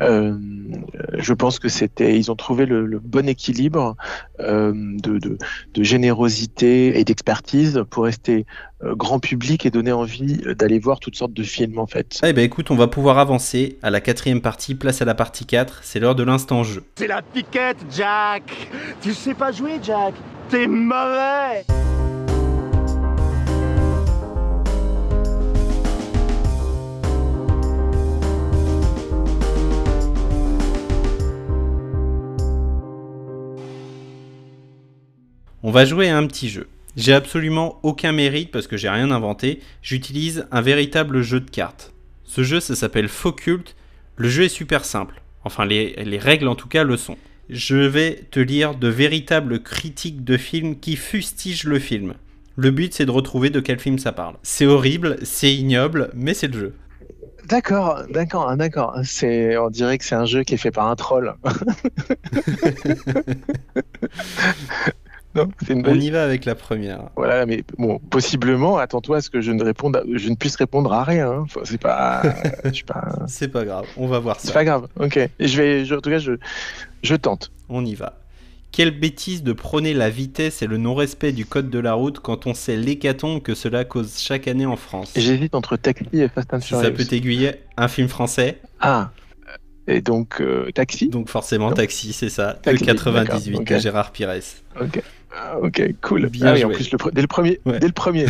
Euh, 0.00 0.36
je 1.14 1.32
pense 1.32 1.58
que 1.58 1.68
c'était, 1.68 2.16
ils 2.18 2.30
ont 2.30 2.36
trouvé 2.36 2.66
le, 2.66 2.86
le 2.86 2.98
bon 2.98 3.28
équilibre 3.28 3.96
euh, 4.40 4.72
de, 4.74 5.18
de, 5.18 5.38
de, 5.74 5.82
générosité 5.82 6.98
et 6.98 7.04
d'expertise 7.04 7.82
pour 7.88 8.04
rester 8.04 8.44
euh, 8.84 8.94
grand 8.94 9.18
public 9.18 9.64
et 9.64 9.70
donner 9.70 9.92
envie 9.92 10.42
d'aller 10.54 10.78
voir 10.78 11.00
toutes 11.00 11.16
sortes 11.16 11.32
de 11.32 11.42
films 11.42 11.78
en 11.78 11.86
fait. 11.86 12.20
Eh 12.22 12.32
ben 12.32 12.44
écoute, 12.44 12.70
on 12.70 12.76
va 12.76 12.86
pouvoir 12.86 13.18
avancer 13.18 13.78
à 13.82 13.90
la 13.90 14.00
quatrième 14.00 14.42
partie, 14.42 14.74
place 14.74 15.00
à 15.00 15.04
la 15.04 15.14
partie 15.14 15.46
4, 15.46 15.80
c'est 15.82 16.00
l'heure 16.00 16.14
de 16.14 16.22
l'instant 16.22 16.64
jeu. 16.64 16.84
C'est 16.96 17.06
la 17.06 17.22
piquette, 17.22 17.78
Jack 17.90 18.70
Tu 19.00 19.14
sais 19.14 19.34
pas 19.34 19.52
jouer, 19.52 19.80
Jack 19.82 20.14
T'es 20.50 20.66
mauvais 20.66 21.64
On 35.68 35.70
va 35.70 35.84
jouer 35.84 36.08
à 36.08 36.16
un 36.16 36.26
petit 36.26 36.48
jeu. 36.48 36.66
J'ai 36.96 37.12
absolument 37.12 37.78
aucun 37.82 38.10
mérite 38.10 38.50
parce 38.50 38.66
que 38.66 38.78
j'ai 38.78 38.88
rien 38.88 39.10
inventé. 39.10 39.60
J'utilise 39.82 40.46
un 40.50 40.62
véritable 40.62 41.20
jeu 41.20 41.40
de 41.40 41.50
cartes. 41.50 41.92
Ce 42.24 42.42
jeu, 42.42 42.58
ça 42.58 42.74
s'appelle 42.74 43.06
Focult. 43.06 43.76
Le 44.16 44.30
jeu 44.30 44.44
est 44.44 44.48
super 44.48 44.86
simple. 44.86 45.20
Enfin, 45.44 45.66
les, 45.66 45.92
les, 46.02 46.16
règles 46.16 46.48
en 46.48 46.54
tout 46.54 46.68
cas 46.68 46.84
le 46.84 46.96
sont. 46.96 47.18
Je 47.50 47.76
vais 47.76 48.24
te 48.30 48.40
lire 48.40 48.76
de 48.76 48.88
véritables 48.88 49.62
critiques 49.62 50.24
de 50.24 50.38
films 50.38 50.80
qui 50.80 50.96
fustigent 50.96 51.64
le 51.64 51.78
film. 51.78 52.14
Le 52.56 52.70
but, 52.70 52.94
c'est 52.94 53.04
de 53.04 53.10
retrouver 53.10 53.50
de 53.50 53.60
quel 53.60 53.78
film 53.78 53.98
ça 53.98 54.12
parle. 54.12 54.36
C'est 54.42 54.64
horrible, 54.64 55.18
c'est 55.22 55.54
ignoble, 55.54 56.08
mais 56.14 56.32
c'est 56.32 56.48
le 56.48 56.58
jeu. 56.58 56.74
D'accord, 57.46 58.04
d'accord, 58.08 58.56
d'accord. 58.56 58.96
C'est, 59.04 59.58
on 59.58 59.68
dirait 59.68 59.98
que 59.98 60.04
c'est 60.04 60.14
un 60.14 60.24
jeu 60.24 60.44
qui 60.44 60.54
est 60.54 60.58
fait 60.58 60.70
par 60.70 60.86
un 60.86 60.96
troll. 60.96 61.34
Non, 65.34 65.48
une 65.68 65.82
bonne... 65.82 65.98
On 65.98 66.00
y 66.00 66.10
va 66.10 66.24
avec 66.24 66.44
la 66.44 66.54
première. 66.54 67.10
Voilà, 67.16 67.44
mais 67.46 67.62
bon, 67.76 67.98
possiblement, 68.10 68.78
attends-toi 68.78 69.18
à 69.18 69.20
ce 69.20 69.30
que 69.30 69.40
je 69.40 69.52
ne 69.52 69.62
réponde, 69.62 69.96
à... 69.96 70.02
je 70.12 70.28
ne 70.28 70.34
puisse 70.34 70.56
répondre 70.56 70.92
à 70.92 71.04
rien. 71.04 71.30
Hein. 71.30 71.40
Enfin, 71.44 71.60
c'est 71.64 71.80
pas, 71.80 72.22
c'est 73.26 73.48
pas 73.48 73.64
grave. 73.64 73.86
On 73.96 74.06
va 74.06 74.18
voir 74.18 74.40
ça. 74.40 74.48
C'est 74.48 74.54
pas 74.54 74.64
grave. 74.64 74.88
Ok. 74.98 75.16
Et 75.16 75.30
je 75.48 75.62
vais, 75.62 75.84
je, 75.84 75.94
en 75.94 76.00
tout 76.00 76.10
cas, 76.10 76.18
je, 76.18 76.32
je 77.02 77.14
tente. 77.14 77.52
On 77.68 77.84
y 77.84 77.94
va. 77.94 78.18
Quelle 78.72 78.90
bêtise 78.90 79.42
de 79.42 79.52
prôner 79.52 79.94
la 79.94 80.10
vitesse 80.10 80.62
et 80.62 80.66
le 80.66 80.76
non-respect 80.76 81.32
du 81.32 81.46
code 81.46 81.70
de 81.70 81.78
la 81.78 81.94
route 81.94 82.20
quand 82.20 82.46
on 82.46 82.54
sait 82.54 82.76
l'hécatombe 82.76 83.42
que 83.42 83.54
cela 83.54 83.84
cause 83.84 84.18
chaque 84.18 84.46
année 84.46 84.66
en 84.66 84.76
France? 84.76 85.12
J'hésite 85.16 85.54
entre 85.54 85.76
Taxi 85.76 86.06
et 86.12 86.28
Fast 86.28 86.52
and 86.54 86.60
Furious. 86.60 86.84
Ça 86.84 86.90
peut 86.90 87.04
t'aiguiller. 87.04 87.52
Un 87.76 87.88
film 87.88 88.08
français. 88.08 88.60
Ah. 88.80 89.10
Et 89.86 90.02
donc 90.02 90.40
euh, 90.40 90.70
Taxi? 90.72 91.08
Donc 91.08 91.30
forcément 91.30 91.70
non. 91.70 91.74
Taxi, 91.74 92.12
c'est 92.12 92.28
ça. 92.28 92.58
Taxi, 92.62 92.84
le 92.84 92.86
98 92.86 93.56
okay. 93.56 93.74
de 93.74 93.80
Gérard 93.80 94.12
Pires. 94.12 94.34
Ok. 94.80 95.02
Ah, 95.40 95.58
ok, 95.60 95.82
cool. 96.00 96.26
Bien 96.28 96.48
ah, 96.48 96.56
joué. 96.56 96.64
en 96.64 96.70
plus, 96.70 96.90
le, 96.90 96.98
dès 97.12 97.22
le 97.22 97.28
premier. 97.28 97.60
Ouais. 97.64 97.78
Dès 97.78 97.86
le 97.86 97.92
premier. 97.92 98.26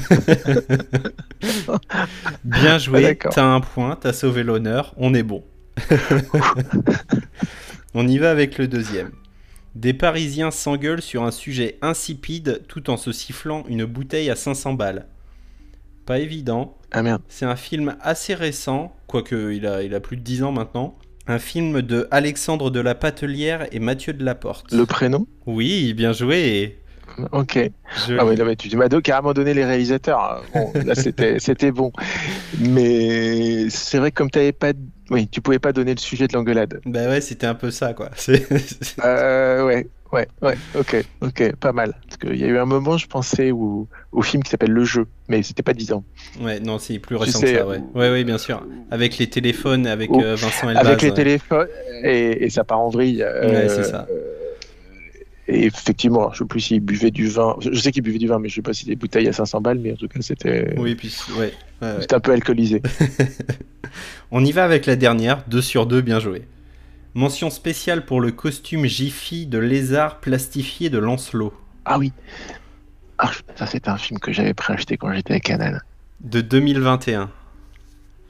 Bien 2.45 2.79
joué. 2.79 3.19
Ah, 3.25 3.29
t'as 3.31 3.45
un 3.45 3.61
point, 3.61 3.97
t'as 3.97 4.13
sauvé 4.13 4.43
l'honneur. 4.43 4.95
On 4.99 5.15
est 5.15 5.23
bon. 5.23 5.43
on 7.95 8.07
y 8.07 8.19
va 8.19 8.31
avec 8.31 8.59
le 8.59 8.69
deuxième. 8.69 9.11
Des 9.75 9.95
Parisiens 9.95 10.51
s'engueulent 10.51 11.03
sur 11.03 11.23
un 11.23 11.31
sujet 11.31 11.79
insipide 11.83 12.63
tout 12.69 12.91
en 12.91 12.97
se 12.97 13.13
sifflant 13.13 13.65
une 13.69 13.85
bouteille 13.85 14.29
à 14.29 14.37
500 14.37 14.75
balles. 14.75 15.07
Pas 16.05 16.19
évident. 16.19 16.77
Ah 16.91 17.03
merde. 17.03 17.23
C'est 17.29 17.47
un 17.47 17.57
film 17.57 17.97
assez 18.01 18.35
récent, 18.35 18.97
quoique 19.07 19.53
il 19.53 19.67
a, 19.67 19.83
il 19.83 19.95
a 19.95 20.01
plus 20.01 20.17
de 20.17 20.23
10 20.23 20.43
ans 20.43 20.53
maintenant. 20.53 20.99
Un 21.27 21.39
film 21.39 21.83
de 21.83 22.09
Alexandre 22.11 22.71
de 22.71 22.81
la 22.81 22.95
Patelière 22.95 23.67
et 23.73 23.79
Mathieu 23.79 24.15
de 24.15 24.25
Laporte. 24.25 24.73
Le 24.73 24.87
prénom? 24.87 25.27
Oui, 25.47 25.93
bien 25.95 26.13
joué. 26.13 26.79
Ok. 27.33 27.59
Je... 28.07 28.15
Ah 28.19 28.25
oui, 28.27 28.37
là, 28.37 28.55
tu 28.57 28.77
m'as 28.77 28.89
carrément 28.89 29.33
donné 29.33 29.55
les 29.55 29.65
réalisateurs. 29.65 30.43
Bon, 30.55 30.73
là, 30.85 30.95
c'était 31.39 31.71
bon. 31.73 31.93
Mais 32.61 33.69
c'est 33.71 33.99
vrai 33.99 34.11
que 34.11 34.17
comme 34.17 34.31
tu 34.31 34.39
n'avais 34.39 34.53
pas. 34.53 34.73
Oui, 35.11 35.27
tu 35.27 35.41
pouvais 35.41 35.59
pas 35.59 35.73
donner 35.73 35.95
le 35.95 36.01
sujet 36.01 36.29
de 36.29 36.35
l'engueulade. 36.35 36.81
Bah 36.85 37.07
ouais, 37.09 37.21
c'était 37.23 37.47
un 37.47 37.55
peu 37.55 37.71
ça, 37.71 37.95
quoi. 37.95 38.11
euh, 39.05 39.65
ouais, 39.65 39.87
Ouais, 40.11 40.27
ouais, 40.41 40.57
ok, 40.75 41.05
ok, 41.21 41.55
pas 41.57 41.73
mal. 41.73 41.95
Parce 42.07 42.17
qu'il 42.17 42.37
y 42.41 42.45
a 42.45 42.47
eu 42.47 42.57
un 42.57 42.65
moment, 42.65 42.97
je 42.97 43.07
pensais 43.07 43.51
au, 43.51 43.87
au 44.13 44.23
film 44.23 44.43
qui 44.43 44.51
s'appelle 44.51 44.71
Le 44.71 44.85
Jeu, 44.85 45.07
mais 45.29 45.43
c'était 45.43 45.63
pas 45.63 45.75
10 45.75 45.93
ans. 45.93 46.05
Ouais, 46.41 46.61
non, 46.61 46.79
c'est 46.79 46.99
plus 46.99 47.17
Tu 47.17 47.23
récent 47.25 47.41
sais, 47.41 47.53
que 47.53 47.59
ça, 47.59 47.67
ouais. 47.67 47.81
Ouais, 47.95 48.11
ouais, 48.11 48.25
bien 48.25 48.39
sûr. 48.39 48.67
Avec 48.91 49.19
les 49.19 49.29
téléphones, 49.29 49.87
avec 49.87 50.09
Oh, 50.11 50.23
euh, 50.23 50.35
Vincent 50.35 50.71
Elbaz. 50.71 50.87
Avec 50.87 51.03
les 51.03 51.09
ouais. 51.11 51.15
téléphones, 51.15 51.69
et, 52.05 52.45
et 52.45 52.49
ça 52.51 52.65
part 52.65 52.81
en 52.81 52.89
vrille. 52.89 53.23
euh, 53.23 53.51
Ouais, 53.51 53.69
c'est 53.69 53.85
ça. 53.85 54.07
Et 55.51 55.65
effectivement, 55.65 56.31
je 56.33 56.39
sais 56.39 56.45
plus 56.45 56.61
s'il 56.61 56.81
buvait 56.81 57.11
du 57.11 57.27
vin. 57.29 57.57
Je 57.61 57.73
sais 57.81 57.91
qu'il 57.91 58.03
buvait 58.03 58.19
du 58.19 58.27
vin, 58.29 58.39
mais 58.39 58.49
je 58.51 58.57
sais 58.57 58.63
pas 58.63 58.75
si 58.75 58.85
des 58.85 58.97
bouteilles 58.97 59.29
à 59.29 59.33
500 59.33 59.61
balles, 59.63 59.79
mais 59.79 59.93
en 59.93 59.97
tout 59.97 60.07
cas, 60.09 60.21
c'était 60.21 60.75
Oui, 60.77 60.95
puis 60.95 61.15
ouais. 61.31 61.37
ouais, 61.39 61.53
ouais. 61.81 61.97
c'était 62.03 62.15
un 62.17 62.21
peu 62.21 62.33
alcoolisé. 62.33 62.83
On 64.31 64.45
y 64.45 64.53
va 64.53 64.65
avec 64.65 64.85
la 64.87 64.97
dernière, 64.97 65.45
2 65.49 65.63
sur 65.63 65.87
2, 65.87 66.03
bien 66.03 66.21
joué. 66.21 66.43
Mention 67.15 67.49
spéciale 67.49 68.05
pour 68.05 68.21
le 68.21 68.31
costume 68.31 68.85
Jiffy 68.85 69.47
de 69.47 69.59
lézard 69.59 70.21
plastifié 70.21 70.91
de 70.91 70.99
Lancelot. 70.99 71.55
Ah 71.87 71.99
oui. 71.99 72.13
Ah, 73.17 73.31
ça, 73.57 73.67
c'était 73.67 73.89
un 73.89 73.97
film 73.97 74.19
que 74.21 74.33
j'avais 74.33 74.53
préacheté 74.55 74.99
quand 74.99 75.13
j'étais 75.15 75.35
à 75.35 75.41
Canal. 75.41 75.83
De 76.21 76.41
2021. 76.43 77.31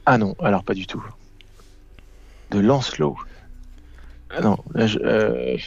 Ah 0.05 0.17
non, 0.17 0.35
alors 0.41 0.63
pas 0.63 0.73
du 0.73 0.87
tout. 0.87 1.03
De 2.51 2.59
Lancelot. 2.59 3.17
Ah 4.29 4.41
non, 4.41 4.57
là, 4.73 4.87
je- 4.87 4.99
euh, 4.99 5.57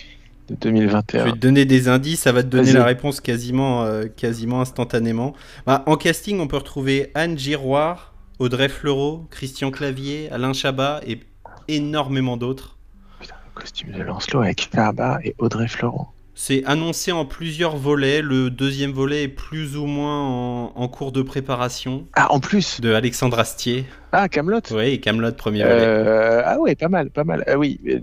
de 0.49 0.55
Je 0.55 0.61
2021. 0.61 1.25
vais 1.25 1.33
te 1.33 1.37
donner 1.39 1.65
des 1.65 1.89
indices, 1.89 2.21
ça 2.21 2.33
va 2.33 2.43
te 2.43 2.49
donner 2.49 2.73
la 2.73 2.85
réponse 2.85 3.21
quasiment, 3.21 3.85
euh, 3.85 4.05
quasiment 4.07 4.61
instantanément. 4.61 5.35
Bah, 5.67 5.83
en 5.87 5.97
casting, 5.97 6.41
on 6.41 6.47
peut 6.47 6.57
retrouver 6.57 7.11
Anne 7.15 7.39
Giroir, 7.39 8.15
Audrey 8.39 8.69
Fleurot, 8.69 9.27
Christian 9.31 9.71
Clavier, 9.71 10.31
Alain 10.31 10.53
Chabat 10.53 11.01
et 11.07 11.21
énormément 11.69 12.37
d'autres. 12.37 12.77
Le 13.21 13.27
costume 13.61 13.93
de 13.93 14.03
Lancelot 14.03 14.41
avec 14.43 14.69
Farba 14.73 15.19
et 15.25 15.35
Audrey 15.39 15.69
Florent. 15.69 16.13
C'est 16.35 16.65
annoncé 16.65 17.13
en 17.13 17.27
plusieurs 17.27 17.77
volets. 17.77 18.23
Le 18.23 18.49
deuxième 18.49 18.93
volet 18.93 19.25
est 19.25 19.29
plus 19.29 19.77
ou 19.77 19.85
moins 19.85 20.19
en, 20.21 20.73
en 20.75 20.89
cours 20.89 21.13
de 21.13 21.21
préparation. 21.21 22.07
Ah, 22.15 22.33
en 22.33 22.41
plus 22.41 22.81
De 22.81 22.95
Alexandre 22.95 23.39
Astier. 23.39 23.85
Ah, 24.13 24.29
Camelot 24.29 24.61
Oui, 24.71 24.99
Camelot, 25.01 25.33
premier 25.33 25.63
volet. 25.63 25.75
Euh, 25.79 26.43
ah 26.45 26.59
ouais, 26.59 26.75
pas 26.75 26.89
mal, 26.89 27.11
pas 27.11 27.25
mal. 27.25 27.45
Ah 27.47 27.59
oui, 27.59 27.79
euh, 27.87 27.99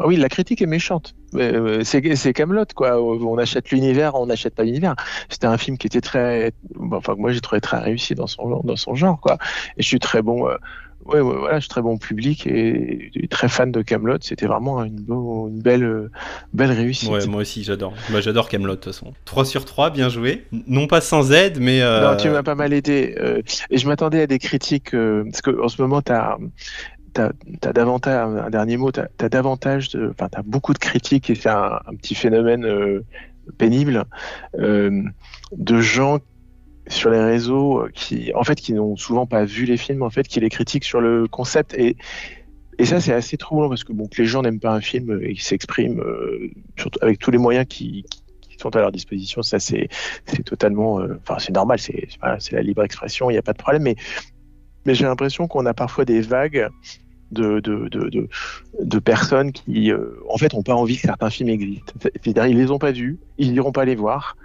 ah 0.00 0.06
oui, 0.06 0.16
la 0.16 0.28
critique 0.28 0.60
est 0.60 0.66
méchante. 0.66 1.14
C'est 1.32 2.32
Camelot 2.34 2.64
quoi. 2.74 3.00
On 3.00 3.38
achète 3.38 3.70
l'univers, 3.70 4.14
on 4.16 4.26
n'achète 4.26 4.54
pas 4.56 4.64
l'univers. 4.64 4.96
C'était 5.28 5.46
un 5.46 5.58
film 5.58 5.78
qui 5.78 5.86
était 5.86 6.00
très, 6.00 6.52
enfin 6.90 7.14
moi 7.16 7.32
j'ai 7.32 7.40
trouvé 7.40 7.60
très 7.60 7.78
réussi 7.78 8.14
dans 8.14 8.26
son 8.26 8.60
dans 8.64 8.76
son 8.76 8.94
genre 8.96 9.20
quoi. 9.20 9.38
Et 9.76 9.82
je 9.82 9.86
suis 9.86 10.00
très 10.00 10.22
bon. 10.22 10.48
euh, 10.48 10.56
ouais, 11.04 11.20
ouais, 11.20 11.36
voilà, 11.38 11.56
je 11.56 11.60
suis 11.60 11.68
très 11.68 11.82
bon 11.82 11.96
public 11.98 12.46
et, 12.46 13.10
et 13.14 13.28
très 13.28 13.48
fan 13.48 13.72
de 13.72 13.82
Camelot. 13.82 14.18
C'était 14.20 14.46
vraiment 14.46 14.82
une, 14.84 15.00
beau- 15.00 15.48
une 15.48 15.60
belle, 15.60 15.84
euh, 15.84 16.10
belle 16.52 16.72
réussite. 16.72 17.10
Ouais, 17.10 17.26
moi 17.26 17.42
aussi, 17.42 17.62
j'adore. 17.64 17.94
Bah, 18.10 18.20
j'adore 18.20 18.48
Camelot 18.48 18.72
de 18.72 18.80
toute 18.80 18.92
façon. 18.92 19.12
3 19.24 19.44
sur 19.44 19.64
3, 19.64 19.90
bien 19.90 20.08
joué. 20.08 20.44
Non 20.66 20.86
pas 20.86 21.00
sans 21.00 21.32
aide, 21.32 21.58
mais. 21.60 21.82
euh, 21.82 22.10
Non, 22.10 22.16
tu 22.16 22.28
m'as 22.30 22.42
pas 22.42 22.54
mal 22.54 22.72
aidé. 22.72 23.14
euh, 23.18 23.42
et 23.70 23.78
je 23.78 23.86
m'attendais 23.88 24.22
à 24.22 24.26
des 24.26 24.38
critiques, 24.38 24.90
parce 24.92 25.40
qu'en 25.42 25.68
ce 25.68 25.80
moment, 25.82 26.02
tu 26.02 26.12
as, 26.12 26.36
davantage, 27.74 28.28
un 28.46 28.50
dernier 28.50 28.76
mot, 28.76 28.92
tu 28.92 29.00
as, 29.00 29.28
davantage, 29.28 29.90
de, 29.90 30.10
enfin, 30.10 30.28
tu 30.32 30.38
as 30.38 30.42
beaucoup 30.42 30.72
de 30.72 30.78
critiques, 30.78 31.30
et 31.30 31.34
c'est 31.34 31.48
un, 31.48 31.80
un 31.86 31.94
petit 31.96 32.14
phénomène 32.14 32.64
euh, 32.64 33.04
pénible, 33.58 34.04
euh, 34.58 35.02
de 35.56 35.80
gens 35.80 36.18
sur 36.88 37.10
les 37.10 37.20
réseaux 37.20 37.82
euh, 37.82 37.90
qui, 37.92 38.32
en 38.34 38.44
fait, 38.44 38.56
qui 38.56 38.72
n'ont 38.72 38.96
souvent 38.96 39.26
pas 39.26 39.44
vu 39.44 39.64
les 39.64 39.76
films, 39.76 40.02
en 40.02 40.10
fait, 40.10 40.26
qui 40.26 40.40
les 40.40 40.48
critiquent 40.48 40.84
sur 40.84 41.00
le 41.00 41.28
concept. 41.28 41.74
Et, 41.74 41.96
et 42.78 42.84
ça, 42.84 43.00
c'est 43.00 43.12
assez 43.12 43.36
troublant, 43.36 43.68
parce 43.68 43.84
que 43.84 43.92
bon, 43.92 44.06
que 44.06 44.22
les 44.22 44.26
gens 44.26 44.42
n'aiment 44.42 44.60
pas 44.60 44.72
un 44.72 44.80
film 44.80 45.20
et 45.22 45.34
qu'ils 45.34 45.42
s'expriment 45.42 46.00
euh, 46.00 46.50
avec 47.00 47.18
tous 47.18 47.30
les 47.30 47.38
moyens 47.38 47.66
qui, 47.68 48.04
sont 48.60 48.74
à 48.74 48.80
leur 48.80 48.90
disposition, 48.90 49.40
ça, 49.40 49.60
c'est 49.60 49.88
totalement, 50.44 50.98
euh, 50.98 51.20
enfin 51.22 51.38
c'est 51.38 51.52
normal, 51.52 51.78
c'est 51.78 52.08
la 52.50 52.60
libre 52.60 52.82
expression, 52.82 53.30
il 53.30 53.34
n'y 53.34 53.38
a 53.38 53.42
pas 53.42 53.52
de 53.52 53.58
problème. 53.58 53.84
Mais 54.84 54.94
j'ai 54.94 55.04
l'impression 55.04 55.46
qu'on 55.46 55.64
a 55.64 55.74
parfois 55.74 56.04
des 56.04 56.20
vagues 56.22 56.68
de 57.30 58.98
personnes 58.98 59.52
qui, 59.52 59.92
en 60.28 60.36
fait, 60.38 60.54
n'ont 60.54 60.64
pas 60.64 60.74
envie 60.74 60.96
que 60.96 61.02
certains 61.02 61.30
films 61.30 61.50
existent. 61.50 61.92
C'est-à-dire 62.00 62.46
ils 62.46 62.56
les 62.56 62.72
ont 62.72 62.80
pas 62.80 62.90
vus, 62.90 63.20
ils 63.36 63.52
n'iront 63.52 63.70
pas 63.70 63.84
les 63.84 63.94
voir. 63.94 64.36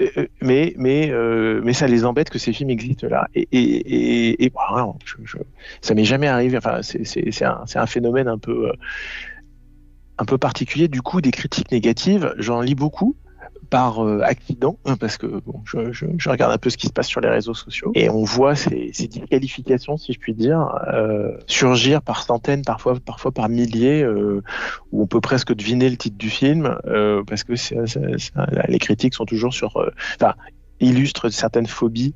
Euh, 0.00 0.08
euh, 0.16 0.26
Mais 0.40 0.74
mais 0.76 1.10
euh, 1.10 1.60
mais 1.64 1.72
ça 1.74 1.86
les 1.86 2.04
embête 2.04 2.30
que 2.30 2.38
ces 2.38 2.52
films 2.52 2.70
existent 2.70 3.06
là. 3.08 3.28
Et 3.34 3.46
et 3.52 4.30
et, 4.30 4.44
et 4.44 4.50
voilà, 4.52 4.92
je, 5.04 5.16
je- 5.24 5.38
ça 5.82 5.94
m'est 5.94 6.04
jamais 6.04 6.28
arrivé. 6.28 6.56
Enfin 6.56 6.80
c'est 6.82 7.42
un 7.44 7.62
c'est 7.66 7.78
un 7.78 7.86
phénomène 7.86 8.28
un 8.28 8.38
peu 8.38 8.68
euh, 8.68 8.72
un 10.18 10.24
peu 10.24 10.38
particulier. 10.38 10.88
Du 10.88 11.02
coup, 11.02 11.20
des 11.20 11.30
critiques 11.30 11.70
négatives, 11.72 12.34
j'en 12.38 12.60
lis 12.60 12.74
beaucoup 12.74 13.16
par 13.72 14.04
euh, 14.04 14.20
accident, 14.20 14.76
hein, 14.84 14.96
parce 14.98 15.16
que 15.16 15.40
je, 15.64 16.28
regarde 16.28 16.52
un 16.52 16.58
peu 16.58 16.68
ce 16.68 16.76
qui 16.76 16.88
se 16.88 16.92
passe 16.92 17.06
sur 17.06 17.22
les 17.22 17.30
réseaux 17.30 17.54
sociaux, 17.54 17.90
et 17.94 18.10
on 18.10 18.22
voit 18.22 18.54
ces, 18.54 18.90
ces 18.92 19.08
disqualifications, 19.08 19.96
si 19.96 20.12
je 20.12 20.18
puis 20.18 20.34
dire, 20.34 20.78
euh, 20.92 21.38
surgir 21.46 22.02
par 22.02 22.22
centaines, 22.22 22.66
parfois, 22.66 23.00
par 23.34 23.48
milliers, 23.48 24.02
euh, 24.02 24.42
où 24.92 25.04
on 25.04 25.06
peut 25.06 25.22
presque 25.22 25.54
deviner 25.54 25.88
le 25.88 25.96
titre 25.96 26.18
du 26.18 26.28
film, 26.28 26.76
parce 27.26 27.44
que 27.44 27.54
les 28.70 28.78
critiques 28.78 29.14
sont 29.14 29.24
toujours 29.24 29.54
sur, 29.54 29.82
enfin, 30.16 30.34
illustrent 30.80 31.30
certaines 31.30 31.66
phobies. 31.66 32.14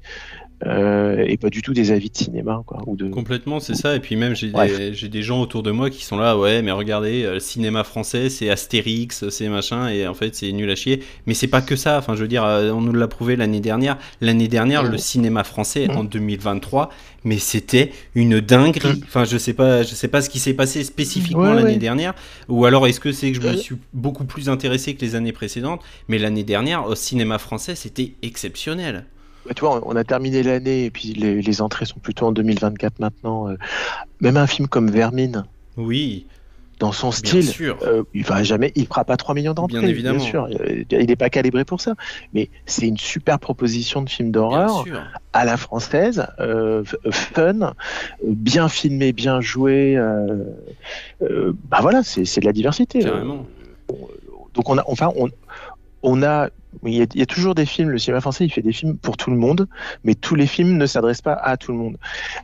Euh, 0.64 1.22
et 1.26 1.36
pas 1.36 1.50
du 1.50 1.60
tout 1.60 1.74
des 1.74 1.92
avis 1.92 2.08
de 2.08 2.16
cinéma 2.16 2.62
quoi, 2.66 2.82
ou 2.86 2.96
de 2.96 3.08
Complètement, 3.08 3.60
c'est 3.60 3.74
ça. 3.74 3.94
Et 3.94 4.00
puis 4.00 4.16
même, 4.16 4.34
j'ai 4.34 4.50
des, 4.50 5.08
des 5.08 5.22
gens 5.22 5.42
autour 5.42 5.62
de 5.62 5.70
moi 5.70 5.90
qui 5.90 6.02
sont 6.04 6.16
là, 6.16 6.38
ouais, 6.38 6.62
mais 6.62 6.72
regardez, 6.72 7.24
euh, 7.24 7.34
le 7.34 7.40
cinéma 7.40 7.84
français, 7.84 8.30
c'est 8.30 8.48
Astérix, 8.48 9.28
c'est 9.28 9.48
machin, 9.50 9.88
et 9.88 10.06
en 10.06 10.14
fait, 10.14 10.34
c'est 10.34 10.50
nul 10.52 10.70
à 10.70 10.74
chier. 10.74 11.02
Mais 11.26 11.34
c'est 11.34 11.46
pas 11.46 11.60
que 11.60 11.76
ça. 11.76 11.98
Enfin, 11.98 12.14
je 12.14 12.22
veux 12.22 12.28
dire, 12.28 12.44
euh, 12.44 12.70
on 12.70 12.80
nous 12.80 12.92
l'a 12.92 13.06
prouvé 13.08 13.36
l'année 13.36 13.60
dernière. 13.60 13.98
L'année 14.22 14.48
dernière, 14.48 14.84
Mmh. 14.84 14.90
le 14.92 14.98
cinéma 14.98 15.44
français, 15.44 15.90
en 15.90 16.04
2023, 16.04 16.90
mais 17.24 17.38
c'était 17.38 17.92
une 18.14 18.40
dinguerie. 18.40 19.02
Enfin, 19.04 19.24
je 19.24 19.36
sais 19.36 19.52
pas, 19.52 19.82
je 19.82 19.94
sais 19.94 20.08
pas 20.08 20.22
ce 20.22 20.30
qui 20.30 20.38
s'est 20.38 20.54
passé 20.54 20.84
spécifiquement 20.84 21.42
Mmh. 21.42 21.48
Ouais, 21.48 21.54
l'année 21.56 21.72
ouais. 21.72 21.76
dernière. 21.76 22.14
Ou 22.48 22.64
alors, 22.64 22.86
est-ce 22.86 23.00
que 23.00 23.12
c'est 23.12 23.30
que 23.32 23.40
je 23.40 23.46
me 23.46 23.56
suis 23.56 23.76
beaucoup 23.92 24.24
plus 24.24 24.48
intéressé 24.48 24.94
que 24.94 25.02
les 25.02 25.14
années 25.16 25.32
précédentes? 25.32 25.82
Mais 26.08 26.16
l'année 26.18 26.44
dernière, 26.44 26.86
au 26.86 26.94
cinéma 26.94 27.38
français, 27.38 27.74
c'était 27.74 28.14
exceptionnel. 28.22 29.04
Tu 29.54 29.60
vois, 29.60 29.80
on 29.86 29.96
a 29.96 30.04
terminé 30.04 30.42
l'année 30.42 30.84
et 30.86 30.90
puis 30.90 31.14
les, 31.14 31.40
les 31.42 31.60
entrées 31.62 31.84
sont 31.84 31.98
plutôt 32.00 32.26
en 32.26 32.32
2024 32.32 32.98
maintenant. 32.98 33.48
euh. 33.48 33.56
Même 34.20 34.36
un 34.36 34.46
film 34.46 34.66
comme 34.68 34.90
Vermine, 34.90 35.44
Oui, 35.76 36.26
dans 36.78 36.92
son 36.92 37.08
bien 37.08 37.16
style, 37.16 37.42
sûr. 37.46 37.78
euh, 37.82 38.02
il 38.12 38.22
va 38.24 38.42
jamais, 38.42 38.72
il 38.74 38.86
fera 38.86 39.04
pas 39.04 39.16
3 39.16 39.34
millions 39.34 39.54
d'entrées. 39.54 39.78
Bien 39.80 39.88
évidemment. 39.88 40.18
sûr, 40.20 40.48
Euh, 40.60 40.82
il 40.90 41.06
n'est 41.06 41.16
pas 41.16 41.30
calibré 41.30 41.64
pour 41.64 41.80
ça. 41.80 41.94
Mais 42.34 42.50
c'est 42.66 42.86
une 42.88 42.98
super 42.98 43.38
proposition 43.38 44.02
de 44.02 44.08
film 44.10 44.30
Bien 44.30 44.40
d'horreur 44.42 44.84
à 45.32 45.44
la 45.44 45.56
française, 45.56 46.26
euh, 46.40 46.82
fun, 47.10 47.72
bien 48.24 48.68
filmé, 48.68 49.12
bien 49.12 49.40
joué. 49.40 49.96
euh, 49.96 50.44
bah 51.70 51.78
voilà, 51.80 52.02
c'est 52.02 52.40
de 52.40 52.44
la 52.46 52.52
diversité. 52.52 53.00
Carrément. 53.00 53.46
Donc 54.54 54.68
on 54.70 54.78
a, 54.78 54.84
enfin, 54.86 55.12
on, 55.16 55.28
on 56.02 56.22
a, 56.22 56.50
il 56.84 56.94
y, 56.94 57.00
a, 57.00 57.06
il 57.14 57.18
y 57.18 57.22
a 57.22 57.26
toujours 57.26 57.54
des 57.54 57.64
films. 57.66 57.88
Le 57.90 57.98
cinéma 57.98 58.20
français, 58.20 58.44
il 58.44 58.50
fait 58.50 58.60
des 58.62 58.72
films 58.72 58.96
pour 58.98 59.16
tout 59.16 59.30
le 59.30 59.36
monde, 59.36 59.66
mais 60.04 60.14
tous 60.14 60.34
les 60.34 60.46
films 60.46 60.76
ne 60.76 60.86
s'adressent 60.86 61.22
pas 61.22 61.32
à 61.32 61.56
tout 61.56 61.72
le 61.72 61.78
monde. 61.78 61.96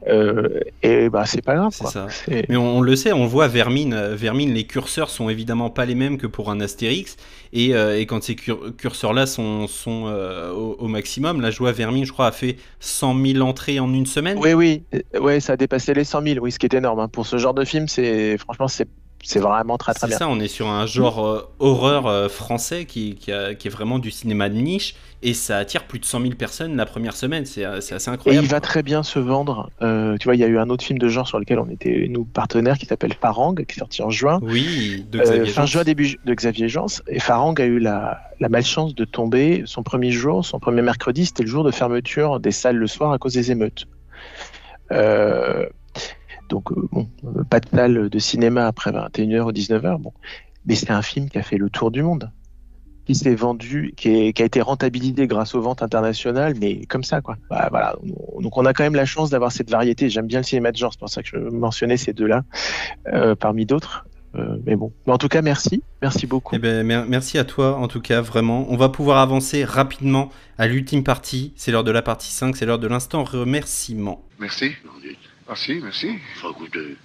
Euh, 0.09 0.61
et 0.82 1.09
bah 1.11 1.24
c'est 1.26 1.42
pas 1.42 1.55
grave. 1.55 1.76
Quoi. 1.78 1.90
ça. 1.90 2.07
Mais 2.48 2.57
on, 2.57 2.78
on 2.78 2.80
le 2.80 2.96
sait, 2.96 3.12
on 3.12 3.22
le 3.24 3.28
voit, 3.28 3.46
Vermine, 3.48 3.92
euh, 3.92 4.14
Vermine, 4.16 4.53
les 4.55 4.64
curseurs 4.64 5.11
sont 5.11 5.28
évidemment 5.28 5.70
pas 5.70 5.84
les 5.84 5.94
mêmes 5.94 6.18
que 6.18 6.26
pour 6.26 6.50
un 6.50 6.61
Astérix. 6.61 7.16
Et, 7.53 7.74
euh, 7.74 7.98
et 7.98 8.07
quand 8.07 8.22
ces 8.22 8.34
cur- 8.34 8.74
curseurs-là 8.76 9.26
sont, 9.26 9.66
sont 9.66 10.05
euh, 10.07 10.50
au, 10.53 10.76
au 10.78 10.88
maximum, 10.88 11.40
la 11.42 11.50
joie 11.50 11.72
Vermine, 11.72 12.07
je 12.07 12.12
crois, 12.12 12.28
a 12.28 12.32
fait 12.32 12.57
100 12.80 13.22
000 13.34 13.46
entrées 13.46 13.78
en 13.80 13.92
une 13.92 14.07
semaine. 14.07 14.38
Oui, 14.40 14.55
oui, 14.55 14.82
ouais, 15.20 15.40
ça 15.40 15.53
a 15.53 15.57
dépassé 15.57 15.92
les 15.92 16.05
100 16.05 16.22
000. 16.22 16.38
Oui, 16.40 16.50
ce 16.50 16.59
qui 16.59 16.66
est 16.66 16.74
énorme 16.74 17.00
hein. 17.00 17.09
pour 17.09 17.26
ce 17.26 17.36
genre 17.36 17.55
de 17.55 17.64
film. 17.64 17.86
C'est 17.86 18.38
franchement, 18.38 18.68
c'est 18.68 18.88
c'est 19.23 19.39
vraiment 19.39 19.79
très 19.79 19.95
très 19.95 20.07
C'est 20.07 20.07
bien. 20.09 20.18
ça, 20.18 20.29
on 20.29 20.41
est 20.41 20.49
sur 20.49 20.68
un 20.68 20.85
genre 20.87 21.25
euh, 21.27 21.49
horreur 21.61 22.07
euh, 22.07 22.29
français 22.29 22.85
qui, 22.85 23.14
qui, 23.14 23.33
a- 23.33 23.55
qui 23.55 23.68
est 23.68 23.70
vraiment 23.70 23.99
du 23.99 24.11
cinéma 24.11 24.49
de 24.49 24.55
niche 24.57 24.95
et 25.23 25.35
ça 25.35 25.59
attire 25.59 25.85
plus 25.85 26.01
de 26.01 26.05
100 26.05 26.20
000 26.23 26.35
personnes 26.35 26.77
la 26.77 26.85
première 26.87 27.14
semaine. 27.14 27.47
C'est 27.47 27.64
euh, 27.64 27.81
c'est 27.81 27.95
assez 27.95 28.11
Et 28.11 28.14
incroyable. 28.14 28.45
il 28.45 28.51
va 28.51 28.61
très 28.61 28.83
bien 28.83 29.03
se 29.05 29.18
vendre. 29.20 29.70
Euh, 29.81 30.16
tu 30.18 30.25
vois, 30.25 30.35
il 30.35 30.41
y 30.41 30.45
a 30.45 30.49
eu 30.49 30.59
un 30.59 30.68
autre 30.70 30.85
film 30.85 30.99
de 30.99 31.09
genre 31.09 31.29
sur 31.29 31.39
lequel 31.39 31.61
on 31.61 31.68
était 31.68 32.07
nous 32.11 32.25
partenaires 32.25 32.77
qui 32.79 32.87
s'appelle 32.87 33.14
Farang, 33.14 33.55
qui 33.55 33.62
est 33.77 33.79
sorti 33.79 34.03
en 34.03 34.11
juin. 34.11 34.41
Oui, 34.43 35.07
de 35.11 35.20
Xavier 35.20 35.53
fin 35.53 35.66
juin, 35.66 35.85
début 35.85 36.18
de 36.25 36.35
Xavier 36.35 36.68
Jans. 36.68 36.87
Et 37.07 37.20
Farang 37.20 37.55
a 37.61 37.64
eu 37.64 37.79
la, 37.79 38.20
la 38.41 38.49
malchance 38.49 38.95
de 38.95 39.05
tomber 39.05 39.62
son 39.66 39.83
premier 39.85 40.11
jour, 40.11 40.45
son 40.45 40.59
premier 40.59 40.83
mercredi, 40.83 41.27
c'était 41.27 41.45
le 41.45 41.49
jour 41.49 41.62
de 41.62 41.70
fermeture 41.70 42.41
des 42.41 42.51
salles 42.51 42.77
le 42.77 42.87
soir 42.89 43.12
à 43.12 43.18
cause 43.18 43.35
des 43.35 43.53
émeutes. 43.53 43.87
Euh, 44.91 45.66
donc, 46.53 46.70
euh, 46.72 46.86
bon, 46.92 47.09
euh, 47.24 47.44
pas 47.44 47.61
de 47.61 47.68
salle 47.68 48.09
de 48.11 48.18
cinéma 48.18 48.66
après 48.66 48.92
21h 48.92 49.40
ou 49.48 49.53
19h. 49.53 49.98
Bon. 49.98 50.12
Mais 50.66 50.74
c'est 50.74 50.90
un 50.90 51.00
film 51.03 51.28
qui 51.30 51.38
a 51.38 51.42
fait 51.42 51.57
le 51.57 51.70
tour 51.70 51.90
du 51.90 52.03
monde, 52.03 52.30
qui 53.07 53.14
s'est 53.14 53.34
vendu, 53.34 53.94
qui, 53.96 54.09
est- 54.11 54.32
qui 54.34 54.42
a 54.42 54.44
été 54.44 54.61
rentabilisé 54.61 55.26
grâce 55.26 55.55
aux 55.55 55.62
ventes 55.62 55.82
internationales, 55.82 56.55
mais 56.61 56.84
comme 56.86 57.05
ça, 57.05 57.20
quoi. 57.22 57.36
Bah, 57.50 57.68
voilà. 57.70 57.96
Donc, 58.40 58.57
on 58.59 58.66
a 58.66 58.72
quand 58.74 58.84
même 58.84 58.94
la 58.94 59.07
chance 59.07 59.30
d'avoir 59.30 59.50
cette 59.50 59.70
variété. 59.70 60.11
J'aime 60.11 60.26
bien 60.26 60.40
le 60.40 60.44
cinéma 60.44 60.70
de 60.72 60.76
genre, 60.76 60.92
c'est 60.92 61.00
pour 61.00 61.09
ça 61.09 61.22
que 61.22 61.28
je 61.28 61.36
mentionnais 61.38 61.96
ces 61.96 62.12
deux-là, 62.12 62.44
euh, 63.12 63.34
parmi 63.34 63.64
d'autres. 63.66 64.05
Euh, 64.34 64.57
mais 64.66 64.76
bon, 64.76 64.92
mais 65.07 65.12
en 65.12 65.18
tout 65.18 65.28
cas, 65.28 65.42
merci, 65.42 65.82
merci 66.00 66.26
beaucoup. 66.26 66.55
Eh 66.55 66.59
ben, 66.59 66.86
merci 66.86 67.38
à 67.38 67.44
toi, 67.44 67.76
en 67.76 67.88
tout 67.88 68.00
cas, 68.00 68.20
vraiment. 68.22 68.66
On 68.70 68.76
va 68.76 68.88
pouvoir 68.88 69.18
avancer 69.18 69.64
rapidement 69.64 70.30
à 70.59 70.66
l'ultime 70.68 71.03
partie. 71.05 71.53
C'est 71.57 71.70
l'heure 71.72 71.84
de 71.84 71.90
la 71.90 72.03
partie 72.03 72.30
5, 72.30 72.57
c'est 72.57 72.64
l'heure 72.66 72.78
de 72.78 72.86
l'instant 72.88 73.24
remerciement. 73.24 74.22
Merci. 74.38 74.70
Merci, 75.53 75.80
merci. 75.82 76.09
Faut 76.36 76.55
goûter. 76.55 76.96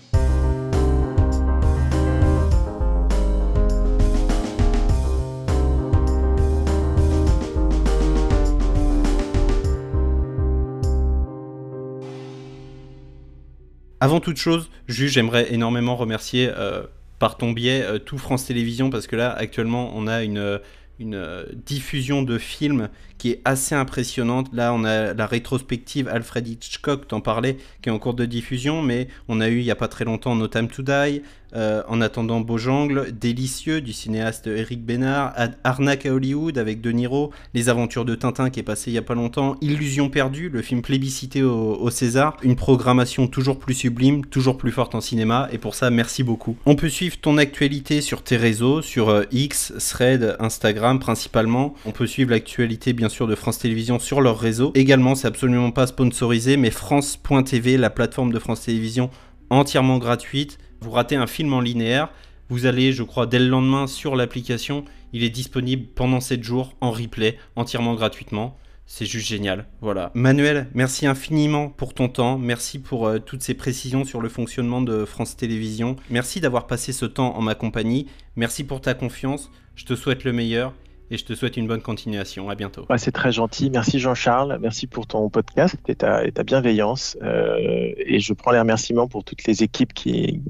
Avant 14.00 14.22
toute 14.22 14.38
chose, 14.38 14.70
juste 14.88 15.16
j'aimerais 15.16 15.54
énormément 15.54 15.98
remercier 15.98 16.50
euh, 16.50 16.84
par 17.20 17.36
ton 17.36 17.52
biais 17.52 17.82
euh, 17.84 18.00
tout 18.00 18.18
France 18.18 18.46
Télévisions 18.46 18.90
parce 18.90 19.08
que 19.08 19.18
là 19.18 19.34
actuellement 19.34 19.92
on 19.94 20.08
a 20.08 20.24
une, 20.24 20.62
une 21.00 21.16
euh, 21.16 21.46
diffusion 21.66 22.24
de 22.24 22.38
films 22.38 22.90
qui 23.18 23.32
est 23.32 23.42
assez 23.46 23.76
impressionnante. 23.76 24.50
Là, 24.54 24.74
on 24.74 24.84
a 24.84 25.14
la 25.14 25.28
rétrospective 25.28 26.08
Alfred 26.08 26.48
Hitchcock, 26.48 27.08
t'en 27.08 27.22
parlais, 27.22 27.58
qui 27.82 27.90
est 27.90 27.92
en 27.92 28.00
cours 28.00 28.14
de 28.14 28.26
diffusion, 28.26 28.82
mais 28.82 29.08
on 29.28 29.42
a 29.42 29.50
eu 29.50 29.60
il 29.60 29.64
n'y 29.64 29.72
a 29.72 29.76
pas 29.76 29.88
très 29.88 30.06
longtemps 30.06 30.36
No 30.36 30.48
Time 30.48 30.68
to 30.68 30.84
Die, 30.84 31.22
euh, 31.58 31.82
en 31.88 32.02
attendant 32.02 32.40
Beaujangle, 32.40 33.12
Délicieux 33.12 33.82
du 33.82 33.92
cinéaste 33.92 34.48
Eric 34.48 34.86
Bénard, 34.86 35.34
Arnaque 35.64 36.06
à 36.06 36.14
Hollywood 36.14 36.58
avec 36.60 36.82
De 36.82 36.92
Niro, 36.92 37.32
Les 37.56 37.68
Aventures 37.68 38.06
de 38.06 38.14
Tintin 38.14 38.52
qui 38.52 38.60
est 38.60 38.64
passé 38.64 38.92
il 38.92 38.94
y 38.94 38.98
a 39.00 39.02
pas 39.02 39.16
longtemps, 39.16 39.56
Illusion 39.62 40.10
perdue, 40.10 40.50
le 40.50 40.62
film 40.62 40.84
plébiscité 40.84 41.42
au, 41.42 41.90
César, 41.90 42.38
une 42.44 42.56
programmation 42.56 43.28
toujours 43.28 43.58
plus 43.58 43.74
sublime, 43.74 44.24
toujours 44.26 44.58
plus 44.58 44.72
forte 44.72 44.94
en 44.94 45.02
cinéma, 45.02 45.50
et 45.52 45.58
pour 45.58 45.74
ça 45.74 45.90
merci 45.90 46.22
beaucoup. 46.22 46.56
On 46.68 46.76
peut 46.76 46.90
suivre 46.90 47.18
ton 47.20 47.38
actualité 47.38 48.02
sur 48.02 48.22
tes 48.22 48.38
réseaux, 48.38 48.84
sur 48.84 49.10
euh, 49.10 49.24
X, 49.32 49.74
Thread, 49.80 50.36
Instagram 50.40 51.00
principalement. 51.00 51.74
On 51.86 51.92
peut 51.92 52.06
suivre 52.08 52.30
l'actualité 52.32 52.94
bien 52.94 53.10
sûr 53.10 53.26
de 53.26 53.34
France 53.34 53.58
Télévisions 53.58 53.98
sur 53.98 54.22
leur 54.22 54.40
réseau. 54.40 54.72
Également, 54.76 55.16
c'est 55.16 55.28
absolument 55.28 55.72
pas 55.72 55.88
sponsorisé, 55.88 56.56
mais 56.56 56.70
France.tv, 56.70 57.78
la 57.78 57.90
plateforme 57.90 58.32
de 58.32 58.40
France 58.40 58.62
Télévisions 58.62 59.10
entièrement 59.50 59.98
gratuite 59.98 60.60
vous 60.82 60.92
ratez 60.92 61.16
un 61.16 61.28
film 61.28 61.54
en 61.54 61.62
linéaire, 61.62 62.10
vous 62.50 62.66
allez, 62.66 62.94
je 62.94 63.04
crois, 63.04 63.26
dès 63.26 63.40
le 63.40 63.48
lendemain 63.48 63.88
sur 63.88 64.16
l'application, 64.16 64.86
il 65.12 65.24
est 65.24 65.30
disponible 65.30 65.88
pendant 65.88 66.22
7 66.22 66.44
jours 66.44 66.76
en 66.80 66.92
replay, 66.92 67.38
entièrement 67.56 67.96
gratuitement. 67.96 68.58
C'est 68.86 69.06
juste 69.06 69.28
génial. 69.28 69.68
Voilà. 69.82 70.12
Manuel, 70.14 70.70
merci 70.74 71.08
infiniment 71.08 71.68
pour 71.68 71.94
ton 71.94 72.08
temps. 72.08 72.38
Merci 72.38 72.80
pour 72.80 73.06
euh, 73.06 73.20
toutes 73.20 73.42
ces 73.42 73.54
précisions 73.54 74.06
sur 74.06 74.22
le 74.22 74.30
fonctionnement 74.30 74.82
de 74.82 75.04
France 75.04 75.36
Télévisions. 75.36 75.98
Merci 76.10 76.40
d'avoir 76.40 76.68
passé 76.68 76.94
ce 76.94 77.06
temps 77.06 77.36
en 77.36 77.42
ma 77.42 77.54
compagnie. 77.54 78.08
Merci 78.38 78.64
pour 78.64 78.80
ta 78.80 78.94
confiance. 78.94 79.52
Je 79.76 79.84
te 79.84 79.94
souhaite 79.94 80.24
le 80.24 80.32
meilleur 80.32 80.74
et 81.10 81.18
je 81.18 81.26
te 81.26 81.34
souhaite 81.34 81.58
une 81.58 81.68
bonne 81.68 81.82
continuation. 81.82 82.50
À 82.50 82.56
bientôt. 82.56 82.86
c'est 82.98 83.12
très 83.12 83.32
gentil. 83.32 83.70
Merci 83.70 84.00
Jean-Charles. 84.00 84.58
Merci 84.62 84.88
pour 84.88 85.08
ton 85.08 85.30
podcast 85.30 85.78
et 85.88 85.96
ta, 85.96 86.24
bienveillance. 86.44 87.18
Euh, 87.22 87.92
et 87.98 88.20
je 88.20 88.34
prends 88.34 88.52
les 88.52 88.60
remerciements 88.60 89.08
pour 89.08 89.24
toutes 89.24 89.46
les 89.46 89.64
équipes 89.64 89.94
qui, 89.94 90.42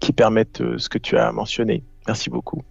qui 0.00 0.12
permettent 0.12 0.60
euh, 0.60 0.78
ce 0.78 0.88
que 0.88 0.98
tu 0.98 1.16
as 1.16 1.32
mentionné. 1.32 1.84
Merci 2.06 2.30
beaucoup. 2.30 2.62